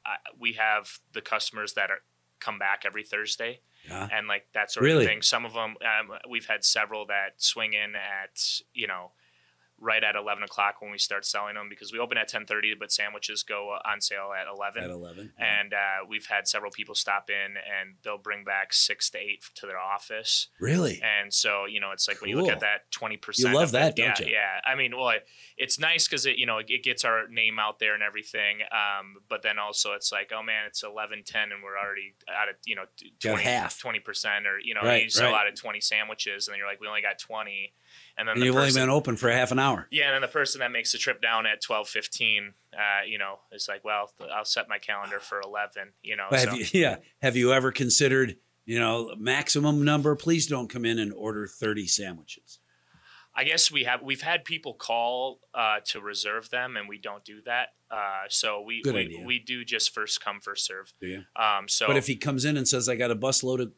I, 0.04 0.16
we 0.38 0.52
have 0.54 0.98
the 1.12 1.22
customers 1.22 1.74
that 1.74 1.90
are 1.90 2.00
come 2.40 2.58
back 2.58 2.82
every 2.84 3.04
Thursday. 3.04 3.60
Yeah. 3.88 4.08
and 4.12 4.26
like 4.28 4.46
that 4.54 4.70
sort 4.72 4.84
Really? 4.84 5.04
of 5.04 5.10
thing. 5.10 5.22
Some 5.22 5.44
of 5.44 5.52
them, 5.54 5.76
um, 5.82 6.18
we've 6.28 6.46
had 6.46 6.64
several 6.64 7.06
that 7.06 7.34
swing 7.42 7.72
in 7.72 7.94
at 7.96 8.60
you 8.74 8.86
know 8.86 9.12
right 9.80 10.02
at 10.02 10.16
eleven 10.16 10.42
o'clock 10.42 10.80
when 10.80 10.90
we 10.90 10.98
start 10.98 11.24
selling 11.26 11.54
them 11.54 11.68
because 11.68 11.92
we 11.92 11.98
open 11.98 12.16
at 12.18 12.28
ten 12.28 12.46
thirty, 12.46 12.74
but 12.78 12.90
sandwiches 12.90 13.42
go 13.42 13.76
on 13.84 14.00
sale 14.00 14.30
at 14.38 14.46
eleven. 14.46 14.84
At 14.84 14.90
eleven. 14.90 15.32
and 15.38 15.74
uh, 15.74 16.04
we've 16.08 16.26
had 16.26 16.48
several 16.48 16.70
people 16.70 16.94
stop 16.94 17.28
in, 17.30 17.56
and 17.56 17.96
they'll 18.02 18.18
bring 18.18 18.44
back 18.44 18.72
six 18.72 19.10
to 19.10 19.18
eight 19.18 19.44
to 19.56 19.66
their 19.66 19.78
office. 19.78 20.48
really? 20.60 21.00
And 21.02 21.32
so, 21.32 21.66
you 21.66 21.80
know, 21.80 21.90
it's 21.92 22.08
like 22.08 22.20
when 22.20 22.30
you 22.30 22.36
look 22.36 22.50
at 22.50 22.60
that 22.60 22.90
twenty 22.90 23.16
percent. 23.16 23.52
You 23.52 23.58
love 23.58 23.72
that, 23.72 23.98
yeah, 23.98 24.06
don't 24.14 24.20
you? 24.26 24.32
Yeah, 24.32 24.60
I 24.64 24.74
mean, 24.74 24.96
well, 24.96 25.10
it, 25.10 25.26
it's 25.56 25.78
nice 25.78 26.06
because 26.08 26.26
it, 26.26 26.38
you 26.38 26.46
know, 26.46 26.58
it, 26.58 26.66
it 26.68 26.82
gets 26.82 27.04
our 27.04 27.28
name 27.28 27.58
out 27.58 27.78
there 27.78 27.94
and 27.94 28.02
everything. 28.02 28.58
Um, 28.72 29.16
but 29.28 29.42
then 29.42 29.58
also, 29.58 29.92
it's 29.92 30.10
like, 30.12 30.32
oh 30.34 30.42
man, 30.42 30.64
it's 30.66 30.82
eleven 30.82 31.22
ten, 31.24 31.52
and 31.52 31.62
we're 31.62 31.78
already 31.78 32.14
out 32.28 32.48
of 32.48 32.56
you 32.64 32.76
know 32.76 32.84
Got 33.22 33.40
half. 33.40 33.78
twenty 33.78 34.00
percent, 34.00 34.46
or 34.46 34.58
you 34.58 34.74
know, 34.74 34.80
Right, 34.82 35.04
you 35.04 35.10
sell 35.10 35.32
right. 35.32 35.42
out 35.42 35.48
of 35.48 35.54
twenty 35.54 35.80
sandwiches, 35.80 36.48
and 36.48 36.52
then 36.54 36.58
you're 36.58 36.68
like, 36.68 36.80
we 36.80 36.86
only 36.86 37.02
got 37.02 37.18
twenty, 37.18 37.72
and 38.18 38.28
then 38.28 38.34
And 38.34 38.42
the 38.42 38.46
you've 38.46 38.56
only 38.56 38.72
been 38.72 38.88
open 38.90 39.16
for 39.16 39.30
half 39.30 39.52
an 39.52 39.58
hour. 39.58 39.86
yeah, 39.90 40.06
and 40.06 40.14
then 40.14 40.22
the 40.22 40.28
person 40.28 40.60
that 40.60 40.70
makes 40.72 40.92
the 40.92 40.98
trip 40.98 41.20
down 41.20 41.46
at 41.46 41.60
twelve 41.60 41.88
fifteen, 41.88 42.54
uh, 42.72 43.04
you 43.06 43.18
know, 43.18 43.40
is 43.52 43.68
like, 43.68 43.84
well, 43.84 44.10
I'll 44.34 44.44
set 44.44 44.68
my 44.68 44.78
calendar 44.78 45.18
for 45.20 45.40
eleven, 45.40 45.92
you 46.02 46.16
know. 46.16 46.26
So. 46.30 46.36
have 46.36 46.56
you, 46.56 46.66
yeah. 46.72 46.96
Have 47.22 47.36
you 47.36 47.52
ever 47.52 47.72
considered, 47.72 48.36
you 48.64 48.78
know, 48.78 49.14
maximum 49.18 49.84
number? 49.84 50.14
Please 50.16 50.46
don't 50.46 50.68
come 50.68 50.84
in 50.84 50.98
and 50.98 51.12
order 51.12 51.46
30 51.46 51.86
sandwiches. 51.86 52.58
I 53.38 53.44
guess 53.44 53.70
we 53.70 53.84
have 53.84 54.00
we've 54.02 54.22
had 54.22 54.46
people 54.46 54.72
call 54.72 55.40
uh, 55.54 55.80
to 55.88 56.00
reserve 56.00 56.48
them, 56.48 56.78
and 56.78 56.88
we 56.88 56.96
don't 56.96 57.22
do 57.22 57.42
that. 57.44 57.74
Uh, 57.90 58.24
so 58.30 58.62
we 58.62 58.82
we, 58.84 59.22
we 59.26 59.38
do 59.38 59.62
just 59.62 59.92
first 59.92 60.24
come 60.24 60.40
first 60.40 60.64
serve. 60.64 60.90
Do 61.02 61.06
you? 61.06 61.24
Um, 61.36 61.68
so 61.68 61.86
But 61.86 61.98
if 61.98 62.06
he 62.06 62.16
comes 62.16 62.46
in 62.46 62.56
and 62.56 62.66
says, 62.66 62.88
I 62.88 62.96
got 62.96 63.10
a 63.10 63.14
busload 63.14 63.60
of 63.60 63.72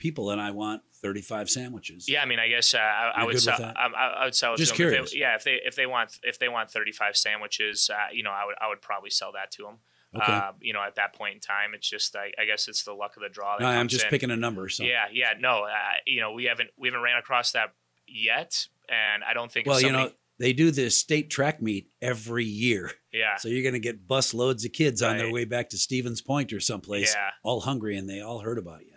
people 0.00 0.30
and 0.30 0.40
I 0.40 0.50
want 0.50 0.82
35 1.02 1.48
sandwiches. 1.48 2.08
yeah, 2.08 2.22
I 2.22 2.26
mean, 2.26 2.40
I 2.40 2.48
guess 2.48 2.74
uh, 2.74 2.78
I, 2.78 3.12
I 3.18 3.24
would 3.24 3.40
sell. 3.40 3.62
I, 3.62 3.86
I 3.86 4.06
I 4.22 4.24
would 4.24 4.34
sell. 4.34 4.54
it 4.54 4.56
Just 4.58 4.74
to 4.74 4.82
'em. 4.82 4.88
If 4.88 4.92
curious. 4.92 5.12
they, 5.12 5.18
yeah, 5.18 5.34
if 5.36 5.44
they 5.44 5.60
if 5.64 5.76
they 5.76 5.86
want 5.86 6.18
if 6.24 6.38
they 6.38 6.48
want 6.48 6.70
thirty 6.70 6.92
five 6.92 7.16
sandwiches, 7.16 7.88
uh, 7.92 8.08
you 8.12 8.22
know, 8.24 8.30
I 8.32 8.44
would 8.46 8.56
I 8.60 8.68
would 8.68 8.82
probably 8.82 9.10
sell 9.10 9.32
that 9.32 9.52
to 9.52 9.62
them. 9.62 9.76
Okay. 10.16 10.32
Uh, 10.32 10.52
you 10.60 10.72
know, 10.72 10.82
at 10.82 10.96
that 10.96 11.14
point 11.14 11.34
in 11.34 11.40
time, 11.40 11.72
it's 11.72 11.88
just 11.88 12.16
I, 12.16 12.32
I 12.36 12.44
guess 12.44 12.66
it's 12.66 12.82
the 12.82 12.92
luck 12.92 13.16
of 13.16 13.22
the 13.22 13.28
draw. 13.28 13.58
No, 13.60 13.66
I'm 13.66 13.86
just 13.86 14.06
in. 14.06 14.10
picking 14.10 14.32
a 14.32 14.36
number. 14.36 14.68
So. 14.68 14.82
Yeah, 14.82 15.04
yeah, 15.12 15.34
no, 15.38 15.62
uh, 15.64 15.70
you 16.04 16.20
know, 16.20 16.32
we 16.32 16.44
haven't 16.46 16.70
we 16.76 16.88
haven't 16.88 17.02
ran 17.02 17.16
across 17.16 17.52
that 17.52 17.72
yet, 18.08 18.66
and 18.88 19.22
I 19.22 19.34
don't 19.34 19.50
think. 19.52 19.68
Well, 19.68 19.80
you 19.80 19.92
know, 19.92 20.10
they 20.40 20.52
do 20.52 20.70
this 20.72 20.98
state 20.98 21.30
track 21.30 21.62
meet 21.62 21.88
every 22.02 22.44
year. 22.46 22.90
yeah, 23.12 23.36
So 23.36 23.48
you're 23.48 23.62
going 23.62 23.74
to 23.74 23.78
get 23.78 24.08
bus 24.08 24.32
loads 24.34 24.64
of 24.64 24.72
kids 24.72 25.00
on 25.02 25.16
their 25.18 25.30
way 25.30 25.44
back 25.44 25.68
to 25.70 25.78
Stevens 25.78 26.22
Point 26.22 26.52
or 26.52 26.60
someplace, 26.60 27.14
Yeah. 27.14 27.30
all 27.44 27.60
hungry, 27.60 27.96
and 27.96 28.08
they 28.08 28.20
all 28.22 28.38
heard 28.40 28.56
about 28.58 28.80
you. 28.80 28.89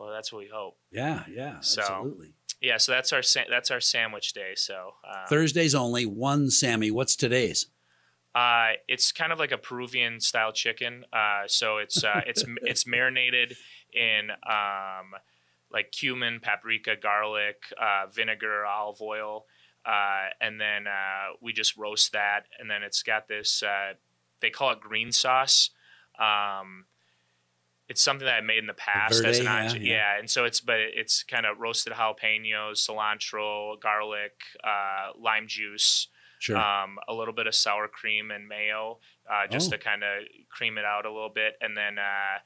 Well, 0.00 0.10
that's 0.10 0.32
what 0.32 0.38
we 0.38 0.48
hope. 0.52 0.78
Yeah, 0.90 1.24
yeah, 1.30 1.60
So, 1.60 1.82
absolutely. 1.82 2.32
Yeah, 2.62 2.78
so 2.78 2.92
that's 2.92 3.12
our 3.12 3.22
sa- 3.22 3.44
that's 3.48 3.70
our 3.70 3.80
sandwich 3.80 4.32
day. 4.32 4.52
So 4.54 4.94
um, 5.06 5.26
Thursdays 5.28 5.74
only, 5.74 6.06
one 6.06 6.50
Sammy. 6.50 6.90
What's 6.90 7.14
today's? 7.16 7.66
uh, 8.34 8.70
it's 8.86 9.10
kind 9.12 9.32
of 9.32 9.38
like 9.38 9.50
a 9.52 9.58
Peruvian 9.58 10.20
style 10.20 10.52
chicken. 10.52 11.04
Uh, 11.12 11.42
so 11.46 11.78
it's 11.78 12.02
uh, 12.04 12.20
it's 12.26 12.44
it's 12.62 12.86
marinated 12.86 13.56
in 13.92 14.30
um, 14.30 15.12
like 15.72 15.90
cumin, 15.92 16.40
paprika, 16.40 16.96
garlic, 16.96 17.62
uh, 17.80 18.06
vinegar, 18.10 18.64
olive 18.66 19.00
oil, 19.00 19.46
uh, 19.86 20.28
and 20.40 20.60
then 20.60 20.86
uh, 20.86 21.34
we 21.40 21.52
just 21.52 21.76
roast 21.76 22.12
that, 22.12 22.44
and 22.58 22.70
then 22.70 22.82
it's 22.82 23.02
got 23.02 23.28
this. 23.28 23.62
Uh, 23.62 23.94
they 24.40 24.50
call 24.50 24.70
it 24.72 24.80
green 24.80 25.12
sauce. 25.12 25.70
Um, 26.18 26.84
it's 27.90 28.00
something 28.02 28.24
that 28.24 28.36
I 28.36 28.40
made 28.40 28.58
in 28.58 28.66
the 28.66 28.72
past 28.72 29.22
as 29.24 29.38
an 29.40 29.44
yeah, 29.44 29.64
entree. 29.64 29.80
yeah. 29.80 29.94
Yeah, 29.96 30.18
and 30.18 30.30
so 30.30 30.44
it's 30.46 30.60
but 30.60 30.78
it's 30.80 31.22
kind 31.24 31.44
of 31.44 31.58
roasted 31.58 31.92
jalapenos, 31.92 32.88
cilantro, 32.88 33.78
garlic, 33.80 34.32
uh, 34.64 35.12
lime 35.18 35.46
juice, 35.48 36.08
Sure. 36.38 36.56
um, 36.56 36.98
a 37.08 37.12
little 37.12 37.34
bit 37.34 37.46
of 37.46 37.54
sour 37.54 37.88
cream 37.88 38.30
and 38.30 38.48
mayo, 38.48 38.98
uh, 39.30 39.46
just 39.48 39.68
Oh. 39.68 39.76
to 39.76 39.82
kind 39.82 40.02
of 40.04 40.22
cream 40.48 40.78
it 40.78 40.84
out 40.86 41.04
a 41.04 41.10
little 41.12 41.28
bit, 41.28 41.56
and 41.60 41.76
then 41.76 41.98
uh, 41.98 42.38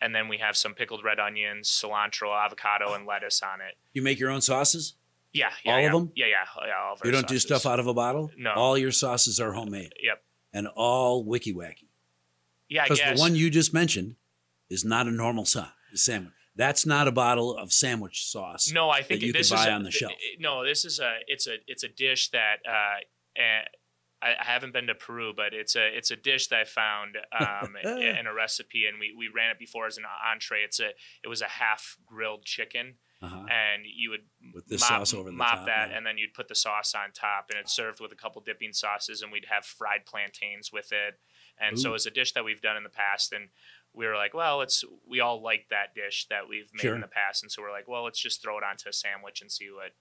and 0.00 0.14
then 0.14 0.28
we 0.28 0.38
have 0.38 0.56
some 0.56 0.74
pickled 0.74 1.02
red 1.04 1.18
onions, 1.18 1.68
cilantro, 1.70 2.28
avocado, 2.44 2.94
and 2.94 3.06
lettuce 3.06 3.42
on 3.42 3.60
it. 3.60 3.76
you 3.94 4.02
make 4.02 4.18
your 4.18 4.30
own 4.30 4.40
sauces? 4.40 4.94
Yeah, 5.32 5.50
yeah 5.64 5.72
All 5.74 5.86
of 5.86 5.92
them? 5.92 6.12
Yeah, 6.14 6.26
yeah, 6.26 6.66
yeah. 6.66 6.72
All 6.86 6.92
of 6.94 7.00
You 7.04 7.10
don't 7.10 7.26
do 7.26 7.38
stuff 7.38 7.66
out 7.66 7.80
of 7.80 7.86
a 7.86 7.92
bottle? 7.94 8.30
No. 8.38 8.52
All 8.52 8.78
your 8.78 8.92
sauces 8.92 9.38
are 9.40 9.52
homemade 9.52 9.92
Yep. 10.02 10.22
and 10.54 10.66
all 10.68 11.24
wiki 11.24 11.52
wacky. 11.52 11.88
Yeah, 12.68 12.84
Because 12.84 13.00
the 13.00 13.16
one 13.20 13.34
you 13.36 13.48
just 13.50 13.72
mentioned 13.74 14.16
is 14.70 14.84
not 14.84 15.06
a 15.06 15.10
normal 15.10 15.44
sa- 15.44 15.68
sandwich. 15.94 16.32
That's 16.54 16.86
not 16.86 17.06
a 17.06 17.12
bottle 17.12 17.54
of 17.56 17.70
sandwich 17.72 18.26
sauce. 18.26 18.72
no, 18.72 18.88
I 18.88 19.02
think 19.02 19.20
that 19.20 19.26
you 19.26 19.32
this 19.32 19.50
could 19.50 19.56
buy 19.56 19.62
is 19.62 19.68
a, 19.68 19.72
on 19.72 19.82
the 19.82 19.90
shelf. 19.90 20.12
No, 20.38 20.64
this 20.64 20.84
is 20.84 20.98
a 21.00 21.18
it's 21.26 21.46
a 21.46 21.56
it's 21.66 21.84
a 21.84 21.88
dish 21.88 22.30
that 22.30 22.56
uh, 22.66 23.00
eh, 23.40 23.64
I, 24.22 24.34
haven't 24.38 24.72
been 24.72 24.86
to 24.86 24.94
Peru, 24.94 25.34
but 25.36 25.52
it's 25.52 25.76
a 25.76 25.86
it's 25.94 26.10
a 26.10 26.16
dish 26.16 26.48
that 26.48 26.60
I 26.60 26.64
found 26.64 27.16
um, 27.38 27.76
in 27.84 28.26
a 28.26 28.32
recipe, 28.32 28.86
and 28.86 28.98
we, 28.98 29.14
we 29.16 29.28
ran 29.28 29.50
it 29.50 29.58
before 29.58 29.86
as 29.86 29.98
an 29.98 30.04
entree. 30.32 30.62
It's 30.62 30.80
a 30.80 30.88
it 31.22 31.28
was 31.28 31.42
a 31.42 31.48
half 31.48 31.98
grilled 32.06 32.46
chicken, 32.46 32.94
Uh-huh. 33.20 33.44
and 33.50 33.82
you 33.84 34.08
would 34.10 34.24
With 34.54 34.66
this 34.66 34.80
mop, 34.80 34.88
sauce 35.00 35.12
over 35.12 35.28
the 35.30 35.36
mop 35.36 35.56
top, 35.58 35.66
that, 35.66 35.90
yeah. 35.90 35.96
and 35.98 36.06
then 36.06 36.16
you'd 36.16 36.32
put 36.32 36.48
the 36.48 36.54
sauce 36.54 36.94
on 36.94 37.12
top, 37.12 37.50
and 37.50 37.60
it's 37.60 37.76
served 37.76 38.00
with 38.00 38.12
a 38.12 38.16
couple 38.16 38.40
dipping 38.40 38.72
sauces, 38.72 39.20
and 39.20 39.30
we'd 39.30 39.46
have 39.50 39.66
fried 39.66 40.06
plantains 40.06 40.72
with 40.72 40.90
it. 40.92 41.20
And 41.58 41.78
so 41.78 41.90
Ooh. 41.92 41.94
it's 41.94 42.06
a 42.06 42.10
dish 42.10 42.32
that 42.32 42.44
we've 42.44 42.62
done 42.62 42.78
in 42.78 42.82
the 42.82 42.88
past, 42.88 43.32
and 43.32 43.48
we 43.96 44.06
were 44.06 44.14
like, 44.14 44.34
well, 44.34 44.60
it's 44.60 44.84
we 45.08 45.20
all 45.20 45.42
like 45.42 45.66
that 45.70 45.94
dish 45.94 46.26
that 46.30 46.48
we've 46.48 46.68
made 46.74 46.82
Sure. 46.82 46.94
in 46.94 47.00
the 47.00 47.08
past, 47.08 47.42
and 47.42 47.50
so 47.50 47.62
we're 47.62 47.72
like, 47.72 47.88
well, 47.88 48.04
let's 48.04 48.20
just 48.20 48.42
throw 48.42 48.58
it 48.58 48.64
onto 48.64 48.88
a 48.88 48.92
sandwich 48.92 49.40
and 49.40 49.50
see 49.50 49.70
what 49.70 49.92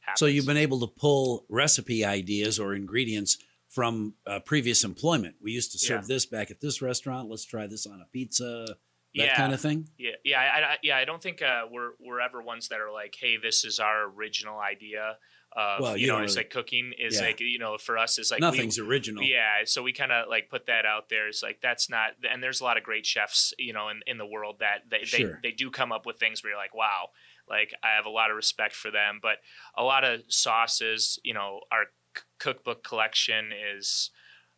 happens. 0.00 0.18
So 0.18 0.26
you've 0.26 0.46
been 0.46 0.56
able 0.56 0.80
to 0.80 0.86
pull 0.86 1.44
recipe 1.48 2.04
ideas 2.04 2.58
or 2.58 2.74
ingredients 2.74 3.38
from 3.68 4.14
uh, 4.26 4.40
previous 4.40 4.84
employment. 4.84 5.36
We 5.40 5.52
used 5.52 5.72
to 5.72 5.78
serve 5.78 6.02
Yeah. 6.02 6.14
this 6.14 6.26
back 6.26 6.50
at 6.50 6.60
this 6.60 6.82
restaurant. 6.82 7.30
Let's 7.30 7.44
try 7.44 7.66
this 7.66 7.86
on 7.86 8.00
a 8.00 8.06
pizza. 8.12 8.66
That 9.14 9.24
Yeah. 9.26 9.36
kind 9.36 9.52
of 9.52 9.60
thing. 9.60 9.88
Yeah, 9.98 10.12
yeah, 10.24 10.40
I, 10.40 10.72
I, 10.72 10.78
yeah. 10.82 10.96
I 10.96 11.04
don't 11.04 11.22
think 11.22 11.42
uh, 11.42 11.66
we're 11.70 11.92
we're 12.00 12.20
ever 12.20 12.40
ones 12.42 12.68
that 12.68 12.80
are 12.80 12.90
like, 12.90 13.14
hey, 13.18 13.36
this 13.36 13.62
is 13.64 13.78
our 13.78 14.04
original 14.10 14.58
idea 14.58 15.18
of 15.56 15.80
Well, 15.82 15.96
you, 15.96 16.02
you 16.02 16.06
know, 16.08 16.14
don't 16.16 16.24
it's 16.24 16.36
like 16.36 16.50
cooking 16.50 16.92
is 16.98 17.16
Yeah. 17.16 17.26
like 17.26 17.40
you 17.40 17.58
know 17.58 17.76
for 17.78 17.98
us 17.98 18.18
is 18.18 18.30
like 18.30 18.40
we- 18.40 18.46
Nothing's 18.46 18.78
original. 18.78 19.22
Yeah, 19.22 19.64
so 19.64 19.82
we 19.82 19.92
kind 19.92 20.12
of 20.12 20.28
like 20.28 20.48
put 20.48 20.66
that 20.66 20.86
out 20.86 21.08
there. 21.08 21.28
It's 21.28 21.42
like 21.42 21.60
that's 21.60 21.90
not, 21.90 22.12
and 22.30 22.42
there's 22.42 22.60
a 22.60 22.64
lot 22.64 22.76
of 22.76 22.82
great 22.84 23.04
chefs, 23.04 23.52
you 23.58 23.72
know, 23.72 23.88
in, 23.88 24.00
in 24.06 24.18
the 24.18 24.26
world 24.26 24.56
that 24.60 24.84
they, 24.90 25.04
Sure. 25.04 25.40
they 25.42 25.50
they 25.50 25.54
do 25.54 25.70
come 25.70 25.92
up 25.92 26.06
with 26.06 26.18
things 26.18 26.42
where 26.42 26.52
you're 26.52 26.58
like, 26.60 26.74
wow, 26.74 27.08
like 27.48 27.74
I 27.82 27.96
have 27.96 28.06
a 28.06 28.10
lot 28.10 28.30
of 28.30 28.36
respect 28.36 28.74
for 28.74 28.90
them. 28.90 29.18
But 29.20 29.38
a 29.76 29.82
lot 29.82 30.04
of 30.04 30.22
sauces, 30.28 31.18
you 31.24 31.34
know, 31.34 31.60
our 31.72 31.86
c- 32.16 32.22
cookbook 32.38 32.84
collection 32.84 33.50
is 33.74 34.10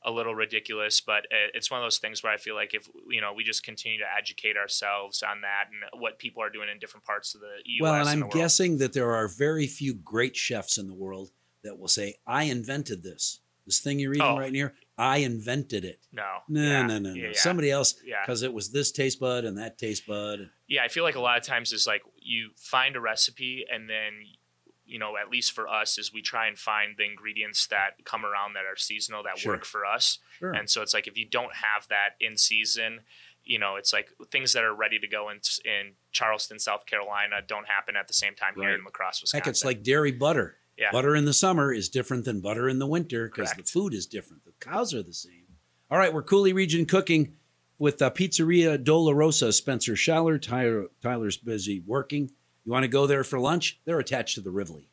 a 0.05 0.11
little 0.11 0.35
ridiculous, 0.35 1.01
but 1.01 1.27
it's 1.55 1.71
one 1.71 1.81
of 1.81 1.85
those 1.85 1.99
things 1.99 2.23
where 2.23 2.33
I 2.33 2.37
feel 2.37 2.55
like 2.55 2.75
if 2.75 2.89
you 3.09 3.21
know 3.21 3.33
we 3.33 3.43
just 3.45 3.63
continue 3.65 3.99
to 3.99 4.05
educate 4.19 4.57
ourselves 4.57 5.23
on 5.23 5.41
that 5.43 5.65
and 5.71 6.01
what 6.01 6.19
people 6.19 6.43
are 6.43 6.51
doing 6.51 6.69
in 6.71 6.79
different 6.79 7.05
parts 7.05 7.35
of 7.35 7.41
the 7.41 7.55
U.S. 7.65 7.83
Well, 7.83 7.95
and 7.95 8.09
and 8.09 8.25
I'm 8.25 8.29
guessing 8.31 8.79
that 8.79 8.93
there 8.93 9.13
are 9.15 9.29
very 9.29 9.67
few 9.67 9.95
great 9.95 10.37
chefs 10.37 10.77
in 10.79 10.87
the 10.89 10.95
world 10.95 11.31
that 11.63 11.79
will 11.79 11.89
say, 11.89 12.17
"I 12.27 12.45
invented 12.45 13.03
this." 13.03 13.41
This 13.67 13.81
thing 13.81 13.99
you're 13.99 14.13
eating 14.13 14.27
Oh. 14.27 14.37
right 14.39 14.53
here, 14.55 14.75
I 14.99 15.19
invented 15.19 15.87
it. 15.87 16.01
no, 16.13 16.23
No, 16.51 16.61
yeah, 16.63 16.83
no, 16.87 16.99
no, 16.99 17.09
no. 17.11 17.15
yeah, 17.15 17.29
yeah. 17.29 17.33
Somebody 17.33 17.71
else, 17.71 17.95
Yeah. 18.05 18.17
because 18.23 18.43
it 18.43 18.53
was 18.53 18.73
this 18.73 18.93
taste 18.93 19.19
bud 19.19 19.47
and 19.47 19.57
that 19.57 19.79
taste 19.79 20.07
bud. 20.07 20.51
yeah 20.69 20.83
i 20.85 20.89
feel 20.89 21.03
like 21.03 21.15
a 21.15 21.21
lot 21.21 21.39
of 21.39 21.45
times 21.45 21.73
is 21.73 21.87
like 21.87 22.03
you 22.19 22.51
find 22.59 22.95
a 22.95 23.01
recipe 23.01 23.65
and 23.73 23.89
then 23.89 24.13
you 24.87 24.99
know 24.99 25.17
at 25.17 25.31
least 25.31 25.53
for 25.53 25.67
us 25.69 25.99
is 25.99 26.13
we 26.13 26.21
try 26.23 26.47
and 26.47 26.59
find 26.59 26.97
the 26.99 27.05
ingredients 27.05 27.67
that 27.69 28.05
come 28.05 28.25
around 28.25 28.55
that 28.55 28.65
are 28.65 28.77
seasonal 28.77 29.23
that 29.23 29.39
Sure. 29.39 29.55
work 29.55 29.65
for 29.65 29.85
us 29.87 30.19
Sure. 30.39 30.53
and 30.53 30.69
so 30.69 30.83
it's 30.83 30.93
like 30.95 31.07
if 31.07 31.17
you 31.17 31.27
don't 31.29 31.55
have 31.55 31.89
that 31.89 32.11
in 32.21 32.37
season 32.37 33.01
you 33.45 33.59
know 33.59 33.77
it's 33.77 33.93
like 33.93 34.09
things 34.31 34.53
that 34.53 34.63
are 34.65 34.75
ready 34.75 34.99
to 34.99 35.07
go 35.09 35.29
in, 35.31 35.41
in 35.65 35.93
charleston 36.13 36.59
south 36.59 36.87
carolina 36.87 37.37
don't 37.47 37.67
happen 37.69 37.97
at 37.97 38.09
the 38.09 38.15
same 38.15 38.35
time 38.35 38.55
here 38.57 38.75
in 38.75 38.85
La 38.85 38.91
Crosse 38.91 39.23
wisconsin 39.23 39.39
Heck, 39.45 39.47
it's 39.51 39.65
like 39.65 39.83
dairy 39.83 40.13
butter. 40.13 40.57
Yeah. 40.77 40.91
Butter 40.91 41.15
in 41.15 41.25
the 41.25 41.33
summer 41.33 41.73
is 41.73 41.89
different 41.89 42.25
than 42.25 42.41
butter 42.41 42.69
in 42.69 42.81
the 42.81 42.87
winter 42.87 43.29
because 43.29 43.53
the 43.53 43.63
food 43.63 43.95
is 43.95 44.07
different. 44.07 44.45
The 44.45 44.51
cows 44.59 44.93
are 44.93 45.05
the 45.05 45.13
same. 45.15 45.45
All 45.89 45.99
right, 45.99 46.13
we're 46.13 46.25
Coulee 46.25 46.53
Region 46.53 46.85
Cooking 46.85 47.35
with 47.79 48.03
uh, 48.03 48.11
Pizzeria 48.11 48.77
Dolorosa. 48.77 49.53
Spencer 49.53 49.93
Schaller. 49.93 50.43
Tyler, 50.43 50.87
Tyler's 51.01 51.37
busy 51.37 51.81
working. 51.87 52.33
You 52.65 52.73
want 52.73 52.85
to 52.85 52.89
go 52.89 53.07
there 53.07 53.25
for 53.25 53.39
lunch? 53.39 53.79
They're 53.85 53.99
attached 53.99 54.37
to 54.37 54.41
the 54.41 54.51
Rivoli. 54.51 54.89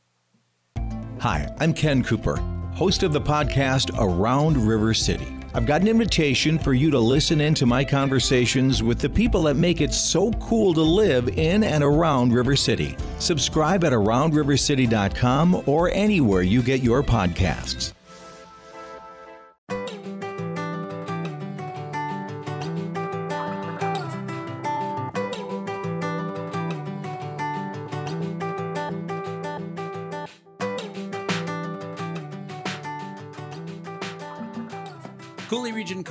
Hi, 1.20 1.48
I'm 1.60 1.74
Ken 1.74 2.04
Cooper, 2.04 2.36
host 2.74 3.02
of 3.04 3.14
the 3.14 3.22
podcast 3.22 3.98
Around 3.98 4.58
River 4.58 4.94
City. 4.94 5.28
I've 5.54 5.66
got 5.66 5.82
an 5.82 5.88
invitation 5.88 6.60
for 6.60 6.74
you 6.74 6.92
to 6.92 7.00
listen 7.00 7.40
in 7.40 7.54
to 7.56 7.66
my 7.66 7.86
conversations 7.86 8.84
with 8.84 9.00
the 9.00 9.10
people 9.10 9.44
that 9.44 9.56
make 9.56 9.80
it 9.80 9.94
so 9.94 10.32
cool 10.34 10.74
to 10.74 10.82
live 10.82 11.28
in 11.30 11.64
and 11.64 11.84
around 11.84 12.34
River 12.34 12.56
City. 12.58 12.98
Subscribe 13.20 13.84
at 13.86 13.94
aroundrivercity.com 13.94 15.64
or 15.66 15.92
anywhere 15.92 16.42
you 16.42 16.62
get 16.62 16.82
your 16.82 17.04
podcasts. 17.04 17.94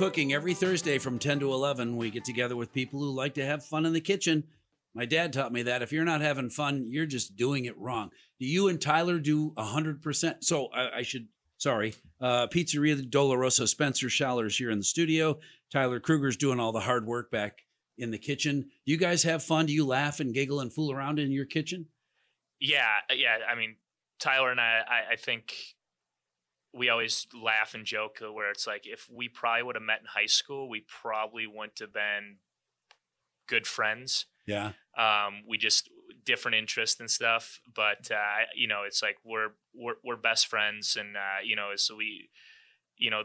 Cooking 0.01 0.33
every 0.33 0.55
Thursday 0.55 0.97
from 0.97 1.19
10 1.19 1.41
to 1.41 1.53
11. 1.53 1.95
We 1.95 2.09
get 2.09 2.25
together 2.25 2.55
with 2.55 2.73
people 2.73 2.99
who 2.99 3.11
like 3.11 3.35
to 3.35 3.45
have 3.45 3.63
fun 3.63 3.85
in 3.85 3.93
the 3.93 4.01
kitchen. 4.01 4.45
My 4.95 5.05
dad 5.05 5.31
taught 5.31 5.53
me 5.53 5.61
that 5.61 5.83
if 5.83 5.91
you're 5.91 6.03
not 6.03 6.21
having 6.21 6.49
fun, 6.49 6.87
you're 6.89 7.05
just 7.05 7.35
doing 7.35 7.65
it 7.65 7.77
wrong. 7.77 8.09
Do 8.39 8.47
you 8.47 8.67
and 8.67 8.81
Tyler 8.81 9.19
do 9.19 9.51
100%? 9.51 10.43
So 10.43 10.69
I, 10.73 10.97
I 10.97 11.01
should, 11.03 11.27
sorry, 11.59 11.93
uh, 12.19 12.47
Pizzeria 12.47 12.99
Dolorosa, 12.99 13.67
Spencer 13.67 14.09
Schaller's 14.09 14.57
here 14.57 14.71
in 14.71 14.79
the 14.79 14.83
studio. 14.83 15.37
Tyler 15.71 15.99
Krueger's 15.99 16.35
doing 16.35 16.59
all 16.59 16.71
the 16.71 16.79
hard 16.79 17.05
work 17.05 17.29
back 17.29 17.59
in 17.99 18.09
the 18.09 18.17
kitchen. 18.17 18.61
Do 18.61 18.91
you 18.91 18.97
guys 18.97 19.21
have 19.21 19.43
fun? 19.43 19.67
Do 19.67 19.73
you 19.73 19.85
laugh 19.85 20.19
and 20.19 20.33
giggle 20.33 20.61
and 20.61 20.73
fool 20.73 20.91
around 20.91 21.19
in 21.19 21.31
your 21.31 21.45
kitchen? 21.45 21.85
Yeah, 22.59 22.87
yeah. 23.15 23.37
I 23.47 23.53
mean, 23.53 23.75
Tyler 24.19 24.49
and 24.49 24.59
I, 24.59 24.81
I, 24.87 25.13
I 25.13 25.15
think 25.17 25.53
we 26.73 26.89
always 26.89 27.27
laugh 27.33 27.73
and 27.73 27.85
joke 27.85 28.19
where 28.21 28.49
it's 28.49 28.65
like 28.65 28.83
if 28.85 29.07
we 29.13 29.27
probably 29.27 29.63
would 29.63 29.75
have 29.75 29.83
met 29.83 29.99
in 29.99 30.05
high 30.05 30.27
school, 30.27 30.69
we 30.69 30.85
probably 30.87 31.45
wouldn't 31.45 31.79
have 31.79 31.93
been 31.93 32.37
good 33.47 33.67
friends. 33.67 34.25
Yeah. 34.47 34.71
Um, 34.97 35.41
we 35.47 35.57
just 35.57 35.89
different 36.25 36.55
interests 36.55 36.99
and 36.99 37.09
stuff, 37.09 37.59
but 37.73 38.09
uh, 38.11 38.45
you 38.55 38.67
know, 38.67 38.83
it's 38.85 39.01
like 39.01 39.17
we're 39.23 39.49
we're 39.73 39.95
we're 40.03 40.15
best 40.15 40.47
friends, 40.47 40.97
and 40.99 41.15
uh, 41.17 41.41
you 41.43 41.55
know, 41.55 41.71
so 41.75 41.95
we, 41.95 42.29
you 42.97 43.09
know. 43.09 43.23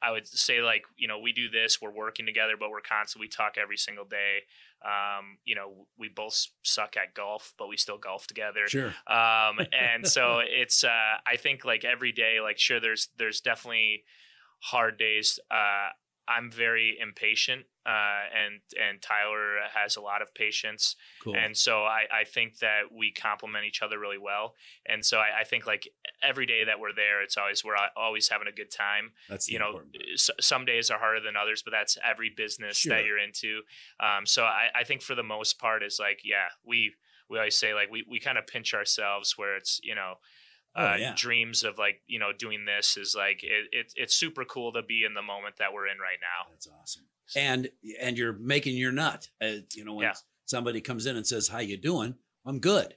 I 0.00 0.12
would 0.12 0.28
say 0.28 0.60
like 0.60 0.84
you 0.96 1.08
know 1.08 1.18
we 1.18 1.32
do 1.32 1.50
this 1.50 1.82
we're 1.82 1.90
working 1.90 2.24
together 2.24 2.52
but 2.56 2.70
we're 2.70 2.80
constantly 2.80 3.24
we 3.24 3.30
talk 3.30 3.58
every 3.60 3.76
single 3.76 4.04
day 4.04 4.42
um, 4.84 5.38
you 5.44 5.54
know 5.54 5.86
we 5.98 6.08
both 6.08 6.46
suck 6.62 6.96
at 6.96 7.14
golf 7.14 7.52
but 7.58 7.68
we 7.68 7.76
still 7.76 7.98
golf 7.98 8.26
together 8.26 8.66
Sure. 8.68 8.94
um, 9.06 9.58
and 9.72 10.06
so 10.06 10.38
it's 10.44 10.84
uh, 10.84 11.16
i 11.26 11.36
think 11.36 11.64
like 11.64 11.84
every 11.84 12.12
day 12.12 12.40
like 12.40 12.58
sure 12.58 12.80
there's 12.80 13.08
there's 13.18 13.40
definitely 13.40 14.04
hard 14.60 14.98
days 14.98 15.38
uh, 15.50 15.88
i'm 16.28 16.50
very 16.50 16.96
impatient 17.00 17.64
uh, 17.86 18.24
and 18.44 18.60
and 18.78 19.00
tyler 19.00 19.56
has 19.74 19.96
a 19.96 20.00
lot 20.00 20.20
of 20.20 20.34
patience. 20.34 20.94
Cool. 21.24 21.34
and 21.34 21.56
so 21.56 21.84
I, 21.84 22.02
I 22.20 22.24
think 22.24 22.58
that 22.58 22.82
we 22.94 23.10
complement 23.12 23.64
each 23.64 23.80
other 23.80 23.98
really 23.98 24.18
well. 24.18 24.54
And 24.84 25.02
so 25.02 25.16
I, 25.18 25.40
I 25.40 25.44
think 25.44 25.66
like 25.66 25.88
every 26.22 26.44
day 26.44 26.64
that 26.64 26.80
we're 26.80 26.92
there 26.94 27.22
it's 27.22 27.38
always 27.38 27.64
we're 27.64 27.76
always 27.96 28.28
having 28.28 28.46
a 28.46 28.52
good 28.52 28.70
time. 28.70 29.12
That's 29.30 29.48
you 29.48 29.58
know 29.58 29.80
s- 30.12 30.28
some 30.38 30.66
days 30.66 30.90
are 30.90 30.98
harder 30.98 31.20
than 31.20 31.34
others 31.34 31.62
but 31.62 31.70
that's 31.70 31.96
every 32.06 32.30
business 32.36 32.76
Sure. 32.76 32.94
that 32.94 33.06
you're 33.06 33.18
into. 33.18 33.62
Um, 34.00 34.26
so 34.26 34.42
I, 34.44 34.68
I 34.78 34.84
think 34.84 35.00
for 35.00 35.14
the 35.14 35.22
most 35.22 35.58
part 35.58 35.82
is 35.82 35.98
like 35.98 36.20
yeah 36.24 36.48
we 36.66 36.92
we 37.30 37.38
always 37.38 37.56
say 37.56 37.72
like 37.72 37.90
we, 37.90 38.04
we 38.06 38.20
kind 38.20 38.36
of 38.36 38.46
pinch 38.46 38.74
ourselves 38.74 39.38
where 39.38 39.56
it's 39.56 39.80
you 39.82 39.94
know 39.94 40.14
uh, 40.78 40.96
yeah. 40.98 41.14
dreams 41.16 41.62
of 41.64 41.78
like 41.78 42.00
you 42.06 42.18
know 42.18 42.32
doing 42.32 42.64
this 42.64 42.96
is 42.96 43.14
like 43.16 43.42
it, 43.42 43.66
it 43.72 43.92
it's 43.96 44.14
super 44.14 44.44
cool 44.44 44.72
to 44.72 44.82
be 44.82 45.04
in 45.04 45.14
the 45.14 45.22
moment 45.22 45.56
that 45.58 45.72
we're 45.72 45.86
in 45.86 45.98
right 45.98 46.18
now 46.20 46.50
That's 46.52 46.68
awesome. 46.80 47.04
And 47.36 47.68
and 48.00 48.16
you're 48.16 48.32
making 48.32 48.76
your 48.76 48.92
nut. 48.92 49.28
Uh, 49.42 49.56
you 49.74 49.84
know, 49.84 49.94
when 49.94 50.04
Yeah. 50.04 50.14
somebody 50.46 50.80
comes 50.80 51.04
in 51.06 51.16
and 51.16 51.26
says, 51.26 51.48
"How 51.48 51.58
you 51.58 51.76
doing?" 51.76 52.14
I'm 52.46 52.58
good. 52.60 52.94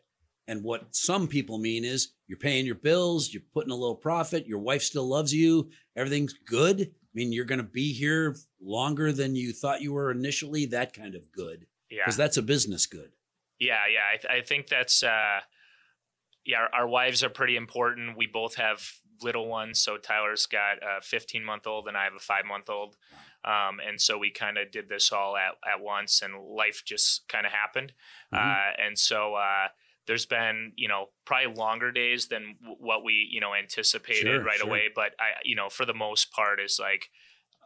And 0.47 0.63
what 0.63 0.95
some 0.95 1.27
people 1.27 1.57
mean 1.57 1.83
is 1.83 2.13
you're 2.27 2.37
paying 2.37 2.65
your 2.65 2.75
bills, 2.75 3.33
you're 3.33 3.43
putting 3.53 3.71
a 3.71 3.75
little 3.75 3.95
profit, 3.95 4.47
your 4.47 4.59
wife 4.59 4.81
still 4.83 5.07
loves 5.07 5.33
you, 5.33 5.69
everything's 5.95 6.33
good. 6.33 6.81
I 6.81 7.13
mean, 7.13 7.31
you're 7.33 7.45
going 7.45 7.59
to 7.59 7.63
be 7.81 7.91
here 7.93 8.35
longer 8.61 9.11
than 9.11 9.35
you 9.35 9.51
thought 9.53 9.81
you 9.81 9.91
were 9.93 10.11
initially. 10.11 10.65
That 10.65 10.93
kind 10.93 11.13
of 11.15 11.31
good, 11.31 11.67
Yeah. 11.89 12.03
because 12.05 12.15
that's 12.17 12.37
a 12.37 12.41
business 12.41 12.85
good. 12.85 13.11
Yeah, 13.59 13.81
yeah. 13.93 13.99
I, 14.13 14.17
th- 14.17 14.33
I 14.43 14.45
think 14.45 14.67
that's 14.67 15.03
uh, 15.03 15.41
yeah. 16.45 16.57
Our, 16.59 16.81
our 16.81 16.87
wives 16.87 17.23
are 17.23 17.29
pretty 17.29 17.55
important. 17.55 18.17
We 18.17 18.27
both 18.27 18.55
have 18.55 18.87
little 19.21 19.47
ones. 19.47 19.79
So 19.79 19.97
Tyler's 19.97 20.45
got 20.47 20.77
a 20.81 21.01
15 21.01 21.43
month 21.43 21.67
old, 21.67 21.87
and 21.87 21.95
I 21.95 22.05
have 22.05 22.15
a 22.15 22.19
five 22.19 22.45
month 22.45 22.69
old. 22.69 22.95
Um, 23.43 23.79
and 23.85 23.99
so 23.99 24.17
we 24.17 24.31
kind 24.31 24.57
of 24.57 24.71
did 24.71 24.89
this 24.89 25.11
all 25.11 25.35
at 25.37 25.53
at 25.67 25.81
once, 25.81 26.21
and 26.21 26.33
life 26.43 26.83
just 26.85 27.27
kind 27.27 27.45
of 27.45 27.51
happened. 27.51 27.93
Mhm. 28.33 28.37
Uh, 28.39 28.73
and 28.85 28.97
so 28.97 29.35
uh, 29.35 29.67
there's 30.07 30.25
been 30.25 30.73
you 30.75 30.87
know 30.87 31.07
probably 31.25 31.53
longer 31.53 31.91
days 31.91 32.27
than 32.27 32.55
w- 32.61 32.77
what 32.79 33.03
we 33.03 33.27
you 33.31 33.39
know 33.39 33.53
anticipated 33.53 34.23
Sure, 34.23 34.43
right 34.43 34.57
sure. 34.59 34.67
away. 34.67 34.89
But 34.93 35.13
I 35.19 35.39
you 35.43 35.55
know 35.55 35.69
for 35.69 35.85
the 35.85 35.93
most 35.93 36.31
part 36.31 36.59
is 36.59 36.79
like. 36.79 37.09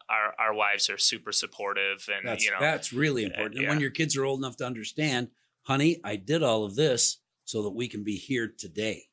Our, 0.08 0.36
our 0.38 0.54
wives 0.54 0.88
are 0.92 1.00
super 1.00 1.32
supportive 1.32 2.08
and 2.16 2.28
That's 2.28 2.46
you 2.46 2.52
know 2.52 2.58
that's 2.60 2.94
really 2.94 3.24
important. 3.24 3.58
And 3.58 3.68
when 3.68 3.80
your 3.80 3.90
kids 3.90 4.16
are 4.16 4.24
old 4.24 4.40
enough 4.40 4.56
to 4.58 4.64
understand, 4.64 5.30
honey, 5.64 6.00
I 6.04 6.16
did 6.16 6.44
all 6.44 6.64
of 6.64 6.76
this 6.76 7.18
so 7.46 7.64
that 7.64 7.72
we 7.72 7.88
can 7.88 8.04
be 8.04 8.16
here 8.18 8.52
today. 8.58 9.04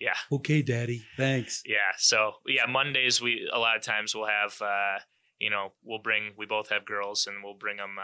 yeah 0.00 0.16
Okay, 0.32 0.62
daddy. 0.62 1.02
Thanks. 1.16 1.62
Yeah. 1.64 1.92
So 1.98 2.32
yeah, 2.46 2.66
Mondays 2.66 3.20
we 3.20 3.48
a 3.52 3.58
lot 3.58 3.76
of 3.76 3.82
times 3.82 4.14
we'll 4.14 4.26
have 4.26 4.60
uh, 4.60 4.98
you 5.38 5.50
know 5.50 5.72
we'll 5.84 6.02
bring 6.02 6.32
we 6.38 6.46
both 6.46 6.68
have 6.70 6.84
girls 6.84 7.26
and 7.28 7.36
we'll 7.44 7.54
bring 7.64 7.76
them 7.76 7.96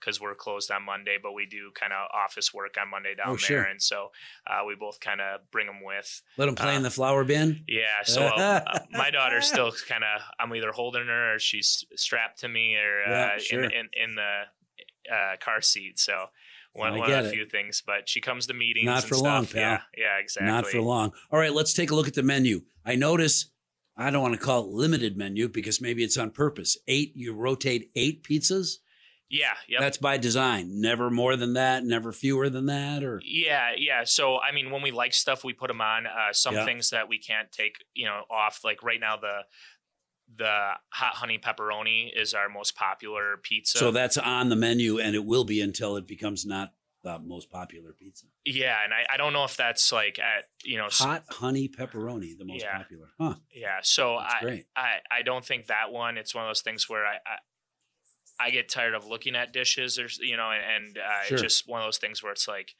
because 0.00 0.20
we're 0.20 0.34
closed 0.34 0.70
on 0.70 0.82
Monday, 0.84 1.16
but 1.22 1.32
we 1.32 1.46
do 1.46 1.70
kind 1.74 1.92
of 1.92 2.08
office 2.24 2.52
work 2.54 2.76
on 2.80 2.88
Monday 2.90 3.14
down 3.14 3.26
Oh, 3.28 3.36
there, 3.36 3.38
sure. 3.38 3.62
and 3.62 3.80
so 3.82 4.08
uh, 4.46 4.60
we 4.66 4.74
both 4.74 5.00
kind 5.00 5.20
of 5.20 5.40
bring 5.50 5.66
them 5.66 5.80
with. 5.84 6.22
Let 6.36 6.46
them 6.46 6.54
play 6.54 6.74
in 6.76 6.80
Uh, 6.80 6.88
the 6.88 6.90
flower 6.90 7.24
bin. 7.24 7.64
Yeah. 7.68 8.02
So 8.04 8.22
uh, 8.46 8.60
my 8.92 9.10
daughter's 9.10 9.46
still 9.46 9.72
kind 9.88 10.04
of 10.04 10.22
I'm 10.38 10.54
either 10.54 10.72
holding 10.72 11.06
her 11.06 11.34
or 11.34 11.38
she's 11.38 11.84
strapped 11.96 12.40
to 12.40 12.48
me 12.48 12.76
or 12.76 13.02
uh, 13.06 13.10
Yeah, 13.10 13.38
sure. 13.38 13.64
in, 13.64 13.70
in 13.72 13.86
in 14.04 14.14
the 14.14 14.32
uh, 15.14 15.36
car 15.40 15.60
seat. 15.60 15.98
So. 15.98 16.16
One, 16.74 16.98
one 16.98 17.08
get 17.08 17.20
of 17.20 17.26
it. 17.26 17.32
few 17.34 17.44
things, 17.46 17.82
but 17.86 18.08
she 18.08 18.20
comes 18.20 18.46
to 18.48 18.54
meetings. 18.54 18.86
Not 18.86 19.02
and 19.02 19.08
for 19.08 19.16
long, 19.16 19.46
pal. 19.46 19.60
Yeah, 19.62 19.80
yeah, 19.96 20.18
exactly. 20.20 20.50
Not 20.52 20.66
for 20.66 20.80
long. 20.80 21.12
All 21.30 21.38
right, 21.38 21.52
let's 21.52 21.72
take 21.72 21.90
a 21.90 21.94
look 21.94 22.08
at 22.08 22.14
the 22.14 22.22
menu. 22.22 22.62
I 22.84 22.96
notice 22.96 23.50
I 23.96 24.10
don't 24.10 24.22
want 24.22 24.34
to 24.34 24.40
call 24.40 24.64
it 24.64 24.68
limited 24.70 25.16
menu 25.16 25.48
because 25.48 25.80
maybe 25.80 26.02
it's 26.02 26.16
on 26.18 26.30
purpose. 26.30 26.76
Eight, 26.88 27.12
you 27.14 27.32
rotate 27.32 27.90
eight 27.94 28.24
pizzas. 28.24 28.78
Yeah, 29.30 29.54
yep. 29.68 29.80
That's 29.80 29.98
by 29.98 30.18
design. 30.18 30.80
Never 30.80 31.10
more 31.10 31.34
than 31.36 31.54
that, 31.54 31.82
never 31.84 32.12
fewer 32.12 32.50
than 32.50 32.66
that, 32.66 33.02
or 33.02 33.20
Yeah, 33.24 33.70
yeah. 33.76 34.04
So 34.04 34.38
I 34.38 34.52
mean, 34.52 34.70
when 34.70 34.82
we 34.82 34.90
like 34.90 35.14
stuff, 35.14 35.44
we 35.44 35.52
put 35.52 35.68
them 35.68 35.80
on. 35.80 36.06
Uh, 36.06 36.32
some 36.32 36.54
Yeah. 36.54 36.64
things 36.64 36.90
that 36.90 37.08
we 37.08 37.18
can't 37.18 37.50
take, 37.50 37.76
you 37.94 38.04
know, 38.06 38.22
off. 38.30 38.60
Like 38.64 38.82
right 38.82 39.00
now, 39.00 39.16
the 39.16 39.40
the 40.36 40.70
hot 40.90 41.14
honey 41.14 41.38
pepperoni 41.38 42.10
is 42.14 42.34
our 42.34 42.48
most 42.48 42.74
popular 42.76 43.36
pizza. 43.42 43.78
so 43.78 43.90
that's 43.90 44.16
on 44.16 44.48
the 44.48 44.56
menu 44.56 44.98
and 44.98 45.14
it 45.14 45.24
will 45.24 45.44
be 45.44 45.60
until 45.60 45.96
it 45.96 46.06
becomes 46.06 46.44
not 46.46 46.72
the 47.02 47.18
most 47.18 47.50
popular 47.50 47.92
pizza. 47.92 48.26
yeah, 48.46 48.78
and 48.82 48.92
I, 48.94 49.04
I 49.12 49.16
don't 49.18 49.32
know 49.34 49.44
if 49.44 49.56
that's 49.58 49.92
like 49.92 50.18
at 50.18 50.44
you 50.64 50.78
know, 50.78 50.88
Hot 50.90 51.24
honey 51.28 51.68
pepperoni, 51.68 52.36
the 52.38 52.46
most 52.46 52.62
Yeah. 52.62 52.78
popular. 52.78 53.08
Huh. 53.20 53.34
yeah. 53.54 53.80
So 53.82 54.16
That's 54.20 54.34
I, 54.36 54.40
great. 54.40 54.66
I 54.74 54.90
I 55.10 55.22
don't 55.22 55.44
think 55.44 55.66
that 55.66 55.92
one. 55.92 56.16
It's 56.16 56.34
one 56.34 56.44
of 56.44 56.48
those 56.48 56.62
things 56.62 56.88
where 56.88 57.04
I. 57.06 57.16
I 57.16 57.36
I 58.40 58.50
get 58.50 58.68
tired 58.68 58.94
of 58.94 59.06
looking 59.06 59.36
at 59.36 59.52
dishes, 59.52 59.96
or 59.96 60.08
you 60.20 60.36
know, 60.36 60.50
and, 60.50 60.64
and 60.86 60.98
uh, 60.98 61.22
Sure. 61.24 61.34
it's 61.36 61.42
just 61.42 61.68
one 61.68 61.80
of 61.80 61.86
those 61.86 61.98
things 61.98 62.20
where 62.20 62.32
it's 62.32 62.48
like, 62.48 62.74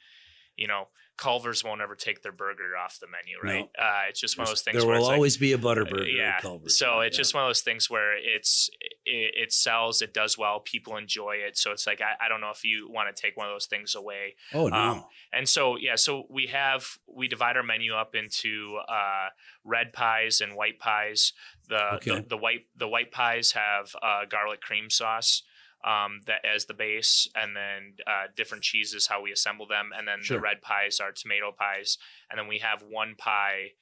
you 0.56 0.66
know, 0.68 0.88
Culver's 1.16 1.62
won't 1.62 1.80
ever 1.80 1.94
take 1.94 2.22
their 2.22 2.32
burger 2.32 2.76
off 2.76 2.98
the 2.98 3.06
menu, 3.06 3.38
right? 3.40 3.70
Uh, 3.78 4.08
it's 4.08 4.20
just 4.20 4.36
one 4.36 4.44
of 4.44 4.48
those 4.50 4.62
things. 4.62 4.78
There 4.78 4.86
where 4.86 4.96
will 4.96 5.02
it's 5.04 5.08
like, 5.08 5.14
always 5.16 5.36
be 5.36 5.52
a 5.52 5.56
Uh, 5.56 5.60
butterburger. 5.60 6.12
yeah. 6.12 6.34
at 6.36 6.42
Culver's. 6.42 6.76
So 6.76 7.00
Yeah, 7.00 7.06
it's 7.06 7.16
yeah. 7.16 7.20
just 7.20 7.34
one 7.34 7.44
of 7.44 7.48
those 7.48 7.60
things 7.60 7.88
where 7.88 8.16
it's 8.18 8.68
it, 9.04 9.34
it 9.36 9.52
sells, 9.52 10.02
it 10.02 10.12
does 10.12 10.36
well, 10.36 10.58
people 10.60 10.96
enjoy 10.96 11.36
it. 11.36 11.56
So 11.56 11.70
it's 11.70 11.86
like 11.86 12.00
I, 12.00 12.24
I 12.24 12.28
don't 12.28 12.40
know 12.40 12.50
if 12.50 12.64
you 12.64 12.88
want 12.90 13.14
to 13.14 13.20
take 13.22 13.36
one 13.36 13.46
of 13.46 13.54
those 13.54 13.66
things 13.66 13.94
away. 13.94 14.34
Oh 14.52 14.66
no. 14.68 14.76
um, 14.76 15.04
And 15.32 15.48
so 15.48 15.76
yeah, 15.76 15.94
so 15.96 16.24
we 16.28 16.46
have 16.48 16.84
we 17.06 17.28
divide 17.28 17.56
our 17.56 17.62
menu 17.62 17.94
up 17.94 18.14
into 18.16 18.78
uh, 18.88 19.28
red 19.64 19.92
pies 19.92 20.40
and 20.40 20.54
white 20.56 20.78
pies. 20.80 21.32
The, 21.68 21.94
Okay. 21.94 22.10
the 22.16 22.26
the 22.30 22.36
white 22.36 22.66
the 22.76 22.88
white 22.88 23.12
pies 23.12 23.52
have 23.52 23.94
uh, 24.02 24.24
garlic 24.28 24.60
cream 24.60 24.90
sauce. 24.90 25.42
Um, 25.84 26.20
that 26.26 26.42
as 26.46 26.64
the 26.64 26.72
base, 26.72 27.28
and 27.34 27.54
then 27.54 27.96
uh, 28.06 28.28
different 28.34 28.64
cheeses, 28.64 29.06
how 29.08 29.20
we 29.20 29.32
assemble 29.32 29.66
them, 29.66 29.90
and 29.94 30.08
then 30.08 30.22
Sure. 30.22 30.38
the 30.38 30.40
red 30.40 30.62
pies 30.62 30.98
are 30.98 31.12
tomato 31.12 31.52
pies, 31.52 31.98
and 32.30 32.38
then 32.38 32.48
we 32.48 32.60
have 32.60 32.82
one 32.82 33.14
pie 33.16 33.72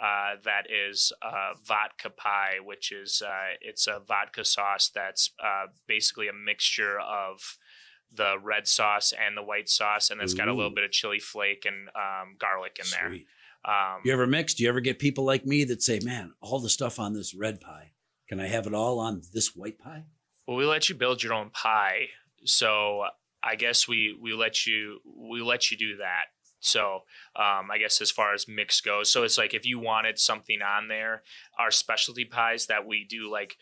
uh, 0.00 0.34
that 0.42 0.66
is 0.68 1.12
uh, 1.22 1.52
vodka 1.64 2.10
pie, 2.10 2.56
which 2.64 2.90
is 2.90 3.22
uh, 3.24 3.54
it's 3.60 3.86
a 3.86 4.00
vodka 4.00 4.44
sauce 4.44 4.88
that's 4.92 5.30
uh, 5.38 5.66
basically 5.86 6.26
a 6.26 6.32
mixture 6.32 6.98
of 6.98 7.58
the 8.12 8.34
red 8.42 8.66
sauce 8.66 9.12
and 9.12 9.36
the 9.36 9.42
white 9.42 9.68
sauce, 9.68 10.10
and 10.10 10.20
it's 10.20 10.34
got 10.34 10.48
a 10.48 10.52
little 10.52 10.74
bit 10.74 10.82
of 10.82 10.90
chili 10.90 11.20
flake 11.20 11.64
and 11.64 11.88
um, 11.94 12.34
garlic 12.38 12.80
in 12.80 12.90
there. 12.90 13.20
Um, 13.64 14.00
You 14.04 14.12
ever 14.12 14.26
mix? 14.26 14.54
Do 14.54 14.64
you 14.64 14.68
ever 14.68 14.80
get 14.80 14.98
people 14.98 15.22
like 15.24 15.46
me 15.46 15.62
that 15.64 15.80
say, 15.80 16.00
"Man, 16.00 16.34
all 16.40 16.58
the 16.58 16.68
stuff 16.68 16.98
on 16.98 17.12
this 17.12 17.32
red 17.32 17.60
pie, 17.60 17.92
can 18.28 18.40
I 18.40 18.48
have 18.48 18.66
it 18.66 18.74
all 18.74 18.98
on 18.98 19.22
this 19.32 19.54
white 19.54 19.78
pie?" 19.78 20.06
Well, 20.46 20.56
we 20.56 20.64
let 20.64 20.88
you 20.88 20.94
build 20.94 21.22
your 21.22 21.34
own 21.34 21.50
pie, 21.50 22.08
so 22.44 23.04
I 23.42 23.56
guess 23.56 23.88
we 23.88 24.16
we 24.20 24.34
let 24.34 24.66
you 24.66 25.00
we 25.04 25.42
let 25.42 25.70
you 25.70 25.76
do 25.76 25.96
that. 25.98 26.26
So 26.60 27.02
um, 27.36 27.70
I 27.72 27.78
guess 27.78 28.00
as 28.00 28.10
far 28.10 28.34
as 28.34 28.46
mix 28.46 28.80
goes, 28.80 29.10
so 29.10 29.24
it's 29.24 29.38
like 29.38 29.54
if 29.54 29.66
you 29.66 29.78
wanted 29.78 30.18
something 30.18 30.60
on 30.62 30.88
there, 30.88 31.22
our 31.58 31.70
specialty 31.70 32.24
pies 32.24 32.66
that 32.66 32.86
we 32.86 33.04
do 33.04 33.30
like 33.30 33.56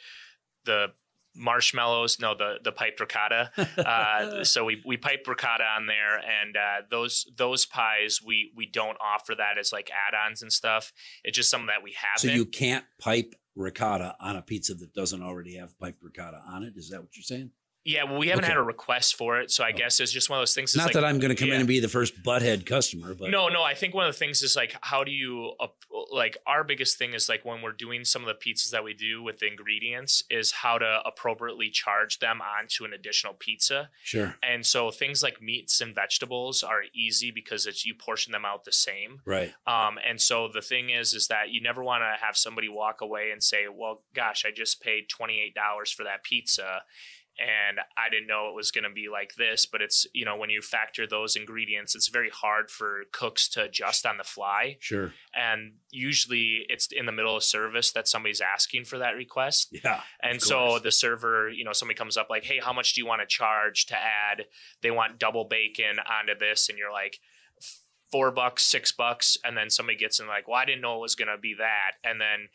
the 0.65 0.89
marshmallows, 1.35 2.19
no, 2.21 2.35
the 2.35 2.57
the 2.63 2.73
pipe 2.73 2.99
ricotta. 3.01 3.51
Uh, 3.81 4.45
so 4.45 4.65
we 4.65 4.83
we 4.85 4.97
pipe 4.97 5.27
ricotta 5.27 5.65
on 5.65 5.87
there, 5.87 6.19
and 6.19 6.57
uh, 6.57 6.87
those 6.91 7.27
those 7.37 7.65
pies 7.67 8.21
we 8.25 8.53
we 8.55 8.67
don't 8.67 8.99
offer 9.03 9.35
that 9.35 9.59
as 9.59 9.73
like 9.73 9.91
add-ons 9.91 10.43
and 10.43 10.53
stuff. 10.53 10.93
It's 11.25 11.37
just 11.37 11.51
something 11.51 11.69
that 11.69 11.83
we 11.83 11.93
have. 11.93 12.21
so 12.21 12.29
you 12.29 12.45
can't 12.45 12.85
pipe 12.99 13.35
ricotta 13.61 14.17
on 14.21 14.37
a 14.37 14.43
pizza 14.43 14.75
that 14.75 14.95
doesn't 14.95 15.23
already 15.23 15.57
have 15.57 15.79
piped 15.79 16.03
ricotta 16.03 16.43
on 16.49 16.65
it. 16.65 16.75
Is 16.77 16.91
that 16.91 17.01
what 17.01 17.17
you're 17.17 17.23
saying? 17.23 17.51
Yeah, 17.85 18.05
well, 18.05 18.19
we 18.19 18.29
haven't 18.29 18.45
Okay. 18.45 18.53
had 18.53 18.59
a 18.59 18.63
request 18.63 19.17
for 19.17 19.41
it, 19.41 19.51
so 19.51 19.65
I 19.65 19.71
Oh. 19.71 19.77
guess 19.77 20.01
it's 20.01 20.13
just 20.13 20.29
one 20.29 20.39
of 20.39 20.43
those 20.43 20.55
things. 20.55 20.77
Not 20.77 20.87
like- 20.87 20.93
that 20.95 21.05
I'm 21.05 21.19
going 21.19 21.35
to 21.35 21.41
come 21.41 21.51
in 21.51 21.61
and 21.61 21.67
be 21.69 21.81
the 21.81 21.89
first 21.89 22.23
butthead 22.23 22.67
customer, 22.67 23.15
but 23.15 23.31
no, 23.31 23.49
no. 23.49 23.63
I 23.63 23.75
think 23.75 23.95
one 23.95 24.07
of 24.07 24.13
the 24.13 24.19
things 24.19 24.43
is 24.43 24.55
like, 24.57 24.77
how 24.83 25.03
do 25.05 25.11
you 25.11 25.55
up- 25.61 25.77
like 26.13 26.37
our 26.47 26.63
biggest 26.65 26.99
thing 26.99 27.15
is 27.15 27.29
like 27.29 27.45
when 27.45 27.63
we're 27.63 27.73
doing 27.73 28.05
some 28.05 28.23
of 28.23 28.29
the 28.29 28.35
pizzas 28.35 28.71
that 28.71 28.85
we 28.85 28.93
do 28.95 29.23
with 29.23 29.39
the 29.39 29.47
ingredients 29.47 30.23
is 30.31 30.53
how 30.53 30.77
to 30.79 31.01
appropriately 31.07 31.71
charge 31.71 32.19
them 32.19 32.41
onto 32.43 32.85
an 32.85 32.93
additional 32.93 33.35
pizza. 33.35 33.91
sure, 34.03 34.37
And 34.43 34.67
so 34.67 34.91
things 34.91 35.23
like 35.23 35.41
meats 35.41 35.81
and 35.81 35.95
vegetables 35.95 36.63
are 36.63 36.85
easy 36.95 37.31
because 37.31 37.67
it's 37.67 37.85
you 37.87 37.95
portion 37.95 38.33
them 38.33 38.45
out 38.45 38.65
the 38.65 38.73
same. 38.73 39.21
right. 39.25 39.55
Um, 39.67 39.99
and 40.05 40.21
so 40.21 40.49
the 40.49 40.63
thing 40.63 40.91
is, 40.91 41.13
is 41.15 41.29
that 41.29 41.51
you 41.51 41.61
never 41.61 41.83
want 41.83 42.03
to 42.03 42.25
have 42.25 42.37
somebody 42.37 42.69
walk 42.69 43.01
away 43.01 43.31
and 43.31 43.43
say, 43.43 43.67
"Well, 43.69 44.03
gosh, 44.15 44.45
I 44.45 44.51
just 44.51 44.81
paid 44.83 45.09
twenty 45.09 45.41
eight 45.41 45.55
dollars 45.55 45.91
for 45.91 46.05
that 46.05 46.23
pizza." 46.25 46.83
And 47.39 47.79
I 47.97 48.11
didn't 48.11 48.27
know 48.27 48.49
it 48.49 48.55
was 48.55 48.71
going 48.71 48.85
to 48.85 48.91
be 48.91 49.09
like 49.11 49.35
this, 49.37 49.65
but 49.65 49.81
it's, 49.81 50.07
you 50.13 50.27
know, 50.27 50.37
when 50.37 50.51
you 50.51 50.61
factor 50.61 51.07
those 51.07 51.37
ingredients, 51.37 51.95
it's 51.95 52.09
very 52.09 52.29
hard 52.29 52.71
for 52.71 53.05
cooks 53.13 53.49
to 53.51 53.65
adjust 53.65 54.05
on 54.05 54.19
the 54.19 54.25
fly. 54.25 54.77
Sure. 54.81 55.15
And 55.35 55.75
usually 55.91 56.67
it's 56.69 56.89
in 56.93 57.07
the 57.07 57.13
middle 57.13 57.37
of 57.37 57.43
service 57.43 57.93
that 57.93 58.09
somebody's 58.09 58.43
asking 58.43 58.85
for 58.85 58.99
that 58.99 59.15
request. 59.17 59.75
Yeah. 59.83 60.03
And 60.23 60.43
so 60.43 60.79
the 60.79 60.93
server, 60.93 61.49
you 61.49 61.65
know, 61.65 61.73
somebody 61.73 61.97
comes 61.97 62.19
up 62.19 62.29
like, 62.29 62.45
"Hey, 62.45 62.59
how 62.63 62.75
much 62.75 62.95
do 62.95 63.01
you 63.01 63.07
want 63.07 63.23
to 63.23 63.27
charge 63.27 63.87
to 63.87 63.97
add?" 63.97 64.47
They 64.83 64.91
want 64.91 65.19
double 65.19 65.45
bacon 65.45 65.99
onto 65.99 66.39
this, 66.39 66.69
and 66.69 66.77
you're 66.77 66.93
like, 66.93 67.21
four 68.11 68.31
bucks, 68.33 68.65
six 68.65 68.93
bucks, 68.93 69.39
and 69.45 69.57
then 69.57 69.71
somebody 69.71 69.97
gets 69.97 70.19
in 70.19 70.27
like, 70.27 70.49
"Well, 70.49 70.57
I 70.57 70.65
didn't 70.65 70.83
know 70.83 70.97
it 70.97 71.01
was 71.01 71.15
going 71.15 71.29
to 71.29 71.39
be 71.39 71.55
that," 71.55 71.93
and 72.05 72.21
then 72.21 72.49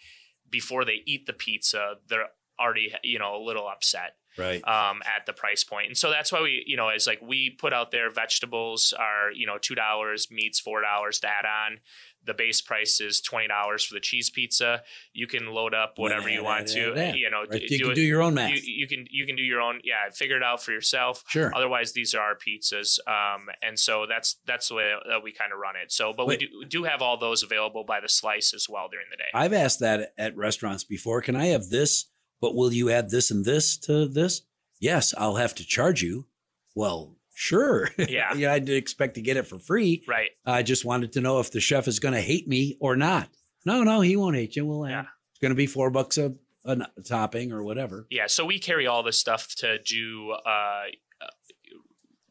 before 0.49 0.85
they 0.85 1.01
eat 1.05 1.25
the 1.25 1.33
pizza, 1.33 1.95
they're 2.07 2.27
already, 2.59 2.93
you 3.03 3.19
know, 3.19 3.35
a 3.35 3.43
little 3.43 3.67
upset 3.67 4.17
right. 4.37 4.65
um, 4.67 5.01
at 5.05 5.25
the 5.25 5.33
price. 5.33 5.65
And 5.85 5.97
so 5.97 6.09
that's 6.09 6.31
why 6.31 6.41
we, 6.41 6.63
you 6.65 6.77
know, 6.77 6.89
as 6.89 7.07
like 7.07 7.21
we 7.21 7.49
put 7.49 7.73
out 7.73 7.91
there 7.91 8.09
vegetables 8.11 8.93
are, 8.97 9.31
you 9.33 9.47
know, 9.47 9.57
two 9.59 9.75
dollars, 9.75 10.29
meats 10.31 10.59
four 10.59 10.81
dollars 10.81 11.19
to 11.19 11.27
add 11.27 11.45
on. 11.45 11.79
The 12.25 12.33
base 12.33 12.59
price 12.59 12.99
is 13.01 13.21
twenty 13.21 13.47
dollars 13.47 13.85
for 13.85 13.93
the 13.93 13.99
cheese 13.99 14.31
pizza. 14.31 14.81
You 15.13 15.27
can 15.27 15.47
load 15.47 15.75
up 15.75 15.93
whatever 15.97 16.27
you 16.27 16.43
want 16.43 16.67
to. 16.69 16.93
You 17.15 17.29
know, 17.29 17.43
Right. 17.49 17.61
You 17.61 17.67
do 17.67 17.83
can 17.83 17.91
it. 17.91 17.95
do 17.95 18.01
your 18.01 18.23
own 18.23 18.33
math. 18.33 18.49
You, 18.49 18.59
you 18.63 18.87
can 18.87 19.05
you 19.11 19.27
can 19.27 19.35
do 19.35 19.43
your 19.43 19.61
own. 19.61 19.79
Yeah, 19.83 20.09
figure 20.11 20.35
it 20.37 20.41
out 20.43 20.63
for 20.63 20.71
yourself. 20.71 21.23
sure. 21.27 21.51
Otherwise, 21.55 21.93
these 21.93 22.15
are 22.15 22.21
our 22.21 22.35
pizzas, 22.35 22.97
um, 23.07 23.47
and 23.61 23.77
so 23.77 24.05
that's 24.09 24.37
that's 24.47 24.69
the 24.69 24.75
way 24.75 24.91
that 25.07 25.21
we 25.21 25.31
kind 25.33 25.53
of 25.53 25.59
run 25.59 25.75
it. 25.75 25.91
So, 25.91 26.13
but 26.13 26.25
Wait. 26.25 26.39
we 26.39 26.47
do, 26.47 26.59
we 26.59 26.65
do 26.65 26.83
have 26.85 27.01
all 27.03 27.17
those 27.17 27.43
available 27.43 27.83
by 27.83 27.99
the 27.99 28.09
slice 28.09 28.53
as 28.55 28.67
well 28.67 28.87
during 28.89 29.05
the 29.11 29.17
day. 29.17 29.29
I've 29.33 29.53
asked 29.53 29.79
that 29.81 30.13
at 30.17 30.35
restaurants 30.35 30.83
before. 30.83 31.21
Can 31.21 31.35
I 31.35 31.47
have 31.47 31.69
this? 31.69 32.05
But 32.41 32.55
will 32.55 32.71
you 32.73 32.89
add 32.89 33.09
this 33.11 33.31
and 33.31 33.45
this 33.45 33.77
to 33.79 34.07
this? 34.07 34.41
Yes, 34.79 35.13
I'll 35.17 35.35
have 35.35 35.55
to 35.55 35.65
charge 35.65 36.01
you. 36.01 36.27
Well, 36.75 37.15
Sure. 37.37 37.89
Yeah. 37.97 38.33
yeah, 38.33 38.53
I'd 38.53 38.69
expect 38.69 39.15
to 39.15 39.21
get 39.21 39.35
it 39.35 39.45
for 39.45 39.59
free. 39.59 40.03
Right. 40.07 40.29
I 40.45 40.63
just 40.63 40.85
wanted 40.85 41.11
to 41.13 41.21
know 41.21 41.39
if 41.41 41.51
the 41.51 41.59
chef 41.59 41.85
is 41.85 41.99
going 41.99 42.13
to 42.13 42.21
hate 42.21 42.47
me 42.47 42.77
or 42.79 42.95
not. 42.95 43.27
No, 43.65 43.83
no, 43.83 43.99
he 43.99 44.15
won't 44.15 44.37
hate 44.37 44.55
you. 44.55 44.65
We'll 44.65 44.87
Yeah. 44.87 44.95
have, 44.97 45.05
it's 45.31 45.39
going 45.41 45.49
to 45.51 45.55
be 45.55 45.67
four 45.67 45.89
bucks 45.89 46.17
a, 46.17 46.33
a 46.63 46.77
topping 47.03 47.51
or 47.51 47.61
whatever. 47.61 48.07
Yeah, 48.09 48.27
so 48.27 48.45
we 48.45 48.57
carry 48.57 48.87
all 48.87 49.03
this 49.03 49.19
stuff 49.19 49.53
to 49.55 49.79
do, 49.79 50.31
uh, 50.31 50.83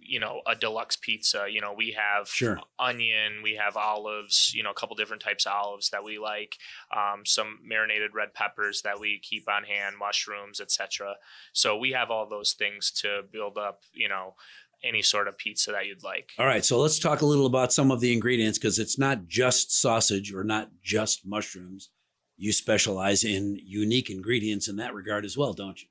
you 0.04 0.20
know, 0.20 0.42
a 0.46 0.54
deluxe 0.54 0.96
pizza. 0.96 1.46
You 1.50 1.60
know, 1.60 1.72
we 1.72 1.92
have 1.92 2.28
Sure. 2.28 2.60
onion, 2.78 3.42
we 3.42 3.54
have 3.54 3.76
olives, 3.76 4.52
you 4.54 4.62
know, 4.62 4.70
a 4.70 4.74
couple 4.74 4.96
different 4.96 5.22
types 5.22 5.46
of 5.46 5.52
olives 5.52 5.90
that 5.90 6.04
we 6.04 6.18
like, 6.18 6.58
um, 6.94 7.24
some 7.24 7.58
marinated 7.62 8.14
red 8.14 8.34
peppers 8.34 8.82
that 8.82 9.00
we 9.00 9.18
keep 9.18 9.48
on 9.48 9.64
hand, 9.64 9.96
mushrooms, 9.98 10.60
etc. 10.60 11.16
So 11.52 11.76
we 11.76 11.92
have 11.92 12.10
all 12.10 12.28
those 12.28 12.52
things 12.52 12.90
to 13.02 13.22
build 13.32 13.58
up, 13.58 13.82
you 13.92 14.08
know, 14.08 14.34
any 14.82 15.02
sort 15.02 15.28
of 15.28 15.38
pizza 15.38 15.72
that 15.72 15.86
you'd 15.86 16.04
like. 16.04 16.32
All 16.38 16.46
right, 16.46 16.64
so 16.64 16.78
let's 16.78 16.98
talk 16.98 17.22
a 17.22 17.26
little 17.26 17.46
about 17.46 17.72
some 17.72 17.90
of 17.90 18.00
the 18.00 18.12
ingredients 18.12 18.58
because 18.58 18.78
it's 18.78 18.98
not 18.98 19.26
just 19.26 19.72
sausage 19.72 20.32
or 20.32 20.44
not 20.44 20.70
just 20.82 21.26
mushrooms. 21.26 21.90
You 22.36 22.52
specialize 22.52 23.24
in 23.24 23.58
unique 23.64 24.10
ingredients 24.10 24.68
in 24.68 24.76
that 24.76 24.92
regard 24.92 25.24
as 25.24 25.36
well, 25.38 25.54
don't 25.54 25.80
you? 25.80 25.88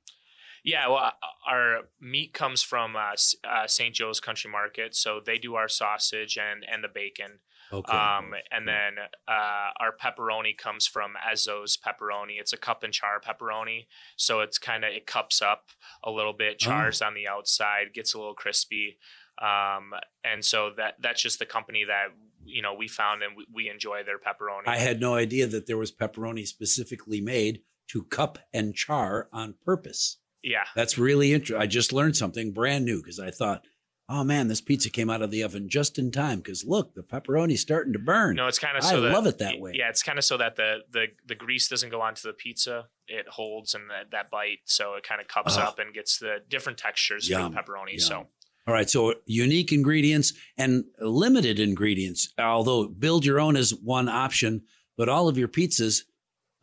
Yeah, 0.64 0.88
well, 0.88 0.96
uh, 1.04 1.10
our 1.46 1.80
meat 2.00 2.32
comes 2.32 2.62
from 2.62 2.96
uh, 2.96 3.12
uh, 3.46 3.66
St. 3.66 3.94
Joe's 3.94 4.18
Country 4.18 4.50
Market, 4.50 4.96
so 4.96 5.20
they 5.24 5.36
do 5.38 5.54
our 5.56 5.68
sausage 5.68 6.38
and 6.38 6.64
and 6.70 6.82
the 6.82 6.88
bacon. 6.88 7.40
Okay. 7.72 7.92
Um, 7.96 8.32
and 8.50 8.68
then 8.68 8.94
uh, 9.26 9.70
our 9.80 9.94
pepperoni 9.96 10.56
comes 10.56 10.86
from 10.86 11.14
Ezzo's 11.30 11.76
pepperoni. 11.76 12.38
It's 12.38 12.52
a 12.52 12.56
cup 12.56 12.82
and 12.82 12.92
char 12.92 13.20
pepperoni, 13.20 13.86
so 14.16 14.40
it's 14.40 14.58
kind 14.58 14.84
of 14.84 14.92
it 14.92 15.06
cups 15.06 15.42
up 15.42 15.68
a 16.02 16.10
little 16.10 16.32
bit, 16.34 16.54
Oh. 16.54 16.64
chars 16.66 17.02
on 17.02 17.14
the 17.14 17.28
outside, 17.28 17.92
gets 17.94 18.14
a 18.14 18.18
little 18.18 18.34
crispy. 18.34 18.98
Um, 19.42 19.92
and 20.22 20.44
so 20.44 20.70
that 20.76 20.94
that's 21.00 21.20
just 21.20 21.38
the 21.40 21.46
company 21.46 21.84
that 21.84 22.08
you 22.44 22.62
know 22.62 22.72
we 22.74 22.88
found 22.88 23.22
and 23.22 23.36
we, 23.36 23.46
we 23.52 23.68
enjoy 23.68 24.02
their 24.04 24.18
pepperoni. 24.18 24.66
I 24.68 24.78
had 24.78 25.00
no 25.00 25.14
idea 25.14 25.46
that 25.46 25.66
there 25.66 25.78
was 25.78 25.90
pepperoni 25.92 26.46
specifically 26.46 27.20
made 27.20 27.62
to 27.88 28.04
cup 28.04 28.38
and 28.52 28.74
char 28.74 29.28
on 29.32 29.54
purpose. 29.64 30.18
Yeah, 30.44 30.64
That's 30.76 30.98
really 30.98 31.32
interesting. 31.32 31.60
I 31.62 31.66
just 31.66 31.92
learned 31.92 32.16
something 32.16 32.52
brand 32.52 32.84
new 32.84 32.98
because 32.98 33.18
I 33.18 33.30
thought, 33.30 33.64
oh 34.08 34.22
man, 34.22 34.48
this 34.48 34.60
pizza 34.60 34.90
came 34.90 35.08
out 35.08 35.22
of 35.22 35.30
the 35.30 35.42
oven 35.42 35.68
just 35.68 35.98
in 35.98 36.10
time 36.10 36.38
because 36.40 36.64
look, 36.66 36.94
the 36.94 37.02
pepperoni's 37.02 37.62
starting 37.62 37.94
to 37.94 37.98
burn. 37.98 38.36
no, 38.36 38.46
it's 38.46 38.58
kind 38.58 38.76
of 38.76 38.84
I 38.84 38.90
so 38.90 39.00
that, 39.00 39.12
love 39.12 39.26
it 39.26 39.38
that 39.38 39.58
way. 39.58 39.72
Yeah, 39.74 39.88
it's 39.88 40.02
kind 40.02 40.18
of 40.18 40.24
so 40.24 40.36
that 40.36 40.56
the 40.56 40.80
the 40.92 41.06
the 41.26 41.34
grease 41.34 41.68
doesn't 41.68 41.90
go 41.90 42.00
onto 42.02 42.28
the 42.28 42.34
pizza. 42.34 42.88
It 43.08 43.26
holds 43.28 43.74
and 43.74 43.88
that, 43.90 44.10
that 44.12 44.30
bite, 44.30 44.60
so 44.66 44.94
it 44.94 45.02
kind 45.02 45.20
of 45.20 45.28
cups 45.28 45.56
Oh. 45.56 45.62
up 45.62 45.78
and 45.78 45.92
gets 45.94 46.18
the 46.18 46.36
different 46.48 46.78
textures 46.78 47.28
Yum, 47.28 47.52
the 47.54 47.58
pepperoni. 47.60 47.92
yum. 47.92 48.00
So 48.00 48.26
All 48.66 48.74
right, 48.74 48.88
so 48.88 49.14
unique 49.26 49.72
ingredients 49.72 50.32
and 50.58 50.84
limited 51.00 51.58
ingredients. 51.60 52.32
Although 52.38 52.88
build 52.88 53.24
your 53.24 53.40
own 53.40 53.56
is 53.56 53.74
one 53.74 54.08
option, 54.08 54.62
but 54.98 55.08
all 55.08 55.28
of 55.28 55.36
your 55.38 55.48
pizzas 55.48 56.02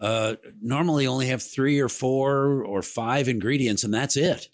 uh, 0.02 0.36
normally 0.62 1.06
only 1.08 1.28
have 1.28 1.44
three 1.44 1.80
or 1.80 1.88
four 1.88 2.64
or 2.64 2.82
five 2.82 3.28
ingredients, 3.28 3.84
and 3.84 3.94
that's 3.94 4.18
it. 4.18 4.50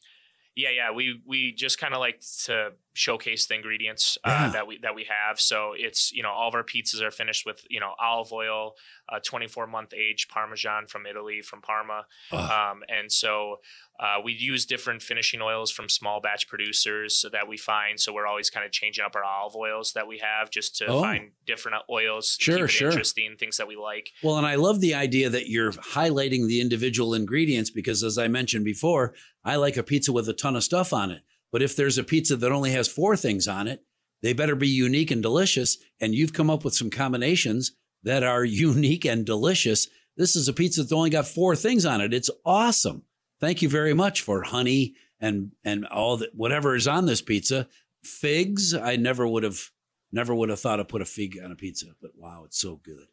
Yeah, 0.55 0.69
yeah, 0.75 0.91
we 0.91 1.21
we 1.25 1.53
just 1.53 1.79
kind 1.79 1.93
of 1.93 1.99
like 1.99 2.21
to 2.45 2.71
showcase 2.97 3.45
the 3.45 3.53
ingredients 3.55 4.17
uh, 4.23 4.29
Yeah. 4.29 4.49
that 4.49 4.67
we 4.67 4.77
that 4.79 4.95
we 4.95 5.05
have. 5.05 5.39
So 5.39 5.73
it's 5.77 6.11
you 6.11 6.23
know 6.23 6.31
all 6.31 6.47
of 6.49 6.55
our 6.55 6.63
pizzas 6.63 7.01
are 7.01 7.11
finished 7.11 7.45
with 7.45 7.65
you 7.69 7.79
know 7.79 7.93
olive 7.99 8.31
oil, 8.33 8.73
uh, 9.09 9.19
24 9.23 9.67
month 9.67 9.93
aged 9.93 10.29
Parmesan 10.29 10.87
from 10.87 11.05
Italy 11.05 11.41
from 11.41 11.61
Parma, 11.61 12.05
um, 12.31 12.83
and 12.89 13.11
so 13.11 13.57
uh, 13.99 14.17
we 14.23 14.31
use 14.33 14.65
different 14.65 15.01
finishing 15.01 15.41
oils 15.41 15.71
from 15.71 15.89
small 15.89 16.21
batch 16.21 16.47
producers 16.47 17.15
so 17.17 17.29
that 17.29 17.47
we 17.47 17.57
find. 17.57 17.99
So 17.99 18.13
we're 18.13 18.27
always 18.27 18.49
kind 18.49 18.65
of 18.65 18.71
changing 18.71 19.03
up 19.03 19.15
our 19.15 19.23
olive 19.23 19.55
oils 19.55 19.93
that 19.93 20.07
we 20.07 20.19
have 20.19 20.49
just 20.51 20.75
to 20.77 20.85
Oh. 20.87 21.01
find 21.01 21.31
different 21.47 21.77
oils, 21.89 22.37
Sure, 22.39 22.67
sure. 22.67 22.89
interesting, 22.89 23.35
things 23.37 23.57
that 23.57 23.67
we 23.67 23.75
like. 23.75 24.11
Well, 24.23 24.37
and 24.37 24.45
I 24.45 24.55
love 24.55 24.81
the 24.81 24.93
idea 24.93 25.29
that 25.31 25.49
you're 25.49 25.71
highlighting 25.71 26.47
the 26.47 26.61
individual 26.61 27.13
ingredients 27.15 27.69
because, 27.71 28.03
as 28.03 28.17
I 28.19 28.27
mentioned 28.27 28.65
before, 28.65 29.15
I 29.43 29.55
like 29.55 29.77
a 29.77 29.83
pizza 29.83 30.11
with 30.11 30.29
a 30.29 30.33
ton 30.33 30.55
of 30.55 30.63
stuff 30.63 30.93
on 30.93 31.09
it. 31.11 31.23
But 31.51 31.61
if 31.61 31.75
there's 31.75 31.97
a 31.97 32.03
pizza 32.03 32.35
that 32.35 32.51
only 32.51 32.71
has 32.71 32.87
four 32.87 33.15
things 33.15 33.47
on 33.47 33.67
it, 33.67 33.83
they 34.21 34.33
better 34.33 34.55
be 34.55 34.67
unique 34.67 35.11
and 35.11 35.21
delicious. 35.21 35.77
And 36.01 36.13
you've 36.15 36.33
come 36.33 36.49
up 36.49 36.65
with 36.65 36.73
some 36.75 36.89
combinations 36.89 37.71
that 38.03 38.23
are 38.23 38.43
unique 38.69 39.05
and 39.05 39.25
delicious. 39.25 39.87
This 40.17 40.35
is 40.35 40.47
a 40.47 40.53
pizza 40.53 40.81
that's 40.81 40.91
only 40.91 41.09
got 41.09 41.27
four 41.27 41.55
things 41.55 41.85
on 41.85 42.01
it. 42.01 42.13
It's 42.13 42.29
awesome. 42.45 43.03
Thank 43.39 43.61
you 43.61 43.69
very 43.69 43.93
much 43.93 44.21
for 44.21 44.41
honey 44.43 44.95
and 45.19 45.51
and 45.63 45.85
all 45.85 46.17
that 46.17 46.33
whatever 46.35 46.75
is 46.75 46.87
on 46.87 47.05
this 47.05 47.21
pizza. 47.21 47.67
Figs, 48.03 48.73
I 48.73 48.95
never 48.95 49.27
would 49.27 49.43
have 49.43 49.69
never 50.11 50.33
would 50.33 50.49
have 50.49 50.59
thought 50.59 50.77
to 50.77 50.85
put 50.85 51.01
a 51.01 51.05
fig 51.05 51.37
on 51.43 51.51
a 51.51 51.55
pizza, 51.55 51.87
but 52.01 52.11
wow, 52.15 52.43
it's 52.45 52.59
so 52.59 52.77
good. 52.77 53.07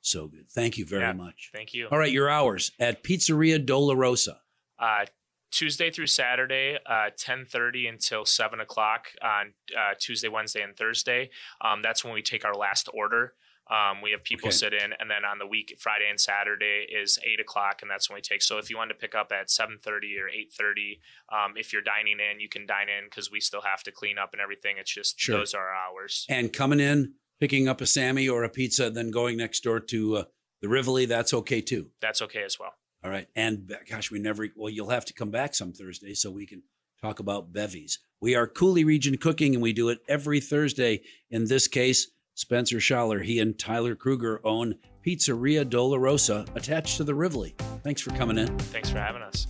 So 0.00 0.26
good. 0.26 0.50
Thank 0.50 0.78
you 0.78 0.84
very 0.84 1.02
Yeah. 1.02 1.12
much. 1.12 1.50
Thank 1.52 1.74
you. 1.74 1.86
All 1.90 1.98
right, 1.98 2.10
your 2.10 2.28
hours 2.28 2.72
at 2.80 3.04
Pizzeria 3.04 3.64
Dolorosa. 3.64 4.38
Uh, 4.78 5.06
Tuesday 5.52 5.90
through 5.90 6.06
Saturday, 6.08 6.78
uh, 6.86 7.10
10.30 7.16 7.88
until 7.88 8.24
7 8.24 8.58
o'clock 8.60 9.08
on 9.22 9.52
uh, 9.78 9.94
Tuesday, 10.00 10.28
Wednesday, 10.28 10.62
and 10.62 10.76
Thursday. 10.76 11.30
Um, 11.60 11.82
that's 11.82 12.04
when 12.04 12.14
we 12.14 12.22
take 12.22 12.44
our 12.44 12.54
last 12.54 12.88
order. 12.92 13.34
Um, 13.70 14.02
we 14.02 14.10
have 14.10 14.24
people 14.24 14.48
Okay. 14.48 14.56
sit 14.56 14.72
in, 14.74 14.92
and 14.98 15.08
then 15.08 15.24
on 15.24 15.38
the 15.38 15.46
week, 15.46 15.76
Friday 15.78 16.06
and 16.10 16.20
Saturday 16.20 16.84
is 16.90 17.18
8 17.22 17.38
o'clock, 17.40 17.80
and 17.80 17.90
that's 17.90 18.08
when 18.10 18.16
we 18.16 18.20
take. 18.20 18.42
So 18.42 18.58
if 18.58 18.68
you 18.68 18.76
want 18.76 18.90
to 18.90 18.94
pick 18.96 19.14
up 19.14 19.30
at 19.30 19.48
7.30 19.48 20.18
or 20.18 20.28
8.30, 20.28 20.98
um, 21.32 21.52
if 21.56 21.72
you're 21.72 21.80
dining 21.82 22.18
in, 22.18 22.40
you 22.40 22.48
can 22.48 22.66
dine 22.66 22.88
in 22.88 23.04
because 23.04 23.30
we 23.30 23.40
still 23.40 23.62
have 23.62 23.82
to 23.84 23.92
clean 23.92 24.18
up 24.18 24.30
and 24.32 24.42
everything. 24.42 24.76
It's 24.78 24.92
just 24.92 25.18
Sure. 25.20 25.38
those 25.38 25.54
are 25.54 25.68
our 25.68 25.74
hours. 25.74 26.26
And 26.28 26.52
coming 26.52 26.80
in, 26.80 27.14
picking 27.40 27.68
up 27.68 27.80
a 27.80 27.86
Sammy 27.86 28.28
or 28.28 28.42
a 28.42 28.48
pizza, 28.48 28.90
then 28.90 29.10
going 29.10 29.36
next 29.36 29.60
door 29.60 29.78
to 29.80 30.16
uh, 30.16 30.24
the 30.60 30.68
Rivoli, 30.68 31.06
that's 31.06 31.32
okay 31.32 31.60
too. 31.60 31.90
That's 32.00 32.20
okay 32.22 32.42
as 32.42 32.58
well. 32.58 32.74
All 33.04 33.10
right. 33.10 33.26
And 33.34 33.74
gosh, 33.88 34.10
we 34.10 34.18
never, 34.18 34.48
well, 34.56 34.70
you'll 34.70 34.90
have 34.90 35.04
to 35.06 35.12
come 35.12 35.30
back 35.30 35.54
some 35.54 35.72
Thursday 35.72 36.14
so 36.14 36.30
we 36.30 36.46
can 36.46 36.62
talk 37.00 37.18
about 37.18 37.52
bevies. 37.52 37.98
We 38.20 38.34
are 38.36 38.46
Coulee 38.46 38.84
Region 38.84 39.18
Cooking 39.18 39.54
and 39.54 39.62
we 39.62 39.72
do 39.72 39.88
it 39.88 39.98
every 40.08 40.40
Thursday. 40.40 41.02
In 41.30 41.46
this 41.46 41.66
case, 41.66 42.10
Spencer 42.34 42.76
Schaller, 42.76 43.22
he 43.22 43.40
and 43.40 43.58
Tyler 43.58 43.94
Krueger 43.94 44.40
own 44.44 44.76
Pizzeria 45.04 45.64
Dolorosa 45.64 46.46
attached 46.54 46.96
to 46.98 47.04
the 47.04 47.14
Rivoli. 47.14 47.56
Thanks 47.82 48.00
for 48.00 48.10
coming 48.10 48.38
in. 48.38 48.56
Thanks 48.58 48.90
for 48.90 48.98
having 48.98 49.22
us. 49.22 49.48